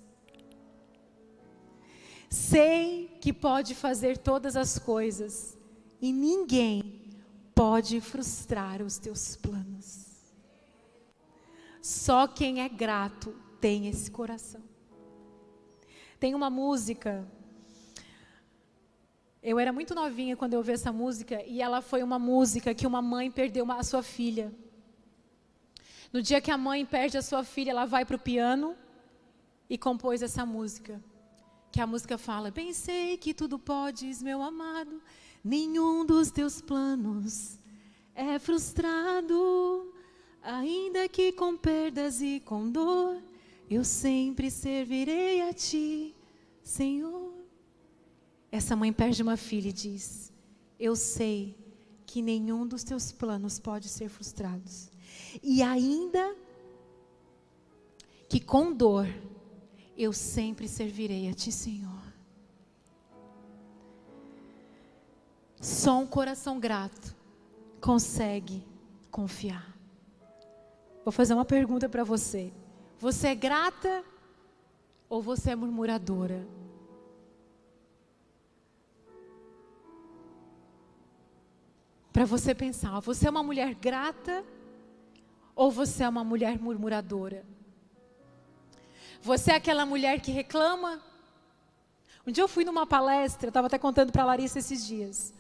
Sei 2.29 3.17
que 3.21 3.33
pode 3.33 3.75
fazer 3.75 4.19
todas 4.19 4.57
as 4.57 4.79
coisas 4.79 5.57
e 6.01 6.13
ninguém 6.13 7.01
pode 7.55 8.01
frustrar 8.01 8.83
os 8.83 8.99
teus 8.99 9.35
planos. 9.37 10.07
Só 11.81 12.27
quem 12.27 12.61
é 12.61 12.69
grato 12.69 13.35
tem 13.61 13.89
esse 13.89 14.11
coração. 14.11 14.63
Tem 16.21 16.35
uma 16.35 16.51
música. 16.51 17.27
Eu 19.43 19.59
era 19.59 19.73
muito 19.73 19.95
novinha 19.95 20.37
quando 20.37 20.55
eu 20.55 20.59
ouvi 20.59 20.73
essa 20.73 20.93
música 20.93 21.43
e 21.45 21.63
ela 21.63 21.81
foi 21.81 22.03
uma 22.03 22.19
música 22.19 22.75
que 22.75 22.87
uma 22.87 23.01
mãe 23.01 23.31
perdeu 23.31 23.65
uma, 23.65 23.77
a 23.77 23.83
sua 23.83 24.03
filha. 24.03 24.53
No 26.13 26.21
dia 26.21 26.41
que 26.41 26.51
a 26.51 26.59
mãe 26.59 26.85
perde 26.85 27.17
a 27.17 27.23
sua 27.23 27.45
filha, 27.45 27.71
ela 27.71 27.85
vai 27.85 28.05
para 28.05 28.17
o 28.17 28.19
piano 28.19 28.75
e 29.71 29.79
compôs 29.79 30.23
essa 30.23 30.45
música. 30.45 31.01
Que 31.71 31.81
a 31.81 31.87
música 31.87 32.19
fala: 32.19 32.51
Bem 32.51 32.73
sei 32.73 33.17
que 33.17 33.33
tudo 33.33 33.59
podes, 33.59 34.23
meu 34.23 34.43
amado, 34.43 35.01
nenhum 35.45 36.05
dos 36.05 36.31
teus 36.31 36.61
planos 36.61 37.59
é 38.19 38.37
frustrado, 38.41 39.95
ainda 40.43 41.09
que 41.09 41.31
com 41.31 41.57
perdas 41.57 42.21
e 42.21 42.41
com 42.41 42.69
dor 42.69 43.23
eu 43.71 43.85
sempre 43.85 44.51
servirei 44.51 45.43
a 45.43 45.53
ti, 45.53 46.17
Senhor. 46.65 47.28
Essa 48.51 48.75
mãe 48.75 48.93
perde 48.93 49.23
uma 49.23 49.37
filha 49.37 49.69
e 49.69 49.73
diz: 49.73 50.33
Eu 50.79 50.97
sei 50.97 51.57
que 52.07 52.23
nenhum 52.23 52.67
dos 52.67 52.83
teus 52.83 53.13
planos 53.13 53.59
pode 53.59 53.89
ser 53.89 54.09
frustrado. 54.09 54.63
E 55.43 55.63
ainda 55.63 56.35
que 58.29 58.41
com 58.41 58.73
dor, 58.73 59.07
eu 59.97 60.13
sempre 60.13 60.69
servirei 60.69 61.29
a 61.29 61.35
ti, 61.35 61.51
Senhor. 61.51 61.99
Só 65.61 65.99
um 65.99 66.07
coração 66.07 66.61
grato 66.61 67.15
consegue 67.81 68.65
confiar. 69.11 69.77
Vou 71.05 71.13
fazer 71.13 71.35
uma 71.35 71.45
pergunta 71.45 71.89
para 71.89 72.05
você. 72.05 72.53
Você 72.99 73.29
é 73.29 73.35
grata 73.35 74.05
ou 75.09 75.23
você 75.23 75.51
é 75.51 75.57
murmuradora? 75.57 76.47
Para 82.19 82.27
você 82.27 82.53
pensar, 82.53 82.99
você 82.99 83.29
é 83.29 83.31
uma 83.31 83.45
mulher 83.45 83.77
grata 83.77 84.45
ou 85.55 85.71
você 85.71 86.03
é 86.03 86.09
uma 86.09 86.25
mulher 86.25 86.59
murmuradora? 86.59 87.47
Você 89.23 89.53
é 89.53 89.55
aquela 89.55 89.87
mulher 89.87 90.21
que 90.21 90.33
reclama? 90.33 91.01
Um 92.27 92.33
dia 92.33 92.43
eu 92.43 92.49
fui 92.49 92.65
numa 92.65 92.85
palestra, 92.85 93.47
eu 93.47 93.51
estava 93.51 93.69
até 93.69 93.79
contando 93.79 94.11
para 94.11 94.25
a 94.25 94.27
Larissa 94.27 94.59
esses 94.59 94.85
dias. 94.85 95.33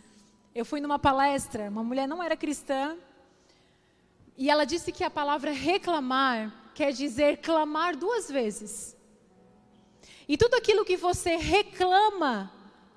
Eu 0.54 0.64
fui 0.64 0.80
numa 0.80 1.00
palestra, 1.00 1.68
uma 1.68 1.82
mulher 1.82 2.06
não 2.06 2.22
era 2.22 2.36
cristã, 2.36 2.96
e 4.36 4.48
ela 4.48 4.64
disse 4.64 4.92
que 4.92 5.02
a 5.02 5.10
palavra 5.10 5.50
reclamar 5.50 6.70
quer 6.76 6.92
dizer 6.92 7.38
clamar 7.38 7.96
duas 7.96 8.30
vezes. 8.30 8.96
E 10.28 10.36
tudo 10.36 10.54
aquilo 10.54 10.84
que 10.84 10.96
você 10.96 11.34
reclama, 11.34 12.52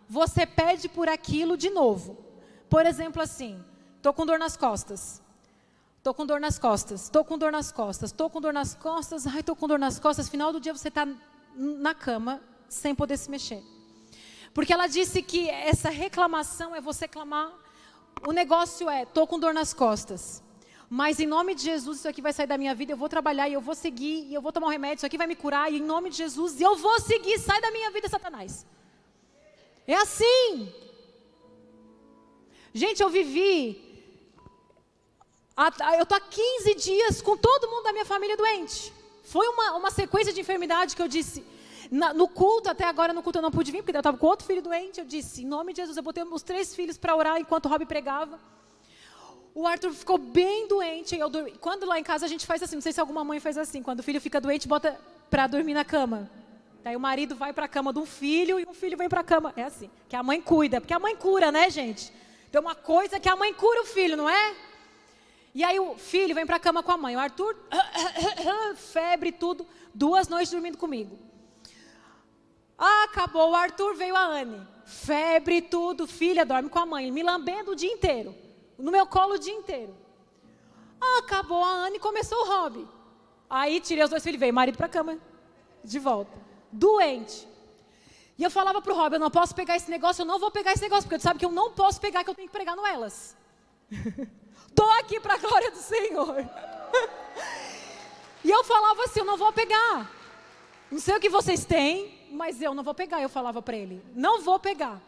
você 0.08 0.46
pede 0.46 0.88
por 0.88 1.10
aquilo 1.10 1.58
de 1.58 1.72
novo. 1.72 2.24
Por 2.70 2.86
exemplo, 2.86 3.20
assim, 3.24 3.60
estou 4.02 4.14
com 4.14 4.26
dor 4.26 4.40
nas 4.40 4.58
costas. 4.58 5.22
Estou 5.98 6.16
com 6.16 6.26
dor 6.26 6.40
nas 6.40 6.58
costas, 6.58 7.04
estou 7.04 7.24
com 7.24 7.38
dor 7.38 7.52
nas 7.52 7.72
costas, 7.72 8.10
estou 8.10 8.28
com 8.28 8.42
dor 8.42 8.52
nas 8.52 8.74
costas, 8.74 9.28
ai, 9.28 9.42
estou 9.42 9.56
com 9.56 9.68
dor 9.68 9.78
nas 9.78 10.00
costas. 10.00 10.28
Final 10.28 10.52
do 10.52 10.60
dia 10.60 10.74
você 10.74 10.88
está 10.88 11.08
na 11.56 11.94
cama, 11.94 12.42
sem 12.68 12.96
poder 12.96 13.18
se 13.18 13.30
mexer. 13.30 13.62
Porque 14.52 14.74
ela 14.74 14.88
disse 14.88 15.22
que 15.22 15.48
essa 15.48 15.92
reclamação 15.92 16.76
é 16.76 16.82
você 16.82 17.08
clamar. 17.08 17.52
O 18.28 18.32
negócio 18.32 18.90
é, 18.90 19.04
estou 19.04 19.28
com 19.28 19.40
dor 19.40 19.54
nas 19.54 19.76
costas. 19.76 20.42
Mas 20.90 21.20
em 21.20 21.28
nome 21.28 21.54
de 21.54 21.62
Jesus, 21.62 22.00
isso 22.00 22.08
aqui 22.08 22.22
vai 22.22 22.34
sair 22.34 22.48
da 22.48 22.58
minha 22.58 22.74
vida, 22.74 22.94
eu 22.94 22.98
vou 22.98 23.08
trabalhar 23.08 23.48
e 23.48 23.54
eu 23.54 23.62
vou 23.62 23.76
seguir, 23.76 24.26
e 24.28 24.34
eu 24.34 24.42
vou 24.42 24.52
tomar 24.52 24.68
um 24.68 24.72
remédio, 24.72 24.98
isso 24.98 25.06
aqui 25.06 25.18
vai 25.20 25.28
me 25.28 25.36
curar, 25.36 25.72
e 25.72 25.78
em 25.78 25.82
nome 25.82 26.10
de 26.10 26.18
Jesus, 26.18 26.60
eu 26.60 26.76
vou 26.76 27.00
seguir, 27.00 27.38
sai 27.38 27.62
da 27.62 27.70
minha 27.70 27.92
vida, 27.92 28.10
Satanás. 28.10 28.66
É 29.86 29.94
assim. 29.96 30.74
Gente, 32.74 33.04
eu 33.04 33.10
vivi. 33.10 33.91
Eu 35.96 36.04
estou 36.04 36.18
há 36.18 36.22
15 36.22 36.76
dias 36.76 37.22
com 37.22 37.38
todo 37.38 37.70
mundo 37.70 37.84
da 37.84 37.94
minha 37.94 38.06
família 38.06 38.38
doente. 38.38 38.94
Foi 39.24 39.48
uma, 39.48 39.76
uma 39.76 39.92
sequência 39.92 40.34
de 40.34 40.42
enfermidade 40.42 40.96
que 40.96 41.02
eu 41.02 41.08
disse. 41.08 41.46
Na, 41.90 42.14
no 42.14 42.28
culto, 42.28 42.70
até 42.70 42.86
agora 42.86 43.14
no 43.14 43.22
culto 43.22 43.40
eu 43.40 43.42
não 43.42 43.52
pude 43.52 43.72
vir, 43.72 43.84
porque 43.84 43.96
eu 43.96 44.00
estava 44.00 44.18
com 44.18 44.28
outro 44.28 44.46
filho 44.46 44.62
doente. 44.62 45.00
Eu 45.00 45.06
disse, 45.06 45.44
em 45.44 45.46
nome 45.46 45.74
de 45.74 45.82
Jesus, 45.82 45.98
eu 45.98 46.04
botei 46.04 46.24
os 46.24 46.42
três 46.42 46.74
filhos 46.74 46.98
para 46.98 47.16
orar 47.16 47.40
enquanto 47.40 47.66
o 47.66 47.70
Rob 47.70 47.86
pregava 47.86 48.40
o 49.54 49.68
Arthur 49.68 49.94
ficou 49.94 50.18
bem 50.18 50.68
doente. 50.68 51.16
Eu 51.16 51.30
dormi. 51.30 51.52
Quando 51.60 51.86
lá 51.86 52.00
em 52.00 52.04
casa 52.04 52.26
a 52.26 52.30
gente 52.30 52.46
faz 52.46 52.64
assim, 52.64 52.76
não 52.76 52.82
sei 52.82 52.92
se 52.92 53.00
alguma 53.00 53.24
mãe 53.24 53.40
faz 53.40 53.58
assim, 53.58 53.84
quando 53.84 54.00
o 54.00 54.04
filho 54.04 54.22
fica 54.22 54.40
doente, 54.40 54.68
bota 54.68 55.00
para 55.30 55.48
dormir 55.48 55.74
na 55.74 55.84
cama. 55.84 56.30
Daí 56.84 56.96
o 56.96 57.00
marido 57.00 57.36
vai 57.36 57.54
para 57.54 57.66
a 57.66 57.68
cama 57.68 57.94
de 57.94 58.00
um 58.00 58.06
filho 58.06 58.60
e 58.60 58.66
um 58.68 58.74
filho 58.74 58.98
vem 58.98 59.08
para 59.08 59.22
a 59.22 59.24
cama. 59.24 59.54
É 59.56 59.64
assim, 59.64 59.90
que 60.10 60.16
a 60.16 60.24
mãe 60.24 60.42
cuida, 60.42 60.82
porque 60.82 60.94
a 60.94 61.00
mãe 61.00 61.16
cura, 61.16 61.52
né, 61.52 61.70
gente? 61.70 62.12
Tem 62.52 62.60
uma 62.60 62.76
coisa 62.76 63.20
que 63.20 63.30
a 63.30 63.36
mãe 63.36 63.54
cura 63.54 63.82
o 63.82 63.86
filho, 63.86 64.18
não 64.18 64.30
é? 64.30 64.56
E 65.54 65.64
aí 65.64 65.80
o 65.80 65.96
filho 65.98 66.34
vem 66.34 66.46
para 66.46 66.56
a 66.56 66.60
cama 66.60 66.82
com 66.82 66.92
a 66.92 66.98
mãe. 66.98 67.16
O 67.16 67.20
Arthur, 67.20 67.56
febre 68.76 69.32
tudo, 69.32 69.66
duas 69.94 70.28
noites 70.28 70.52
dormindo 70.52 70.78
comigo. 70.78 71.18
Acabou, 72.78 73.52
o 73.52 73.56
Arthur 73.56 73.96
veio 73.96 74.16
a 74.16 74.24
Anne. 74.24 74.68
Febre 74.86 75.62
tudo, 75.62 76.08
filha 76.08 76.46
dorme 76.46 76.70
com 76.70 76.80
a 76.80 76.86
mãe, 76.86 77.12
me 77.12 77.22
lambendo 77.22 77.72
o 77.72 77.76
dia 77.76 77.92
inteiro 77.92 78.36
no 78.82 78.92
meu 78.92 79.06
colo 79.06 79.36
o 79.36 79.40
dia 79.40 79.54
inteiro. 79.54 79.96
Acabou 81.20 81.64
a 81.64 81.86
Anne 81.86 82.00
começou 82.00 82.38
o 82.40 82.48
hobby. 82.48 82.88
Aí 83.50 83.80
tirei 83.80 84.04
os 84.04 84.10
dois 84.10 84.24
filhos 84.24 84.40
veio 84.40 84.54
marido 84.54 84.78
para 84.78 84.88
a 84.88 84.90
cama, 84.90 85.18
de 85.84 86.00
volta. 86.00 86.38
Doente. 86.72 87.48
E 88.38 88.44
eu 88.44 88.50
falava 88.50 88.82
para 88.82 88.92
o 88.92 88.96
Rob, 88.96 89.14
eu 89.14 89.20
não 89.20 89.30
posso 89.30 89.54
pegar 89.54 89.76
esse 89.76 89.92
negócio, 89.92 90.22
eu 90.22 90.26
não 90.26 90.40
vou 90.40 90.50
pegar 90.50 90.72
esse 90.72 90.82
negócio, 90.82 91.04
porque 91.04 91.20
tu 91.20 91.22
sabe 91.22 91.38
que 91.38 91.46
eu 91.46 91.52
não 91.52 91.72
posso 91.74 92.00
pegar, 92.02 92.24
que 92.24 92.30
eu 92.30 92.34
tenho 92.34 92.48
que 92.48 92.54
pregar 92.54 92.76
no 92.76 92.86
elas. 92.86 93.36
Estou 94.72 94.90
aqui 94.94 95.20
para 95.20 95.36
a 95.36 95.38
glória 95.38 95.70
do 95.70 95.78
Senhor. 95.78 96.38
e 98.44 98.50
eu 98.50 98.64
falava 98.64 99.04
assim, 99.04 99.20
eu 99.20 99.26
não 99.26 99.38
vou 99.38 99.54
pegar. 99.54 100.10
Não 100.90 101.00
sei 101.00 101.16
o 101.16 101.20
que 101.20 101.30
vocês 101.30 101.64
têm, 101.64 102.28
mas 102.32 102.62
eu 102.62 102.74
não 102.74 102.84
vou 102.84 102.94
pegar, 102.94 103.22
eu 103.22 103.30
falava 103.30 103.62
para 103.62 103.78
ele. 103.78 104.04
Não 104.16 104.42
vou 104.42 104.60
pegar. 104.60 105.00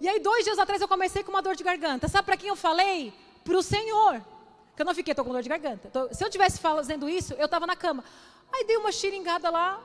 E 0.00 0.08
aí, 0.08 0.18
dois 0.18 0.44
dias 0.44 0.58
atrás, 0.58 0.80
eu 0.80 0.88
comecei 0.88 1.22
com 1.22 1.30
uma 1.30 1.42
dor 1.42 1.54
de 1.54 1.62
garganta. 1.62 2.08
Sabe 2.08 2.24
para 2.24 2.36
quem 2.36 2.48
eu 2.48 2.56
falei? 2.56 3.12
Para 3.44 3.58
o 3.58 3.62
Senhor. 3.62 4.24
Que 4.74 4.82
eu 4.82 4.86
não 4.86 4.94
fiquei, 4.94 5.12
estou 5.12 5.24
com 5.24 5.32
dor 5.32 5.42
de 5.42 5.48
garganta. 5.48 5.90
Tô, 5.90 6.14
se 6.14 6.24
eu 6.24 6.30
tivesse 6.30 6.58
fazendo 6.58 7.08
isso, 7.08 7.34
eu 7.34 7.44
estava 7.44 7.66
na 7.66 7.76
cama. 7.76 8.02
Aí 8.52 8.64
dei 8.64 8.76
uma 8.76 8.90
xiringada 8.90 9.50
lá, 9.50 9.80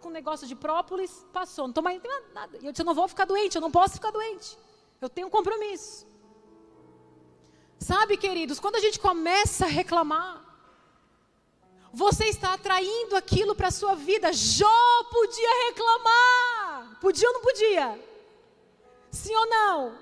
com 0.00 0.08
um 0.08 0.12
negócio 0.12 0.46
de 0.46 0.54
própolis, 0.54 1.26
passou. 1.32 1.64
Não 1.64 1.70
estou 1.70 1.82
mais 1.82 2.00
nada. 2.32 2.58
E 2.62 2.66
eu 2.66 2.72
disse, 2.72 2.82
eu 2.82 2.86
não 2.86 2.94
vou 2.94 3.08
ficar 3.08 3.24
doente, 3.24 3.56
eu 3.56 3.60
não 3.60 3.70
posso 3.70 3.94
ficar 3.94 4.10
doente. 4.10 4.56
Eu 5.00 5.08
tenho 5.08 5.26
um 5.26 5.30
compromisso. 5.30 6.06
Sabe, 7.86 8.16
queridos, 8.16 8.58
quando 8.58 8.74
a 8.74 8.80
gente 8.80 8.98
começa 8.98 9.64
a 9.64 9.68
reclamar, 9.68 10.44
você 11.92 12.24
está 12.24 12.54
atraindo 12.54 13.14
aquilo 13.14 13.54
para 13.54 13.68
a 13.68 13.70
sua 13.80 13.94
vida. 13.94 14.32
Jó 14.32 15.04
podia 15.08 15.52
reclamar. 15.68 16.98
Podia 17.00 17.28
ou 17.28 17.34
não 17.34 17.42
podia? 17.42 18.00
Sim 19.12 19.36
ou 19.36 19.46
não? 19.46 19.98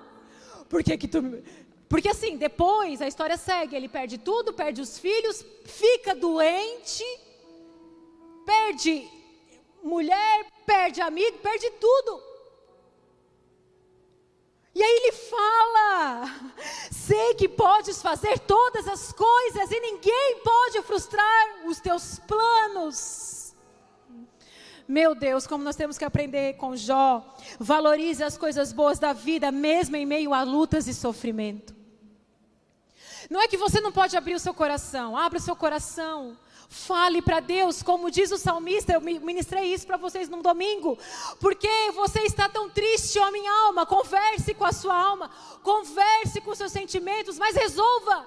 Por 0.67 0.83
que, 0.83 0.97
que 0.97 1.07
tu. 1.07 1.21
Porque 1.87 2.09
assim, 2.09 2.37
depois 2.37 3.03
a 3.03 3.07
história 3.07 3.37
segue, 3.37 3.75
ele 3.75 3.87
perde 3.87 4.17
tudo, 4.17 4.51
perde 4.51 4.81
os 4.81 4.97
filhos, 4.97 5.45
fica 5.65 6.15
doente, 6.15 7.05
perde 8.47 9.07
mulher, 9.83 10.47
perde 10.65 11.01
amigo, 11.01 11.37
perde 11.37 11.69
tudo. 11.79 12.34
E 14.75 14.83
aí 14.83 14.99
ele 15.03 15.11
fala: 15.13 16.29
sei 16.91 17.33
que 17.35 17.47
podes 17.47 18.01
fazer 18.01 18.37
todas 18.39 18.85
as 18.89 19.13
coisas 19.13 19.71
e 19.71 19.79
ninguém 19.79 20.41
pode 20.43 20.81
frustrar 20.81 21.65
os 21.65 21.79
teus 21.79 22.19
planos. 22.19 23.55
Meu 24.87 25.15
Deus, 25.15 25.47
como 25.47 25.63
nós 25.63 25.77
temos 25.77 25.97
que 25.97 26.05
aprender 26.05 26.57
com 26.57 26.75
Jó. 26.75 27.25
Valorize 27.57 28.21
as 28.21 28.37
coisas 28.37 28.73
boas 28.73 28.99
da 28.99 29.13
vida, 29.13 29.51
mesmo 29.51 29.95
em 29.95 30.05
meio 30.05 30.33
a 30.33 30.43
lutas 30.43 30.87
e 30.87 30.93
sofrimento. 30.93 31.73
Não 33.29 33.41
é 33.41 33.47
que 33.47 33.57
você 33.57 33.81
não 33.81 33.91
pode 33.91 34.15
abrir 34.15 34.35
o 34.35 34.39
seu 34.39 34.53
coração, 34.53 35.17
abra 35.17 35.39
o 35.39 35.41
seu 35.41 35.55
coração. 35.55 36.37
Fale 36.67 37.21
para 37.21 37.39
Deus, 37.39 37.83
como 37.83 38.11
diz 38.11 38.31
o 38.31 38.37
salmista, 38.37 38.93
eu 38.93 39.01
ministrei 39.01 39.73
isso 39.73 39.85
para 39.85 39.97
vocês 39.97 40.27
num 40.27 40.41
domingo. 40.41 40.97
Porque 41.39 41.91
você 41.93 42.21
está 42.21 42.49
tão 42.49 42.69
triste, 42.69 43.19
ó 43.19 43.31
minha 43.31 43.51
alma? 43.67 43.85
Converse 43.85 44.53
com 44.53 44.65
a 44.65 44.71
sua 44.71 44.95
alma, 44.97 45.29
converse 45.63 46.41
com 46.41 46.55
seus 46.55 46.71
sentimentos, 46.71 47.37
mas 47.37 47.55
resolva. 47.55 48.25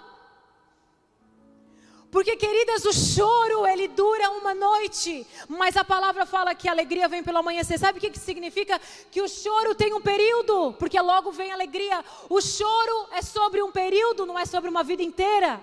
Porque, 2.10 2.36
queridas, 2.36 2.86
o 2.86 2.92
choro 2.92 3.66
ele 3.66 3.86
dura 3.86 4.30
uma 4.30 4.54
noite, 4.54 5.26
mas 5.46 5.76
a 5.76 5.84
palavra 5.84 6.24
fala 6.24 6.54
que 6.54 6.66
a 6.66 6.72
alegria 6.72 7.06
vem 7.06 7.22
pelo 7.22 7.38
amanhecer. 7.38 7.78
Sabe 7.78 7.98
o 7.98 8.00
que, 8.00 8.10
que 8.10 8.18
significa? 8.18 8.80
Que 9.10 9.20
o 9.20 9.28
choro 9.28 9.74
tem 9.74 9.92
um 9.92 10.00
período, 10.00 10.72
porque 10.78 10.98
logo 10.98 11.30
vem 11.30 11.50
a 11.50 11.54
alegria. 11.54 12.02
O 12.30 12.40
choro 12.40 13.08
é 13.12 13.20
sobre 13.20 13.62
um 13.62 13.70
período, 13.70 14.24
não 14.24 14.38
é 14.38 14.46
sobre 14.46 14.70
uma 14.70 14.82
vida 14.82 15.02
inteira. 15.02 15.62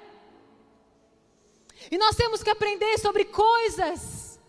E 1.91 1.97
nós 1.97 2.15
temos 2.15 2.41
que 2.41 2.49
aprender 2.49 2.97
sobre 2.99 3.25
coisas 3.25 4.39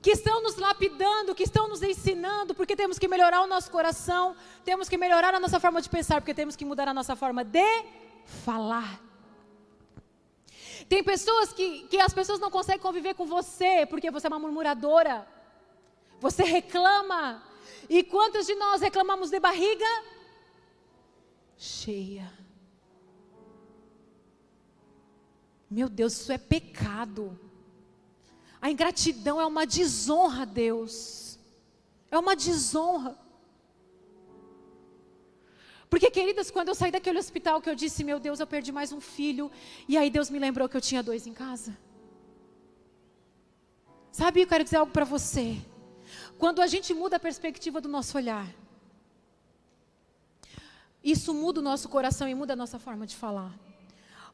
que 0.00 0.10
estão 0.10 0.42
nos 0.42 0.56
lapidando, 0.56 1.34
que 1.34 1.44
estão 1.44 1.68
nos 1.68 1.82
ensinando, 1.82 2.54
porque 2.54 2.74
temos 2.74 2.98
que 2.98 3.06
melhorar 3.06 3.40
o 3.42 3.46
nosso 3.46 3.70
coração, 3.70 4.34
temos 4.64 4.88
que 4.88 4.96
melhorar 4.96 5.32
a 5.32 5.38
nossa 5.38 5.60
forma 5.60 5.80
de 5.80 5.88
pensar, 5.88 6.20
porque 6.20 6.34
temos 6.34 6.56
que 6.56 6.64
mudar 6.64 6.88
a 6.88 6.94
nossa 6.94 7.14
forma 7.14 7.44
de 7.44 7.84
falar. 8.24 9.00
Tem 10.88 11.04
pessoas 11.04 11.52
que, 11.52 11.84
que 11.84 12.00
as 12.00 12.12
pessoas 12.12 12.40
não 12.40 12.50
conseguem 12.50 12.80
conviver 12.80 13.14
com 13.14 13.26
você 13.26 13.86
porque 13.86 14.10
você 14.10 14.26
é 14.26 14.30
uma 14.30 14.38
murmuradora. 14.38 15.26
Você 16.20 16.42
reclama. 16.42 17.42
E 17.88 18.02
quantos 18.02 18.46
de 18.46 18.54
nós 18.56 18.80
reclamamos 18.80 19.30
de 19.30 19.38
barriga 19.38 19.86
cheia? 21.56 22.41
Meu 25.78 25.88
Deus, 25.88 26.12
isso 26.12 26.30
é 26.30 26.36
pecado. 26.36 27.38
A 28.60 28.70
ingratidão 28.70 29.40
é 29.40 29.46
uma 29.46 29.64
desonra 29.66 30.44
Deus. 30.44 31.38
É 32.10 32.18
uma 32.18 32.36
desonra. 32.36 33.16
Porque, 35.88 36.10
queridas, 36.10 36.50
quando 36.50 36.68
eu 36.68 36.74
saí 36.74 36.90
daquele 36.90 37.18
hospital 37.18 37.62
que 37.62 37.70
eu 37.70 37.74
disse, 37.74 38.04
meu 38.04 38.20
Deus, 38.20 38.38
eu 38.38 38.46
perdi 38.46 38.70
mais 38.70 38.92
um 38.92 39.00
filho, 39.00 39.50
e 39.88 39.96
aí 39.96 40.10
Deus 40.10 40.28
me 40.28 40.38
lembrou 40.38 40.68
que 40.68 40.76
eu 40.76 40.80
tinha 40.80 41.02
dois 41.02 41.26
em 41.26 41.32
casa. 41.32 41.76
Sabe, 44.10 44.42
eu 44.42 44.46
quero 44.46 44.64
dizer 44.64 44.76
algo 44.76 44.92
para 44.92 45.06
você. 45.06 45.56
Quando 46.38 46.60
a 46.60 46.66
gente 46.66 46.92
muda 46.92 47.16
a 47.16 47.20
perspectiva 47.28 47.80
do 47.80 47.88
nosso 47.88 48.16
olhar, 48.18 48.46
isso 51.02 51.32
muda 51.32 51.60
o 51.60 51.62
nosso 51.70 51.88
coração 51.88 52.28
e 52.28 52.34
muda 52.34 52.52
a 52.52 52.56
nossa 52.56 52.78
forma 52.78 53.06
de 53.06 53.16
falar. 53.16 53.52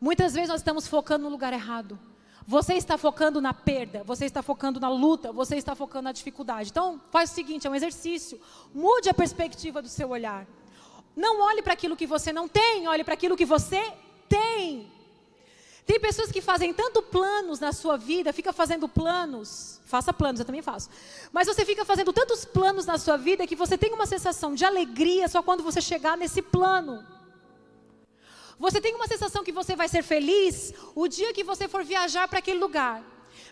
Muitas 0.01 0.35
vezes 0.35 0.49
nós 0.49 0.61
estamos 0.61 0.87
focando 0.87 1.25
no 1.25 1.31
lugar 1.31 1.53
errado. 1.53 1.99
Você 2.47 2.75
está 2.75 2.97
focando 2.97 3.41
na 3.41 3.53
perda, 3.53 4.03
você 4.05 4.25
está 4.25 4.43
focando 4.43 4.81
na 4.81 4.89
luta, 4.89 5.33
você 5.33 5.57
está 5.57 5.75
focando 5.75 6.05
na 6.05 6.13
dificuldade. 6.13 6.71
Então, 6.71 7.01
faz 7.11 7.31
o 7.31 7.35
seguinte, 7.35 7.67
é 7.67 7.71
um 7.71 7.75
exercício. 7.75 8.41
Mude 8.75 9.11
a 9.11 9.15
perspectiva 9.15 9.83
do 9.83 9.89
seu 9.89 10.09
olhar. 10.09 10.47
Não 11.15 11.43
olhe 11.43 11.61
para 11.63 11.75
aquilo 11.75 11.97
que 11.97 12.07
você 12.07 12.33
não 12.33 12.49
tem, 12.49 12.89
olhe 12.89 13.05
para 13.05 13.15
aquilo 13.15 13.37
que 13.37 13.45
você 13.45 13.93
tem. 14.29 14.91
Tem 15.85 15.99
pessoas 15.99 16.31
que 16.31 16.41
fazem 16.41 16.73
tanto 16.73 17.03
planos 17.03 17.61
na 17.61 17.73
sua 17.73 17.97
vida, 17.97 18.33
fica 18.33 18.53
fazendo 18.53 18.89
planos, 18.89 19.81
faça 19.87 20.13
planos, 20.13 20.39
eu 20.39 20.47
também 20.47 20.63
faço. 20.63 20.91
Mas 21.33 21.49
você 21.49 21.65
fica 21.65 21.85
fazendo 21.85 22.13
tantos 22.13 22.45
planos 22.45 22.87
na 22.87 22.99
sua 22.99 23.17
vida 23.17 23.47
que 23.47 23.57
você 23.57 23.77
tem 23.77 23.93
uma 23.93 24.07
sensação 24.07 24.55
de 24.55 24.65
alegria 24.65 25.29
só 25.29 25.43
quando 25.43 25.63
você 25.63 25.81
chegar 25.81 26.17
nesse 26.17 26.41
plano. 26.41 27.05
Você 28.59 28.81
tem 28.81 28.95
uma 28.95 29.07
sensação 29.07 29.45
que 29.45 29.53
você 29.53 29.77
vai 29.77 29.89
ser 29.89 30.03
feliz 30.03 30.75
o 30.95 31.07
dia 31.07 31.33
que 31.33 31.45
você 31.45 31.69
for 31.69 31.85
viajar 31.85 32.27
para 32.27 32.41
aquele 32.41 32.59
lugar. 32.59 33.03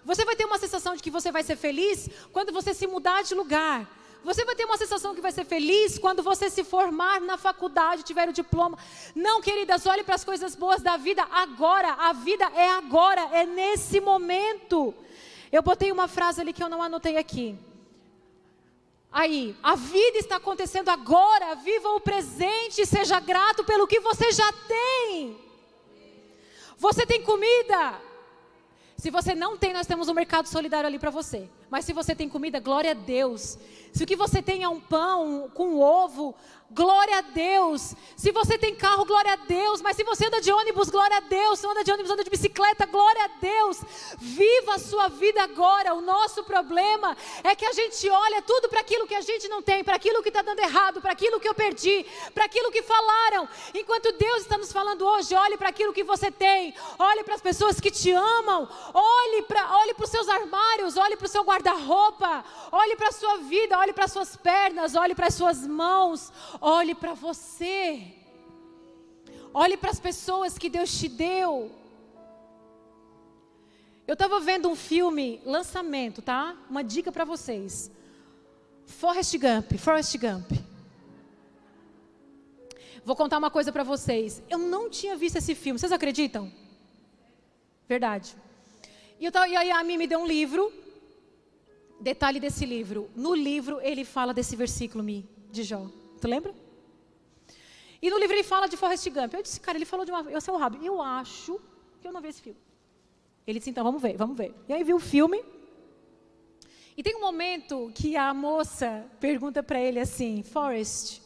Você 0.04 0.24
vai 0.24 0.34
ter 0.34 0.44
uma 0.44 0.58
sensação 0.58 0.96
de 0.96 1.02
que 1.02 1.10
você 1.10 1.30
vai 1.30 1.42
ser 1.42 1.56
feliz 1.56 2.08
quando 2.32 2.52
você 2.52 2.74
se 2.74 2.86
mudar 2.86 3.22
de 3.22 3.34
lugar. 3.34 3.88
Você 4.24 4.44
vai 4.44 4.56
ter 4.56 4.64
uma 4.64 4.76
sensação 4.76 5.14
que 5.14 5.20
vai 5.20 5.30
ser 5.30 5.44
feliz 5.44 5.98
quando 5.98 6.20
você 6.20 6.50
se 6.50 6.64
formar 6.64 7.20
na 7.20 7.36
faculdade, 7.36 8.02
tiver 8.02 8.28
o 8.28 8.32
diploma. 8.32 8.76
Não, 9.14 9.40
queridas, 9.40 9.86
olhe 9.86 10.02
para 10.02 10.16
as 10.16 10.24
coisas 10.24 10.56
boas 10.56 10.82
da 10.82 10.96
vida 10.96 11.22
agora. 11.30 11.92
A 11.92 12.12
vida 12.12 12.44
é 12.56 12.70
agora, 12.70 13.20
é 13.32 13.46
nesse 13.46 14.00
momento. 14.00 14.92
Eu 15.52 15.62
botei 15.62 15.92
uma 15.92 16.08
frase 16.08 16.40
ali 16.40 16.52
que 16.52 16.62
eu 16.62 16.68
não 16.68 16.82
anotei 16.82 17.16
aqui. 17.16 17.56
Aí, 19.12 19.56
a 19.62 19.74
vida 19.74 20.18
está 20.18 20.36
acontecendo 20.36 20.88
agora. 20.88 21.54
Viva 21.56 21.88
o 21.90 22.00
presente, 22.00 22.84
seja 22.84 23.18
grato 23.20 23.64
pelo 23.64 23.86
que 23.86 24.00
você 24.00 24.30
já 24.32 24.52
tem. 24.52 25.38
Você 26.76 27.06
tem 27.06 27.22
comida. 27.22 28.00
Se 28.96 29.10
você 29.10 29.34
não 29.34 29.56
tem, 29.56 29.72
nós 29.72 29.86
temos 29.86 30.08
um 30.08 30.14
mercado 30.14 30.48
solidário 30.48 30.86
ali 30.86 30.98
para 30.98 31.10
você. 31.10 31.48
Mas 31.70 31.84
se 31.84 31.92
você 31.92 32.14
tem 32.14 32.28
comida, 32.28 32.60
glória 32.60 32.92
a 32.92 32.94
Deus. 32.94 33.58
Se 33.92 34.04
o 34.04 34.06
que 34.06 34.16
você 34.16 34.42
tem 34.42 34.62
é 34.62 34.68
um 34.68 34.78
pão 34.78 35.50
com 35.54 35.78
ovo, 35.80 36.34
glória 36.70 37.18
a 37.18 37.20
Deus. 37.22 37.94
Se 38.16 38.30
você 38.30 38.58
tem 38.58 38.74
carro, 38.74 39.04
glória 39.04 39.32
a 39.32 39.36
Deus. 39.36 39.80
Mas 39.80 39.96
se 39.96 40.04
você 40.04 40.26
anda 40.26 40.40
de 40.40 40.52
ônibus, 40.52 40.90
glória 40.90 41.16
a 41.16 41.20
Deus. 41.20 41.58
Se 41.58 41.66
anda 41.66 41.82
de 41.82 41.90
ônibus, 41.90 42.10
anda 42.10 42.24
de 42.24 42.30
bicicleta, 42.30 42.86
glória 42.86 43.24
a 43.24 43.28
Deus. 43.40 43.80
Viva 44.18 44.74
a 44.74 44.78
sua 44.78 45.08
vida 45.08 45.42
agora. 45.42 45.94
O 45.94 46.00
nosso 46.00 46.44
problema 46.44 47.16
é 47.42 47.54
que 47.54 47.64
a 47.64 47.72
gente 47.72 48.08
olha 48.08 48.42
tudo 48.42 48.68
para 48.68 48.80
aquilo 48.80 49.06
que 49.06 49.14
a 49.14 49.20
gente 49.20 49.48
não 49.48 49.62
tem, 49.62 49.82
para 49.82 49.96
aquilo 49.96 50.22
que 50.22 50.28
está 50.28 50.42
dando 50.42 50.60
errado, 50.60 51.00
para 51.00 51.12
aquilo 51.12 51.40
que 51.40 51.48
eu 51.48 51.54
perdi, 51.54 52.04
para 52.34 52.44
aquilo 52.44 52.70
que 52.70 52.82
falaram. 52.82 53.48
Enquanto 53.74 54.12
Deus 54.12 54.42
está 54.42 54.58
nos 54.58 54.72
falando 54.72 55.06
hoje, 55.06 55.34
olhe 55.34 55.56
para 55.56 55.70
aquilo 55.70 55.92
que 55.92 56.04
você 56.04 56.30
tem, 56.30 56.74
olhe 56.98 57.24
para 57.24 57.34
as 57.34 57.40
pessoas 57.40 57.80
que 57.80 57.90
te 57.90 58.12
amam, 58.12 58.68
olhe 58.92 59.42
para 59.42 59.76
olhe 59.78 59.94
os 59.98 60.10
seus 60.10 60.28
armários, 60.28 60.96
olhe 60.96 61.16
para 61.16 61.26
o 61.26 61.28
seu 61.28 61.42
guarda-roupa, 61.56 62.44
olhe 62.70 62.96
para 62.96 63.08
a 63.08 63.12
sua 63.12 63.38
vida, 63.38 63.78
olhe 63.78 63.92
para 63.92 64.04
as 64.04 64.12
suas 64.12 64.36
pernas, 64.36 64.94
olhe 64.94 65.14
para 65.14 65.28
as 65.28 65.34
suas 65.34 65.66
mãos, 65.66 66.32
Olhe 66.60 66.94
para 66.94 67.14
você. 67.14 68.14
Olhe 69.52 69.76
para 69.76 69.90
as 69.90 70.00
pessoas 70.00 70.58
que 70.58 70.68
Deus 70.68 70.98
te 70.98 71.08
deu. 71.08 71.70
Eu 74.06 74.12
estava 74.12 74.38
vendo 74.40 74.68
um 74.68 74.76
filme, 74.76 75.40
lançamento, 75.44 76.22
tá? 76.22 76.56
Uma 76.70 76.84
dica 76.84 77.10
para 77.10 77.24
vocês. 77.24 77.90
Forrest 78.86 79.36
Gump, 79.36 79.72
Forrest 79.78 80.16
Gump. 80.18 80.50
Vou 83.04 83.16
contar 83.16 83.38
uma 83.38 83.50
coisa 83.50 83.72
para 83.72 83.82
vocês. 83.82 84.42
Eu 84.48 84.58
não 84.58 84.88
tinha 84.90 85.16
visto 85.16 85.36
esse 85.36 85.54
filme, 85.54 85.78
vocês 85.78 85.92
acreditam? 85.92 86.52
Verdade. 87.88 88.36
E, 89.18 89.24
eu, 89.24 89.32
e 89.48 89.56
aí 89.56 89.70
a 89.70 89.78
Ami 89.78 89.96
me 89.96 90.06
deu 90.06 90.20
um 90.20 90.26
livro. 90.26 90.72
Detalhe 92.00 92.38
desse 92.38 92.66
livro. 92.66 93.10
No 93.14 93.34
livro 93.34 93.80
ele 93.80 94.04
fala 94.04 94.34
desse 94.34 94.54
versículo 94.54 95.02
Mi, 95.02 95.28
de 95.50 95.62
Jó. 95.62 95.86
Tu 96.20 96.28
lembra? 96.28 96.54
E 98.00 98.10
no 98.10 98.18
livro 98.18 98.36
ele 98.36 98.42
fala 98.44 98.68
de 98.68 98.76
Forrest 98.76 99.08
Gump. 99.10 99.34
Eu 99.34 99.42
disse, 99.42 99.60
cara, 99.60 99.78
ele 99.78 99.84
falou 99.84 100.04
de 100.04 100.12
uma. 100.12 100.22
Eu 100.30 100.40
sei 100.40 100.52
o 100.52 100.56
rabo. 100.56 100.78
Eu 100.84 101.00
acho 101.00 101.60
que 102.00 102.06
eu 102.06 102.12
não 102.12 102.20
vi 102.20 102.28
esse 102.28 102.42
filme. 102.42 102.58
Ele 103.46 103.58
disse, 103.58 103.70
então 103.70 103.84
vamos 103.84 104.02
ver, 104.02 104.16
vamos 104.16 104.36
ver. 104.36 104.54
E 104.68 104.72
aí 104.72 104.84
viu 104.84 104.96
o 104.96 105.00
filme. 105.00 105.42
E 106.96 107.02
tem 107.02 107.14
um 107.14 107.20
momento 107.20 107.90
que 107.94 108.16
a 108.16 108.32
moça 108.32 109.06
pergunta 109.20 109.62
para 109.62 109.78
ele 109.80 109.98
assim: 109.98 110.42
Forrest, 110.42 111.20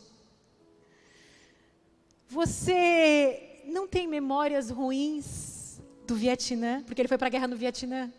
você 2.28 3.62
não 3.66 3.86
tem 3.86 4.06
memórias 4.06 4.70
ruins 4.70 5.80
do 6.06 6.14
Vietnã? 6.14 6.82
Porque 6.84 7.00
ele 7.00 7.08
foi 7.08 7.18
para 7.18 7.28
a 7.28 7.30
guerra 7.30 7.46
no 7.46 7.56
Vietnã. 7.56 8.12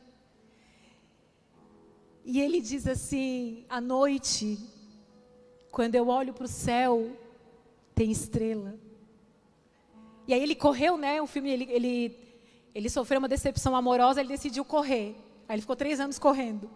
E 2.23 2.39
ele 2.39 2.61
diz 2.61 2.87
assim: 2.87 3.65
à 3.69 3.81
noite, 3.81 4.57
quando 5.71 5.95
eu 5.95 6.07
olho 6.07 6.33
para 6.33 6.45
o 6.45 6.47
céu, 6.47 7.11
tem 7.95 8.11
estrela. 8.11 8.75
E 10.27 10.33
aí 10.33 10.41
ele 10.41 10.55
correu, 10.55 10.97
né? 10.97 11.21
O 11.21 11.27
filme, 11.27 11.49
ele, 11.49 11.67
ele, 11.69 12.17
ele 12.73 12.89
sofreu 12.89 13.19
uma 13.19 13.27
decepção 13.27 13.75
amorosa, 13.75 14.19
ele 14.19 14.29
decidiu 14.29 14.63
correr. 14.63 15.15
Aí 15.47 15.55
ele 15.55 15.61
ficou 15.61 15.75
três 15.75 15.99
anos 15.99 16.19
correndo. 16.19 16.69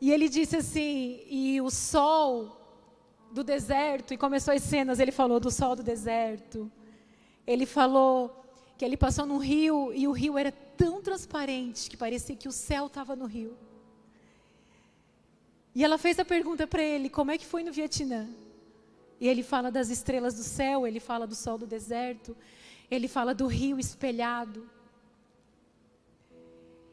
E 0.00 0.10
ele 0.10 0.28
disse 0.28 0.56
assim: 0.56 1.22
e 1.28 1.60
o 1.60 1.70
sol 1.70 2.56
do 3.30 3.44
deserto 3.44 4.12
e 4.12 4.16
começou 4.16 4.54
as 4.54 4.62
cenas. 4.62 4.98
Ele 4.98 5.12
falou 5.12 5.38
do 5.38 5.50
sol 5.50 5.76
do 5.76 5.82
deserto. 5.82 6.70
Ele 7.46 7.66
falou 7.66 8.36
que 8.76 8.84
ele 8.84 8.96
passou 8.96 9.26
num 9.26 9.38
rio 9.38 9.92
e 9.94 10.08
o 10.08 10.12
rio 10.12 10.38
era 10.38 10.50
tão 10.50 11.02
transparente 11.02 11.90
que 11.90 11.96
parecia 11.96 12.34
que 12.34 12.48
o 12.48 12.52
céu 12.52 12.86
estava 12.86 13.14
no 13.14 13.26
rio. 13.26 13.56
E 15.74 15.84
ela 15.84 15.98
fez 15.98 16.18
a 16.18 16.24
pergunta 16.24 16.66
para 16.66 16.82
ele: 16.82 17.08
como 17.08 17.30
é 17.30 17.38
que 17.38 17.46
foi 17.46 17.62
no 17.62 17.72
Vietnã? 17.72 18.28
E 19.20 19.28
ele 19.28 19.42
fala 19.42 19.70
das 19.70 19.90
estrelas 19.90 20.34
do 20.34 20.42
céu, 20.42 20.86
ele 20.86 20.98
fala 20.98 21.26
do 21.26 21.34
sol 21.34 21.58
do 21.58 21.66
deserto, 21.66 22.36
ele 22.90 23.06
fala 23.06 23.34
do 23.34 23.46
rio 23.46 23.78
espelhado. 23.78 24.68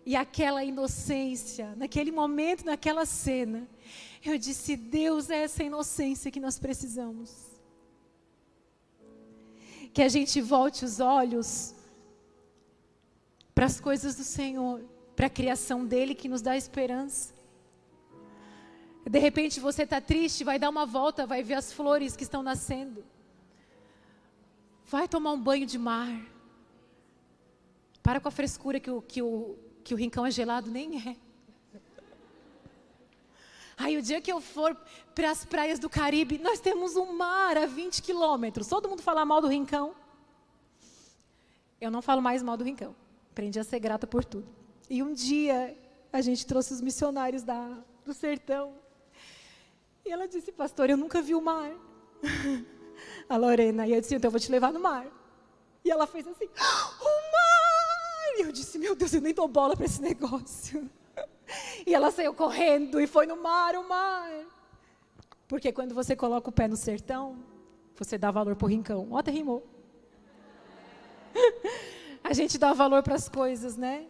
E 0.05 0.15
aquela 0.15 0.63
inocência, 0.63 1.73
naquele 1.75 2.11
momento, 2.11 2.65
naquela 2.65 3.05
cena, 3.05 3.67
eu 4.23 4.37
disse: 4.37 4.75
Deus, 4.75 5.29
é 5.29 5.43
essa 5.43 5.63
inocência 5.63 6.31
que 6.31 6.39
nós 6.39 6.59
precisamos. 6.59 7.31
Que 9.93 10.01
a 10.01 10.09
gente 10.09 10.39
volte 10.39 10.85
os 10.85 10.99
olhos 10.99 11.73
para 13.55 13.65
as 13.65 13.79
coisas 13.79 14.15
do 14.15 14.23
Senhor, 14.23 14.81
para 15.15 15.25
a 15.27 15.29
criação 15.29 15.85
dele 15.85 16.13
que 16.13 16.29
nos 16.29 16.41
dá 16.41 16.55
esperança. 16.55 17.36
De 19.09 19.19
repente 19.19 19.59
você 19.59 19.83
está 19.83 20.01
triste, 20.01 20.43
vai 20.43 20.59
dar 20.59 20.69
uma 20.69 20.85
volta, 20.85 21.25
vai 21.25 21.41
ver 21.41 21.53
as 21.53 21.71
flores 21.71 22.15
que 22.15 22.23
estão 22.23 22.43
nascendo. 22.43 23.05
Vai 24.85 25.07
tomar 25.07 25.31
um 25.31 25.41
banho 25.41 25.65
de 25.65 25.77
mar. 25.77 26.09
Para 28.03 28.19
com 28.19 28.27
a 28.27 28.31
frescura 28.31 28.79
que 28.79 28.89
o, 28.89 29.01
que 29.01 29.21
o, 29.21 29.57
que 29.83 29.93
o 29.93 29.97
rincão 29.97 30.25
é 30.25 30.31
gelado, 30.31 30.69
nem 30.69 31.09
é. 31.09 31.15
Aí 33.77 33.95
o 33.95 34.01
dia 34.01 34.19
que 34.19 34.31
eu 34.31 34.41
for 34.41 34.75
para 35.13 35.29
as 35.29 35.45
praias 35.45 35.77
do 35.77 35.89
Caribe, 35.89 36.39
nós 36.39 36.59
temos 36.59 36.95
um 36.95 37.15
mar 37.15 37.57
a 37.57 37.65
20 37.65 38.01
quilômetros. 38.01 38.67
Todo 38.67 38.89
mundo 38.89 39.03
fala 39.03 39.23
mal 39.23 39.39
do 39.39 39.47
rincão. 39.47 39.93
Eu 41.79 41.91
não 41.91 42.01
falo 42.01 42.21
mais 42.21 42.41
mal 42.41 42.57
do 42.57 42.63
rincão. 42.63 42.95
Aprendi 43.31 43.59
a 43.59 43.63
ser 43.63 43.79
grata 43.79 44.07
por 44.07 44.25
tudo. 44.25 44.47
E 44.89 45.03
um 45.03 45.13
dia 45.13 45.77
a 46.11 46.21
gente 46.21 46.45
trouxe 46.45 46.73
os 46.73 46.81
missionários 46.81 47.43
da, 47.43 47.77
do 48.03 48.13
sertão. 48.13 48.73
E 50.07 50.11
ela 50.11 50.25
disse, 50.25 50.53
pastor, 50.53 50.89
eu 50.89 50.95
nunca 50.95 51.21
vi 51.21 51.35
o 51.35 51.41
mar. 51.41 51.71
A 53.27 53.35
Lorena. 53.35 53.85
E 53.85 53.93
eu 53.93 53.99
disse, 53.99 54.15
então 54.15 54.29
eu 54.29 54.31
vou 54.31 54.39
te 54.39 54.49
levar 54.49 54.71
no 54.71 54.79
mar. 54.79 55.05
E 55.83 55.91
ela 55.91 56.07
fez 56.07 56.25
assim, 56.25 56.45
o 56.45 57.05
mar! 57.33 58.37
E 58.37 58.41
eu 58.41 58.51
disse, 58.51 58.79
meu 58.79 58.95
Deus, 58.95 59.13
eu 59.13 59.21
nem 59.21 59.33
dou 59.33 59.47
bola 59.47 59.75
para 59.75 59.85
esse 59.85 60.01
negócio. 60.01 60.89
E 61.85 61.95
ela 61.95 62.11
saiu 62.11 62.33
correndo 62.33 62.99
e 62.99 63.07
foi 63.07 63.25
no 63.25 63.41
mar, 63.41 63.73
o 63.75 63.87
mar. 63.87 64.29
Porque 65.47 65.71
quando 65.71 65.95
você 65.95 66.13
coloca 66.13 66.49
o 66.49 66.51
pé 66.51 66.67
no 66.67 66.75
sertão, 66.75 67.41
você 67.95 68.17
dá 68.17 68.29
valor 68.29 68.57
para 68.57 68.65
o 68.65 68.69
rincão. 68.69 69.07
Ó, 69.11 69.17
até 69.17 69.31
rimou. 69.31 69.65
A 72.21 72.33
gente 72.33 72.57
dá 72.57 72.73
valor 72.73 73.01
para 73.01 73.15
as 73.15 73.29
coisas, 73.29 73.77
né? 73.77 74.07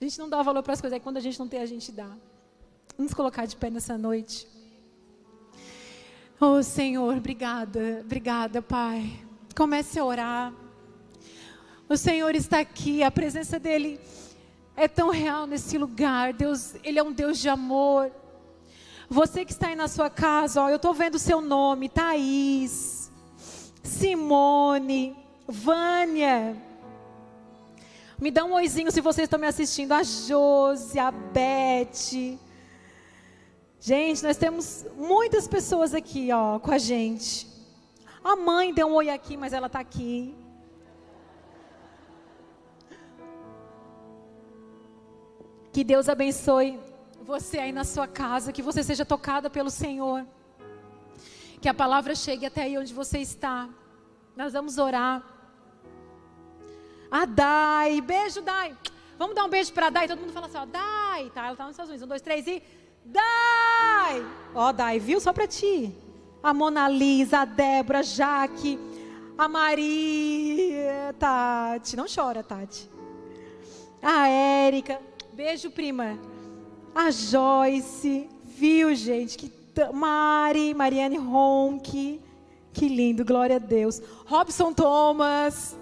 A 0.00 0.04
gente 0.04 0.18
não 0.18 0.30
dá 0.30 0.42
valor 0.42 0.62
para 0.62 0.72
as 0.72 0.80
coisas, 0.80 0.96
é 0.96 1.00
quando 1.00 1.18
a 1.18 1.20
gente 1.20 1.38
não 1.38 1.46
tem, 1.46 1.60
a 1.60 1.66
gente 1.66 1.92
dá. 1.92 2.10
Vamos 2.96 3.12
colocar 3.12 3.44
de 3.44 3.54
pé 3.54 3.68
nessa 3.68 3.98
noite. 3.98 4.48
Oh 6.42 6.62
Senhor, 6.62 7.18
obrigada, 7.18 8.00
obrigada, 8.00 8.62
Pai. 8.62 9.12
Comece 9.54 9.98
a 9.98 10.04
orar. 10.06 10.54
O 11.86 11.98
Senhor 11.98 12.34
está 12.34 12.60
aqui, 12.60 13.02
a 13.02 13.10
presença 13.10 13.58
dEle 13.58 14.00
é 14.74 14.88
tão 14.88 15.10
real 15.10 15.46
nesse 15.46 15.76
lugar. 15.76 16.32
Deus, 16.32 16.76
Ele 16.82 16.98
é 16.98 17.02
um 17.02 17.12
Deus 17.12 17.38
de 17.38 17.50
amor. 17.50 18.10
Você 19.06 19.44
que 19.44 19.52
está 19.52 19.68
aí 19.68 19.76
na 19.76 19.86
sua 19.86 20.08
casa, 20.08 20.62
ó, 20.62 20.70
eu 20.70 20.76
estou 20.76 20.94
vendo 20.94 21.16
o 21.16 21.18
seu 21.18 21.42
nome, 21.42 21.90
Thaís, 21.90 23.12
Simone, 23.82 25.14
Vânia. 25.46 26.56
Me 28.18 28.30
dá 28.30 28.46
um 28.46 28.54
oizinho 28.54 28.90
se 28.90 29.02
vocês 29.02 29.26
estão 29.26 29.38
me 29.38 29.46
assistindo. 29.46 29.92
A 29.92 30.02
Josi, 30.02 30.98
a 30.98 31.10
Beth. 31.10 32.38
Gente, 33.82 34.22
nós 34.22 34.36
temos 34.36 34.86
muitas 34.94 35.48
pessoas 35.48 35.94
aqui, 35.94 36.30
ó, 36.30 36.58
com 36.58 36.70
a 36.70 36.76
gente. 36.76 37.46
A 38.22 38.36
mãe 38.36 38.74
deu 38.74 38.88
um 38.88 38.92
oi 38.92 39.08
aqui, 39.08 39.38
mas 39.38 39.54
ela 39.54 39.68
está 39.68 39.80
aqui. 39.80 40.36
Que 45.72 45.82
Deus 45.82 46.10
abençoe 46.10 46.78
você 47.22 47.58
aí 47.58 47.72
na 47.72 47.84
sua 47.84 48.06
casa, 48.06 48.52
que 48.52 48.60
você 48.60 48.82
seja 48.82 49.02
tocada 49.02 49.48
pelo 49.48 49.70
Senhor. 49.70 50.26
Que 51.58 51.68
a 51.68 51.72
palavra 51.72 52.14
chegue 52.14 52.44
até 52.44 52.64
aí 52.64 52.76
onde 52.76 52.92
você 52.92 53.18
está. 53.20 53.66
Nós 54.36 54.52
vamos 54.52 54.76
orar. 54.76 55.24
A 57.10 57.24
Dai, 57.24 58.02
beijo, 58.02 58.42
Dai. 58.42 58.76
Vamos 59.16 59.34
dar 59.34 59.46
um 59.46 59.48
beijo 59.48 59.72
para 59.72 59.88
Dai. 59.88 60.06
Todo 60.06 60.20
mundo 60.20 60.34
fala 60.34 60.48
assim, 60.48 60.58
ó, 60.58 60.66
Dai, 60.66 61.30
tá? 61.30 61.44
Ela 61.44 61.52
está 61.52 61.64
nos 61.64 61.72
Estados 61.72 61.88
Unidos. 61.88 62.04
Um, 62.04 62.08
dois, 62.08 62.20
três 62.20 62.46
e. 62.46 62.62
Dai! 63.04 64.24
Ó, 64.54 64.72
Dai, 64.72 64.98
viu? 64.98 65.20
Só 65.20 65.32
para 65.32 65.46
ti. 65.46 65.94
A 66.42 66.54
Mona 66.54 66.88
Lisa, 66.88 67.40
a 67.40 67.44
Débora, 67.44 67.98
a 67.98 68.02
Jaque, 68.02 68.78
a 69.36 69.48
Maria, 69.48 71.14
Tati. 71.18 71.96
Não 71.96 72.06
chora, 72.06 72.42
Tati. 72.42 72.90
A 74.02 74.28
Érica. 74.28 75.00
Beijo, 75.32 75.70
prima. 75.70 76.18
A 76.94 77.10
Joyce. 77.10 78.28
Viu, 78.44 78.94
gente? 78.94 79.36
Que 79.38 79.52
Mari, 79.92 80.74
Mariane 80.74 81.16
Ronque. 81.16 82.20
Que 82.72 82.88
lindo, 82.88 83.24
glória 83.24 83.56
a 83.56 83.58
Deus. 83.58 84.00
Robson 84.26 84.72
Thomas. 84.72 85.76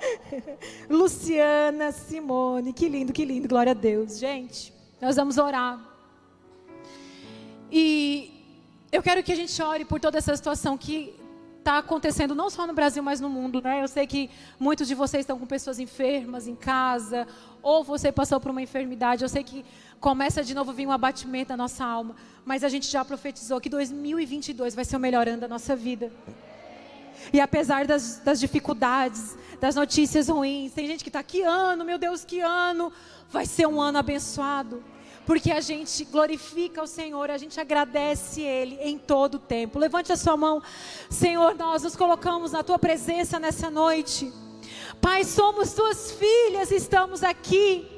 Luciana, 0.88 1.92
Simone, 1.92 2.72
que 2.72 2.88
lindo, 2.88 3.12
que 3.12 3.24
lindo, 3.24 3.48
glória 3.48 3.72
a 3.72 3.74
Deus. 3.74 4.18
Gente, 4.18 4.72
nós 5.00 5.16
vamos 5.16 5.38
orar. 5.38 5.80
E 7.72 8.32
eu 8.92 9.02
quero 9.02 9.22
que 9.22 9.32
a 9.32 9.36
gente 9.36 9.62
ore 9.62 9.84
por 9.84 10.00
toda 10.00 10.18
essa 10.18 10.34
situação 10.36 10.76
que 10.76 11.14
está 11.58 11.78
acontecendo 11.78 12.34
não 12.34 12.50
só 12.50 12.66
no 12.66 12.72
Brasil, 12.72 13.02
mas 13.02 13.20
no 13.20 13.28
mundo, 13.28 13.60
né? 13.62 13.82
Eu 13.82 13.88
sei 13.88 14.06
que 14.06 14.30
muitos 14.58 14.88
de 14.88 14.94
vocês 14.94 15.22
estão 15.22 15.38
com 15.38 15.46
pessoas 15.46 15.78
enfermas 15.78 16.48
em 16.48 16.56
casa, 16.56 17.26
ou 17.62 17.84
você 17.84 18.10
passou 18.10 18.40
por 18.40 18.50
uma 18.50 18.62
enfermidade. 18.62 19.22
Eu 19.22 19.28
sei 19.28 19.44
que 19.44 19.64
começa 20.00 20.42
de 20.42 20.54
novo 20.54 20.70
a 20.70 20.74
vir 20.74 20.86
um 20.86 20.92
abatimento 20.92 21.50
na 21.50 21.56
nossa 21.56 21.84
alma, 21.84 22.16
mas 22.44 22.64
a 22.64 22.68
gente 22.68 22.90
já 22.90 23.04
profetizou 23.04 23.60
que 23.60 23.68
2022 23.68 24.74
vai 24.74 24.84
ser 24.84 24.96
o 24.96 25.00
melhor 25.00 25.28
ano 25.28 25.40
da 25.40 25.48
nossa 25.48 25.76
vida. 25.76 26.10
E 27.32 27.40
apesar 27.40 27.86
das, 27.86 28.16
das 28.18 28.40
dificuldades, 28.40 29.36
das 29.60 29.74
notícias 29.74 30.28
ruins, 30.28 30.72
tem 30.72 30.86
gente 30.86 31.04
que 31.04 31.10
está, 31.10 31.22
que 31.22 31.42
ano, 31.42 31.84
meu 31.84 31.98
Deus, 31.98 32.24
que 32.24 32.40
ano, 32.40 32.90
vai 33.28 33.44
ser 33.44 33.66
um 33.66 33.80
ano 33.80 33.98
abençoado. 33.98 34.82
Porque 35.30 35.52
a 35.52 35.60
gente 35.60 36.04
glorifica 36.06 36.82
o 36.82 36.88
Senhor, 36.88 37.30
a 37.30 37.38
gente 37.38 37.60
agradece 37.60 38.42
Ele 38.42 38.76
em 38.80 38.98
todo 38.98 39.36
o 39.36 39.38
tempo. 39.38 39.78
Levante 39.78 40.10
a 40.10 40.16
sua 40.16 40.36
mão, 40.36 40.60
Senhor, 41.08 41.54
nós 41.54 41.84
nos 41.84 41.94
colocamos 41.94 42.50
na 42.50 42.64
Tua 42.64 42.80
presença 42.80 43.38
nessa 43.38 43.70
noite. 43.70 44.32
Pai, 45.00 45.22
somos 45.22 45.72
Tuas 45.72 46.10
filhas, 46.10 46.72
estamos 46.72 47.22
aqui. 47.22 47.88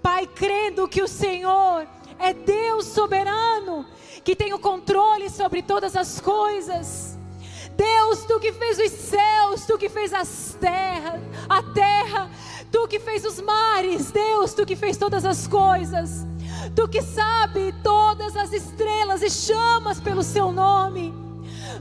Pai, 0.00 0.28
crendo 0.28 0.86
que 0.86 1.02
o 1.02 1.08
Senhor 1.08 1.88
é 2.20 2.32
Deus 2.32 2.84
soberano, 2.84 3.84
que 4.22 4.36
tem 4.36 4.54
o 4.54 4.58
controle 4.60 5.28
sobre 5.28 5.62
todas 5.62 5.96
as 5.96 6.20
coisas. 6.20 7.18
Deus, 7.76 8.24
tu 8.26 8.38
que 8.38 8.52
fez 8.52 8.78
os 8.78 8.92
céus, 8.92 9.66
tu 9.66 9.76
que 9.76 9.88
fez 9.88 10.14
as 10.14 10.56
terras, 10.60 11.20
a 11.48 11.64
terra, 11.64 12.30
tu 12.70 12.86
que 12.86 13.00
fez 13.00 13.24
os 13.24 13.40
mares, 13.40 14.12
Deus, 14.12 14.54
tu 14.54 14.64
que 14.64 14.76
fez 14.76 14.96
todas 14.96 15.24
as 15.24 15.48
coisas. 15.48 16.30
Tu 16.74 16.88
que 16.88 17.02
sabe 17.02 17.74
todas 17.82 18.36
as 18.36 18.52
estrelas 18.52 19.22
e 19.22 19.30
chamas 19.30 20.00
pelo 20.00 20.22
seu 20.22 20.52
nome. 20.52 21.14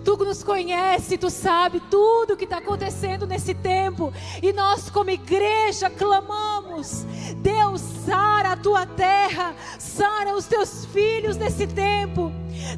Tu 0.04 0.16
nos 0.18 0.44
conhece, 0.44 1.18
tu 1.18 1.30
sabe 1.30 1.80
tudo 1.90 2.34
o 2.34 2.38
que 2.38 2.46
está 2.46 2.58
acontecendo 2.58 3.28
nesse 3.28 3.54
tempo. 3.54 4.14
E 4.42 4.54
nós, 4.54 4.90
como 4.90 5.10
igreja, 5.10 5.90
clamamos: 5.90 7.06
Deus, 7.38 7.82
sara 8.06 8.54
a 8.54 8.58
tua 8.58 8.86
terra, 8.86 9.56
sara 9.78 10.36
os 10.36 10.46
teus 10.46 10.86
filhos 10.86 11.38
nesse 11.38 11.68
tempo. 11.68 12.32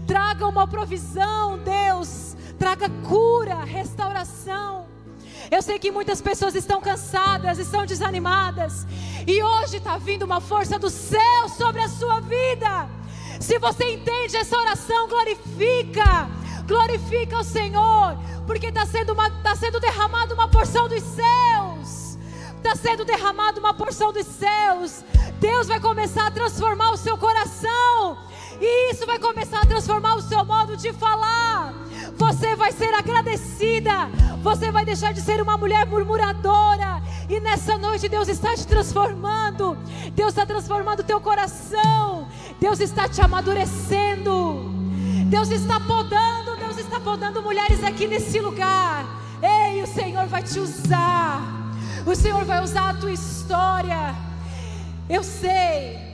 Traga 0.07 0.47
uma 0.47 0.67
provisão, 0.67 1.59
Deus 1.59 2.31
traga 2.61 2.87
cura, 3.09 3.63
restauração. 3.63 4.90
Eu 5.51 5.61
sei 5.61 5.77
que 5.77 5.91
muitas 5.91 6.21
pessoas 6.21 6.55
estão 6.55 6.79
cansadas, 6.79 7.59
estão 7.59 7.85
desanimadas, 7.85 8.87
e 9.27 9.43
hoje 9.43 9.77
está 9.77 9.97
vindo 9.97 10.23
uma 10.23 10.39
força 10.39 10.79
do 10.79 10.89
céu 10.89 11.49
sobre 11.57 11.81
a 11.81 11.89
sua 11.89 12.21
vida. 12.21 12.87
Se 13.37 13.59
você 13.59 13.95
entende 13.95 14.37
essa 14.37 14.57
oração, 14.57 15.09
glorifica, 15.09 16.29
glorifica 16.65 17.37
o 17.37 17.43
Senhor, 17.43 18.17
porque 18.47 18.67
está 18.67 18.85
sendo, 18.85 19.13
tá 19.43 19.53
sendo 19.53 19.81
derramada 19.81 20.33
uma 20.33 20.47
porção 20.47 20.87
dos 20.87 21.03
céus. 21.03 22.17
Está 22.55 22.73
sendo 22.73 23.03
derramada 23.03 23.59
uma 23.59 23.73
porção 23.73 24.13
dos 24.13 24.27
céus. 24.27 25.03
Deus 25.41 25.67
vai 25.67 25.81
começar 25.81 26.27
a 26.27 26.31
transformar 26.31 26.91
o 26.91 26.97
seu 26.97 27.17
coração 27.17 28.17
E 28.63 28.91
isso 28.91 29.07
vai 29.07 29.17
começar 29.17 29.59
a 29.59 29.65
transformar 29.65 30.15
o 30.15 30.21
seu 30.21 30.45
modo 30.45 30.77
de 30.77 30.93
falar. 30.93 31.73
Você 32.15 32.55
vai 32.55 32.71
ser 32.71 32.93
agradecida. 32.93 34.07
Você 34.43 34.69
vai 34.69 34.85
deixar 34.85 35.11
de 35.13 35.19
ser 35.19 35.41
uma 35.41 35.57
mulher 35.57 35.87
murmuradora. 35.87 37.01
E 37.27 37.39
nessa 37.39 37.75
noite 37.79 38.07
Deus 38.07 38.27
está 38.27 38.53
te 38.53 38.67
transformando. 38.67 39.75
Deus 40.13 40.29
está 40.29 40.45
transformando 40.45 40.99
o 40.99 41.03
teu 41.03 41.19
coração. 41.19 42.27
Deus 42.59 42.79
está 42.79 43.09
te 43.09 43.19
amadurecendo. 43.19 44.69
Deus 45.25 45.49
está 45.49 45.79
podando. 45.79 46.55
Deus 46.57 46.77
está 46.77 46.99
podando 46.99 47.41
mulheres 47.41 47.83
aqui 47.83 48.05
nesse 48.05 48.39
lugar. 48.39 49.07
Ei, 49.41 49.81
o 49.81 49.87
Senhor 49.87 50.27
vai 50.27 50.43
te 50.43 50.59
usar. 50.59 51.41
O 52.05 52.13
Senhor 52.13 52.45
vai 52.45 52.63
usar 52.63 52.91
a 52.91 52.93
tua 52.93 53.11
história. 53.11 54.15
Eu 55.09 55.23
sei. 55.23 56.10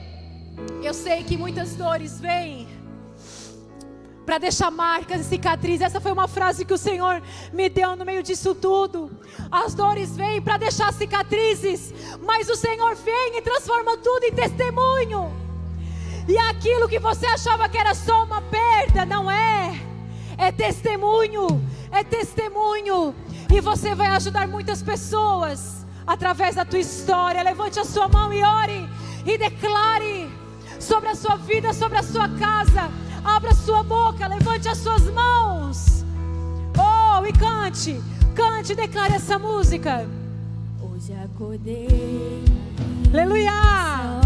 Eu 0.82 0.94
sei 0.94 1.24
que 1.24 1.36
muitas 1.36 1.74
dores 1.74 2.20
vêm 2.20 2.68
para 4.28 4.36
deixar 4.36 4.70
marcas 4.70 5.22
e 5.22 5.24
cicatrizes. 5.24 5.80
Essa 5.80 6.02
foi 6.02 6.12
uma 6.12 6.28
frase 6.28 6.62
que 6.62 6.74
o 6.74 6.78
Senhor 6.78 7.22
me 7.50 7.70
deu 7.70 7.96
no 7.96 8.04
meio 8.04 8.22
disso 8.22 8.54
tudo. 8.54 9.10
As 9.50 9.72
dores 9.72 10.14
vêm 10.14 10.42
para 10.42 10.58
deixar 10.58 10.92
cicatrizes, 10.92 11.94
mas 12.20 12.50
o 12.50 12.54
Senhor 12.54 12.94
vem 12.94 13.38
e 13.38 13.40
transforma 13.40 13.96
tudo 13.96 14.24
em 14.24 14.32
testemunho. 14.32 15.32
E 16.28 16.36
aquilo 16.36 16.86
que 16.90 16.98
você 16.98 17.24
achava 17.24 17.70
que 17.70 17.78
era 17.78 17.94
só 17.94 18.24
uma 18.24 18.42
perda, 18.42 19.06
não 19.06 19.30
é. 19.30 19.80
É 20.36 20.52
testemunho, 20.52 21.46
é 21.90 22.04
testemunho. 22.04 23.14
E 23.50 23.62
você 23.62 23.94
vai 23.94 24.08
ajudar 24.08 24.46
muitas 24.46 24.82
pessoas 24.82 25.86
através 26.06 26.54
da 26.54 26.66
tua 26.66 26.78
história. 26.78 27.42
Levante 27.42 27.80
a 27.80 27.84
sua 27.84 28.08
mão 28.08 28.30
e 28.30 28.42
ore 28.42 28.86
e 29.24 29.38
declare 29.38 30.37
sobre 30.78 31.08
a 31.08 31.14
sua 31.14 31.36
vida, 31.36 31.72
sobre 31.72 31.98
a 31.98 32.02
sua 32.02 32.28
casa 32.28 32.90
Abra 33.24 33.54
sua 33.54 33.82
boca, 33.82 34.26
levante 34.26 34.68
as 34.68 34.78
suas 34.78 35.02
mãos. 35.10 36.04
Oh, 36.76 37.26
e 37.26 37.32
cante, 37.32 38.00
cante, 38.34 38.74
declare 38.74 39.14
essa 39.14 39.38
música. 39.38 40.06
Hoje 40.80 41.12
acordei. 41.12 42.42
Aleluia. 43.12 44.17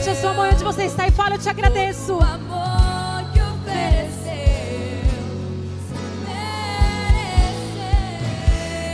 Levante 0.00 0.18
a 0.18 0.22
sua 0.22 0.32
mão 0.32 0.48
onde 0.48 0.64
você 0.64 0.84
está 0.84 1.06
e 1.06 1.10
fala: 1.10 1.34
Eu 1.34 1.38
te 1.38 1.48
agradeço. 1.50 2.14
O 2.14 2.22
amor 2.22 3.22
que 3.34 3.40
ofereceu, 3.40 5.04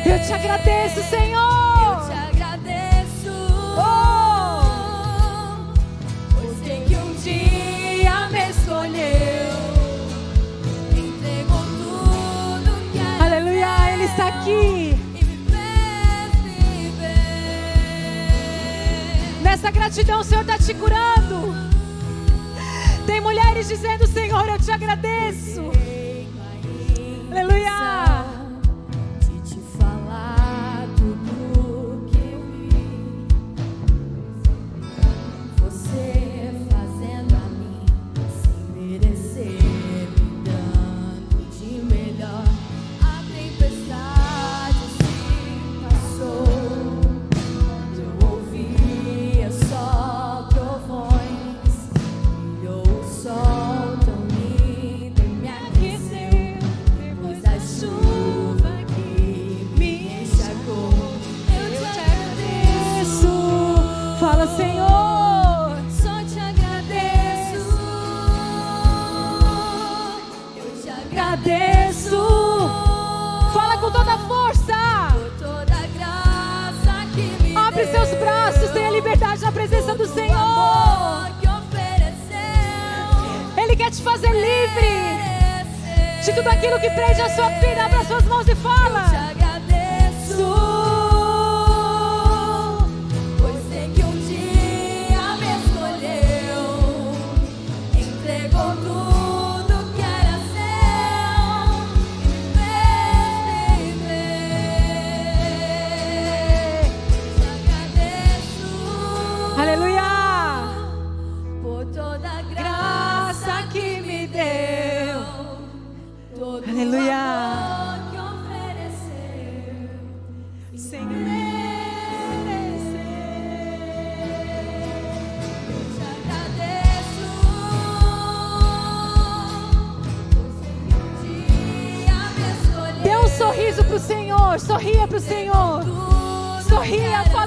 se 0.03 0.09
eu 0.11 0.19
te 0.27 0.33
agradeço, 0.33 1.03
Senhor. 1.09 1.41
Eu 1.81 2.07
te 2.09 2.13
agradeço. 2.41 3.31
Oh. 3.79 4.65
Pois 6.35 6.59
sei 6.67 6.81
que 6.87 6.97
um 6.97 7.15
dia 7.23 8.29
me 8.29 8.51
escolheu. 8.51 9.55
Entregou 10.91 11.65
tudo 11.79 12.71
que 12.91 12.99
era 12.99 13.25
Aleluia, 13.27 13.93
Ele 13.93 14.05
está 14.05 14.27
aqui. 14.27 14.86
Essa 19.57 19.71
gratidão, 19.71 20.21
o 20.21 20.23
Senhor 20.23 20.43
está 20.43 20.59
te 20.59 20.75
curando. 20.75 21.55
Tem 23.07 23.23
mulheres 23.23 23.69
dizendo: 23.69 24.07
Senhor, 24.07 24.47
eu 24.47 24.59
te 24.59 24.71
agradeço. 24.71 25.76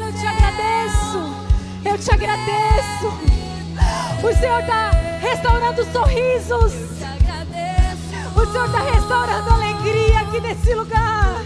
eu 0.09 0.13
te 0.13 0.25
agradeço. 0.25 1.35
Eu 1.85 1.97
te 1.97 2.11
agradeço. 2.11 3.07
O 4.23 4.39
Senhor 4.39 4.59
está 4.61 4.91
restaurando 5.21 5.85
sorrisos. 5.91 6.73
O 8.35 8.51
Senhor 8.51 8.65
está 8.65 8.79
restaurando 8.79 9.49
a 9.49 9.53
alegria 9.53 10.19
aqui 10.21 10.41
nesse 10.41 10.73
lugar. 10.73 11.43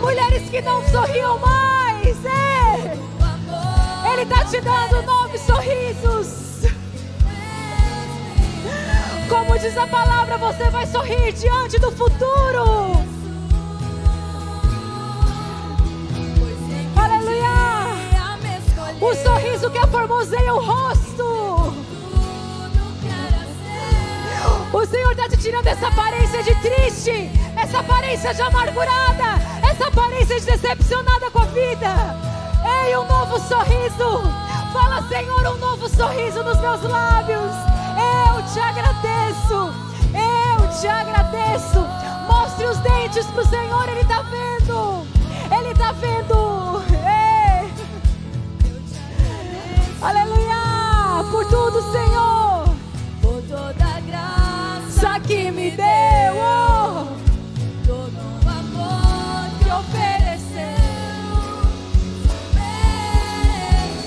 Mulheres 0.00 0.48
que 0.48 0.62
não 0.62 0.80
sorriam 0.88 1.38
mais. 1.38 2.24
É. 2.24 4.12
Ele 4.12 4.22
está 4.22 4.44
te 4.44 4.60
dando 4.60 5.02
novos 5.02 5.40
sorrisos. 5.40 6.70
Como 9.28 9.58
diz 9.58 9.76
a 9.76 9.86
palavra, 9.88 10.38
você 10.38 10.70
vai 10.70 10.86
sorrir 10.86 11.32
diante 11.32 11.80
do 11.80 11.90
futuro. 11.90 13.15
O 19.00 19.14
sorriso 19.14 19.70
que 19.70 19.78
aformoseia 19.78 20.54
o 20.54 20.60
rosto. 20.60 21.74
O 24.72 24.86
Senhor 24.86 25.12
está 25.12 25.28
te 25.28 25.36
tirando 25.36 25.66
essa 25.66 25.88
aparência 25.88 26.42
de 26.42 26.54
triste, 26.56 27.30
essa 27.56 27.80
aparência 27.80 28.34
de 28.34 28.42
amargurada, 28.42 29.40
essa 29.62 29.88
aparência 29.88 30.40
de 30.40 30.46
decepcionada 30.46 31.30
com 31.30 31.40
a 31.40 31.46
vida. 31.46 32.16
Ei, 32.84 32.96
um 32.96 33.06
novo 33.06 33.38
sorriso. 33.38 34.22
Fala, 34.72 35.06
Senhor, 35.08 35.46
um 35.46 35.58
novo 35.58 35.88
sorriso 35.88 36.42
nos 36.42 36.58
meus 36.60 36.82
lábios. 36.82 37.52
Eu 37.96 38.42
te 38.52 38.60
agradeço. 38.60 39.72
Eu 40.12 40.80
te 40.80 40.86
agradeço. 40.88 41.80
Mostre 42.26 42.66
os 42.66 42.78
dentes 42.78 43.26
para 43.26 43.42
o 43.42 43.46
Senhor, 43.46 43.88
Ele 43.88 44.00
está 44.00 44.22
vendo. 44.22 45.06
Ele 45.58 45.70
está 45.70 45.92
vendo. 45.92 46.82
Aleluia. 50.00 51.24
Por 51.30 51.44
tudo, 51.46 51.80
Senhor. 51.92 52.68
Por 53.20 53.42
toda 53.42 53.84
a 53.84 54.00
graça 54.00 55.20
que 55.20 55.50
me 55.50 55.70
deu. 55.70 56.36
Oh. 56.36 57.06
todo 57.86 58.20
o 58.44 58.48
amor 58.48 59.50
que 59.58 59.70
ofereceu. 59.70 60.76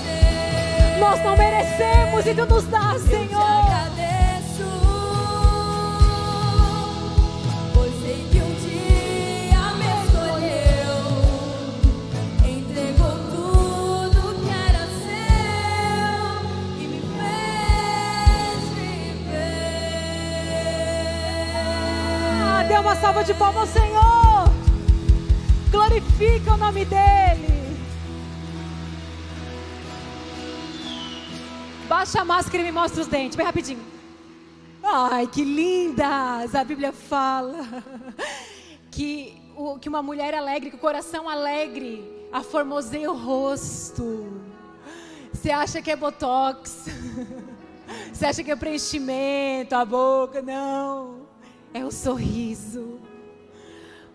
Mereceu. 0.08 1.00
Nós 1.00 1.22
não 1.24 1.36
merecemos 1.36 2.26
e 2.26 2.34
tu 2.34 2.46
nos 2.46 2.64
dá, 2.64 2.98
Senhor. 2.98 3.89
Dê 22.80 22.86
uma 22.86 22.96
salva 22.96 23.22
de 23.22 23.34
palmas 23.34 23.76
ao 23.76 23.82
Senhor. 23.82 24.44
Glorifica 25.70 26.54
o 26.54 26.56
nome 26.56 26.86
dEle. 26.86 27.76
Baixa 31.86 32.22
a 32.22 32.24
máscara 32.24 32.62
e 32.62 32.64
me 32.64 32.72
mostra 32.72 33.02
os 33.02 33.06
dentes, 33.06 33.36
bem 33.36 33.44
rapidinho. 33.44 33.84
Ai, 34.82 35.26
que 35.26 35.44
lindas! 35.44 36.54
A 36.54 36.64
Bíblia 36.64 36.90
fala 36.90 37.66
que, 38.90 39.36
o- 39.54 39.78
que 39.78 39.86
uma 39.90 40.02
mulher 40.02 40.34
alegre, 40.34 40.70
que 40.70 40.76
o 40.76 40.78
coração 40.78 41.28
alegre, 41.28 42.02
aformoseia 42.32 43.12
o 43.12 43.14
rosto. 43.14 44.26
Você 45.34 45.50
acha 45.50 45.82
que 45.82 45.90
é 45.90 45.96
botox? 45.96 46.86
Você 48.10 48.24
acha 48.24 48.42
que 48.42 48.50
é 48.50 48.56
preenchimento, 48.56 49.74
a 49.74 49.84
boca? 49.84 50.40
Não. 50.40 51.19
É 51.72 51.84
o 51.84 51.90
sorriso. 51.90 52.98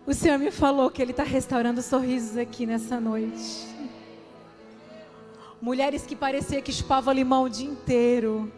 O 0.06 0.14
Senhor 0.14 0.38
me 0.38 0.50
falou 0.50 0.90
que 0.90 1.00
Ele 1.00 1.10
está 1.10 1.22
restaurando 1.22 1.82
sorrisos 1.82 2.36
aqui 2.36 2.66
nessa 2.66 3.00
noite. 3.00 3.66
Mulheres 5.60 6.06
que 6.06 6.14
parecia 6.14 6.60
que 6.60 6.72
chupavam 6.72 7.14
limão 7.14 7.44
o 7.44 7.48
dia 7.48 7.68
inteiro. 7.68 8.52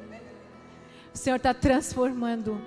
O 1.14 1.16
Senhor 1.16 1.36
está 1.36 1.55
transformando 1.55 2.61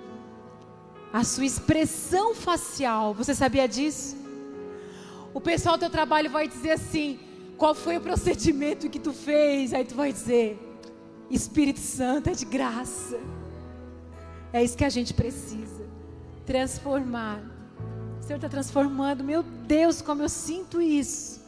a 1.12 1.22
sua 1.22 1.44
expressão 1.44 2.34
facial. 2.34 3.12
Você 3.14 3.34
sabia 3.34 3.68
disso? 3.68 4.16
O 5.34 5.40
pessoal 5.40 5.76
do 5.76 5.80
teu 5.80 5.90
trabalho 5.90 6.30
vai 6.30 6.48
dizer 6.48 6.72
assim: 6.72 7.20
qual 7.56 7.74
foi 7.74 7.98
o 7.98 8.00
procedimento 8.00 8.88
que 8.88 8.98
tu 8.98 9.12
fez? 9.12 9.72
Aí 9.72 9.84
tu 9.84 9.94
vai 9.94 10.12
dizer: 10.12 10.58
Espírito 11.30 11.80
Santo 11.80 12.30
é 12.30 12.32
de 12.32 12.44
graça. 12.44 13.20
É 14.52 14.64
isso 14.64 14.76
que 14.76 14.84
a 14.84 14.90
gente 14.90 15.14
precisa. 15.14 15.81
Transformar. 16.52 17.40
O 18.20 18.22
Senhor 18.22 18.36
está 18.36 18.46
transformando. 18.46 19.24
Meu 19.24 19.42
Deus, 19.42 20.02
como 20.02 20.20
eu 20.20 20.28
sinto 20.28 20.82
isso. 20.82 21.42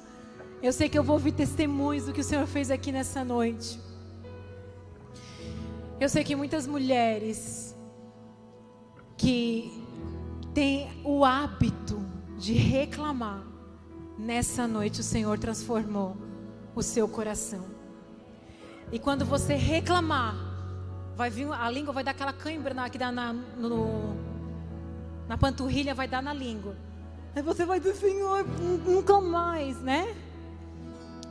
Eu 0.63 0.73
sei 0.73 0.89
que 0.89 0.99
eu 0.99 1.05
vou 1.05 1.17
ouvir 1.17 1.33
testemunhos 1.33 2.07
do 2.07 2.13
que 2.15 2.23
o 2.23 2.25
Senhor 2.25 2.47
fez 2.47 2.71
aqui 2.71 2.91
nessa 2.91 3.23
noite. 3.23 3.79
Eu 6.01 6.09
sei 6.09 6.25
que 6.25 6.35
muitas 6.35 6.67
mulheres 6.67 7.77
que 9.19 9.71
têm 10.55 10.91
o 11.05 11.23
hábito 11.23 12.03
de 12.39 12.55
reclamar, 12.55 13.45
nessa 14.19 14.67
noite 14.67 15.01
o 15.01 15.05
Senhor 15.05 15.39
transformou 15.39 16.17
o 16.75 16.83
seu 16.83 17.07
coração. 17.07 17.67
E 18.91 18.99
quando 18.99 19.27
você 19.27 19.53
reclamar, 19.53 20.35
vai 21.15 21.29
vir 21.29 21.53
a 21.53 21.69
língua 21.69 21.93
vai 21.93 22.03
dar 22.03 22.13
aquela 22.13 22.33
cãibra 22.33 22.73
dá 22.73 23.13
na, 23.13 23.35
no, 23.35 24.34
na 25.29 25.37
panturrilha, 25.39 25.95
vai 25.95 26.07
dar 26.07 26.23
na 26.23 26.33
língua. 26.33 26.77
Aí 27.35 27.43
você 27.43 27.65
vai 27.65 27.81
dizer, 27.81 27.95
Senhor, 27.95 28.47
nunca 28.87 29.21
mais, 29.21 29.81
né? 29.81 30.15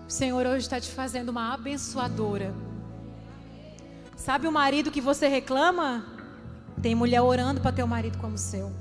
O 0.07 0.11
Senhor 0.11 0.45
hoje 0.45 0.65
está 0.65 0.79
te 0.79 0.91
fazendo 0.91 1.29
uma 1.29 1.53
abençoadora. 1.53 2.53
Sabe 4.15 4.47
o 4.47 4.51
marido 4.51 4.91
que 4.91 5.01
você 5.01 5.27
reclama? 5.27 6.05
Tem 6.81 6.93
mulher 6.95 7.21
orando 7.21 7.61
para 7.61 7.71
ter 7.71 7.83
um 7.83 7.87
marido 7.87 8.17
como 8.17 8.35
o 8.35 8.37
seu. 8.37 8.71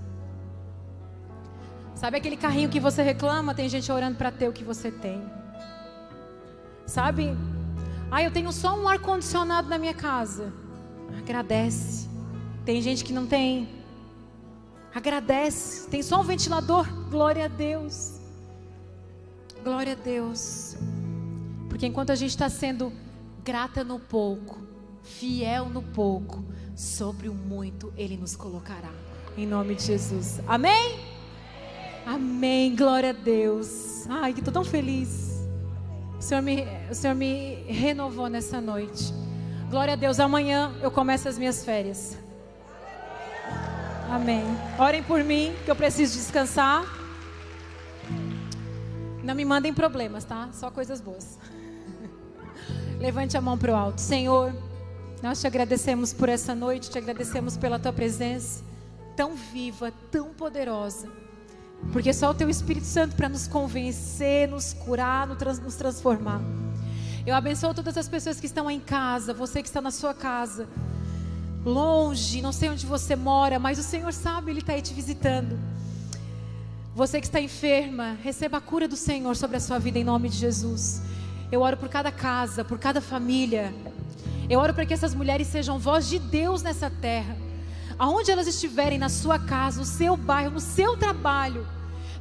Sabe 1.95 2.17
aquele 2.17 2.37
carrinho 2.37 2.69
que 2.69 2.81
você 2.81 3.03
reclama? 3.03 3.55
Tem 3.55 3.69
gente 3.69 3.91
orando 3.93 4.17
para 4.17 4.33
ter 4.33 4.49
o 4.49 4.53
que 4.53 4.65
você 4.65 4.91
tem. 4.91 5.23
Sabe? 6.85 7.37
Ah, 8.11 8.23
eu 8.23 8.31
tenho 8.31 8.53
só 8.53 8.77
um 8.77 8.89
ar-condicionado 8.89 9.69
na 9.69 9.79
minha 9.79 9.95
casa. 9.95 10.53
Agradece. 11.17 12.09
Tem 12.65 12.83
gente 12.83 13.05
que 13.05 13.13
não 13.13 13.27
tem. 13.27 13.82
Agradece. 14.95 15.89
Tem 15.89 16.03
só 16.03 16.21
um 16.21 16.25
ventilador. 16.25 16.87
Glória 17.11 17.47
a 17.47 17.49
Deus. 17.49 18.21
Glória 19.65 19.93
a 19.93 19.97
Deus. 19.97 20.77
Porque 21.69 21.87
enquanto 21.87 22.11
a 22.11 22.15
gente 22.15 22.31
está 22.31 22.49
sendo 22.49 22.93
grata 23.45 23.83
no 23.83 23.99
pouco, 23.99 24.61
fiel 25.03 25.69
no 25.69 25.83
pouco, 25.83 26.45
sobre 26.75 27.29
o 27.29 27.35
muito 27.35 27.93
Ele 27.97 28.17
nos 28.17 28.37
colocará. 28.37 28.91
Em 29.37 29.47
nome 29.47 29.75
de 29.75 29.85
Jesus. 29.85 30.41
Amém? 30.47 31.01
Amém. 32.05 32.75
Glória 32.77 33.11
a 33.11 33.13
Deus. 33.13 34.07
Ai, 34.09 34.33
que 34.33 34.41
estou 34.41 34.53
tão 34.53 34.65
feliz. 34.65 35.41
O 36.19 36.23
Senhor, 36.23 36.43
me, 36.43 36.67
o 36.91 36.95
Senhor 36.95 37.15
me 37.15 37.55
renovou 37.67 38.29
nessa 38.29 38.61
noite. 38.61 39.13
Glória 39.71 39.95
a 39.95 39.97
Deus. 39.97 40.21
Amanhã 40.21 40.73
eu 40.83 40.91
começo 40.91 41.29
as 41.29 41.39
minhas 41.39 41.65
férias. 41.65 42.19
Amém. 44.13 44.45
Orem 44.79 45.03
por 45.03 45.25
mim, 45.25 45.55
que 45.65 45.71
eu 45.71 45.75
preciso 45.75 46.19
descansar. 46.19 46.85
Não 49.25 49.35
me 49.35 49.43
mandem 49.43 49.73
problemas, 49.73 50.23
tá? 50.25 50.51
Só 50.53 50.71
coisas 50.71 51.01
boas. 51.01 51.39
Levante 53.01 53.39
a 53.39 53.41
mão 53.41 53.57
para 53.57 53.73
o 53.73 53.75
alto. 53.75 54.03
Senhor, 54.03 54.53
nós 55.23 55.41
te 55.41 55.47
agradecemos 55.47 56.13
por 56.13 56.29
essa 56.29 56.55
noite, 56.55 56.91
te 56.91 56.99
agradecemos 56.99 57.57
pela 57.57 57.79
tua 57.79 57.93
presença 57.93 58.63
tão 59.17 59.35
viva, 59.35 59.91
tão 60.11 60.29
poderosa. 60.35 61.09
Porque 61.91 62.13
só 62.13 62.31
o 62.31 62.35
teu 62.35 62.51
Espírito 62.51 62.87
Santo 62.87 63.17
para 63.17 63.31
nos 63.31 63.49
convencer, 63.49 64.47
nos 64.47 64.75
curar, 64.75 65.27
nos 65.27 65.39
trans- 65.39 65.59
nos 65.59 65.75
transformar. 65.75 66.41
Eu 67.27 67.35
abençoo 67.35 67.73
todas 67.73 67.97
as 67.97 68.09
pessoas 68.09 68.39
que 68.39 68.47
estão 68.47 68.71
em 68.71 68.79
casa, 68.79 69.33
você 69.33 69.63
que 69.63 69.69
está 69.69 69.81
na 69.81 69.91
sua 69.91 70.13
casa, 70.13 70.69
longe, 71.65 72.43
não 72.43 72.53
sei 72.53 72.69
onde 72.69 72.87
você 72.87 73.15
mora, 73.15 73.59
mas 73.59 73.79
o 73.79 73.83
Senhor 73.83 74.13
sabe, 74.13 74.51
Ele 74.51 74.61
está 74.61 74.73
aí 74.73 74.83
te 74.83 74.93
visitando. 74.93 75.59
Você 76.95 77.21
que 77.21 77.27
está 77.27 77.41
enferma, 77.41 78.19
receba 78.23 78.59
a 78.59 78.61
cura 78.61 78.87
do 78.87 78.97
Senhor 78.97 79.35
sobre 79.35 79.57
a 79.57 79.61
sua 79.61 79.79
vida 79.79 79.99
em 79.99 80.05
nome 80.05 80.29
de 80.29 80.37
Jesus. 80.37 81.01
Eu 81.51 81.63
oro 81.63 81.77
por 81.77 81.89
cada 81.89 82.13
casa, 82.13 82.65
por 82.65 82.79
cada 82.79 83.01
família. 83.01 83.73
Eu 84.49 84.61
oro 84.61 84.75
para 84.75 84.85
que 84.85 84.93
essas 84.93 85.15
mulheres 85.15 85.47
sejam 85.47 85.79
voz 85.79 86.09
de 86.09 86.19
Deus 86.19 86.63
nessa 86.63 86.91
terra. 86.91 87.37
Aonde 87.99 88.31
elas 88.31 88.47
estiverem, 88.47 88.99
na 88.99 89.09
sua 89.09 89.39
casa, 89.39 89.79
no 89.79 89.87
seu 89.87 90.17
bairro, 90.17 90.51
no 90.51 90.61
seu 90.61 90.97
trabalho. 90.97 91.67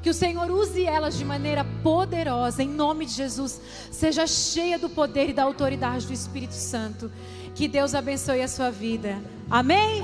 Que 0.01 0.09
o 0.09 0.13
Senhor 0.13 0.49
use 0.49 0.85
elas 0.85 1.17
de 1.17 1.25
maneira 1.25 1.65
poderosa, 1.83 2.63
em 2.63 2.69
nome 2.69 3.05
de 3.05 3.13
Jesus. 3.13 3.59
Seja 3.91 4.25
cheia 4.25 4.79
do 4.79 4.89
poder 4.89 5.29
e 5.29 5.33
da 5.33 5.43
autoridade 5.43 6.07
do 6.07 6.13
Espírito 6.13 6.53
Santo. 6.53 7.11
Que 7.61 7.67
Deus 7.67 7.93
abençoe 7.93 8.41
a 8.41 8.47
sua 8.47 8.71
vida. 8.71 9.19
Amém? 9.47 10.01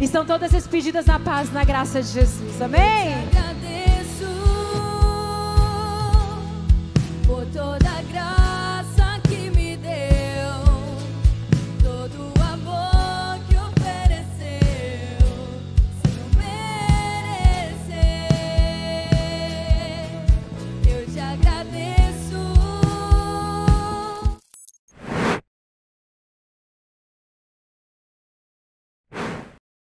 Estão 0.00 0.24
todas 0.24 0.52
despedidas 0.52 1.06
na 1.06 1.18
paz, 1.18 1.52
na 1.52 1.64
graça 1.64 2.00
de 2.00 2.06
Jesus. 2.06 2.62
Amém? 2.62 3.14
Agradeço 3.32 4.24
por 7.26 7.44
toda 7.46 7.90
a 7.90 8.02
graça 8.02 8.43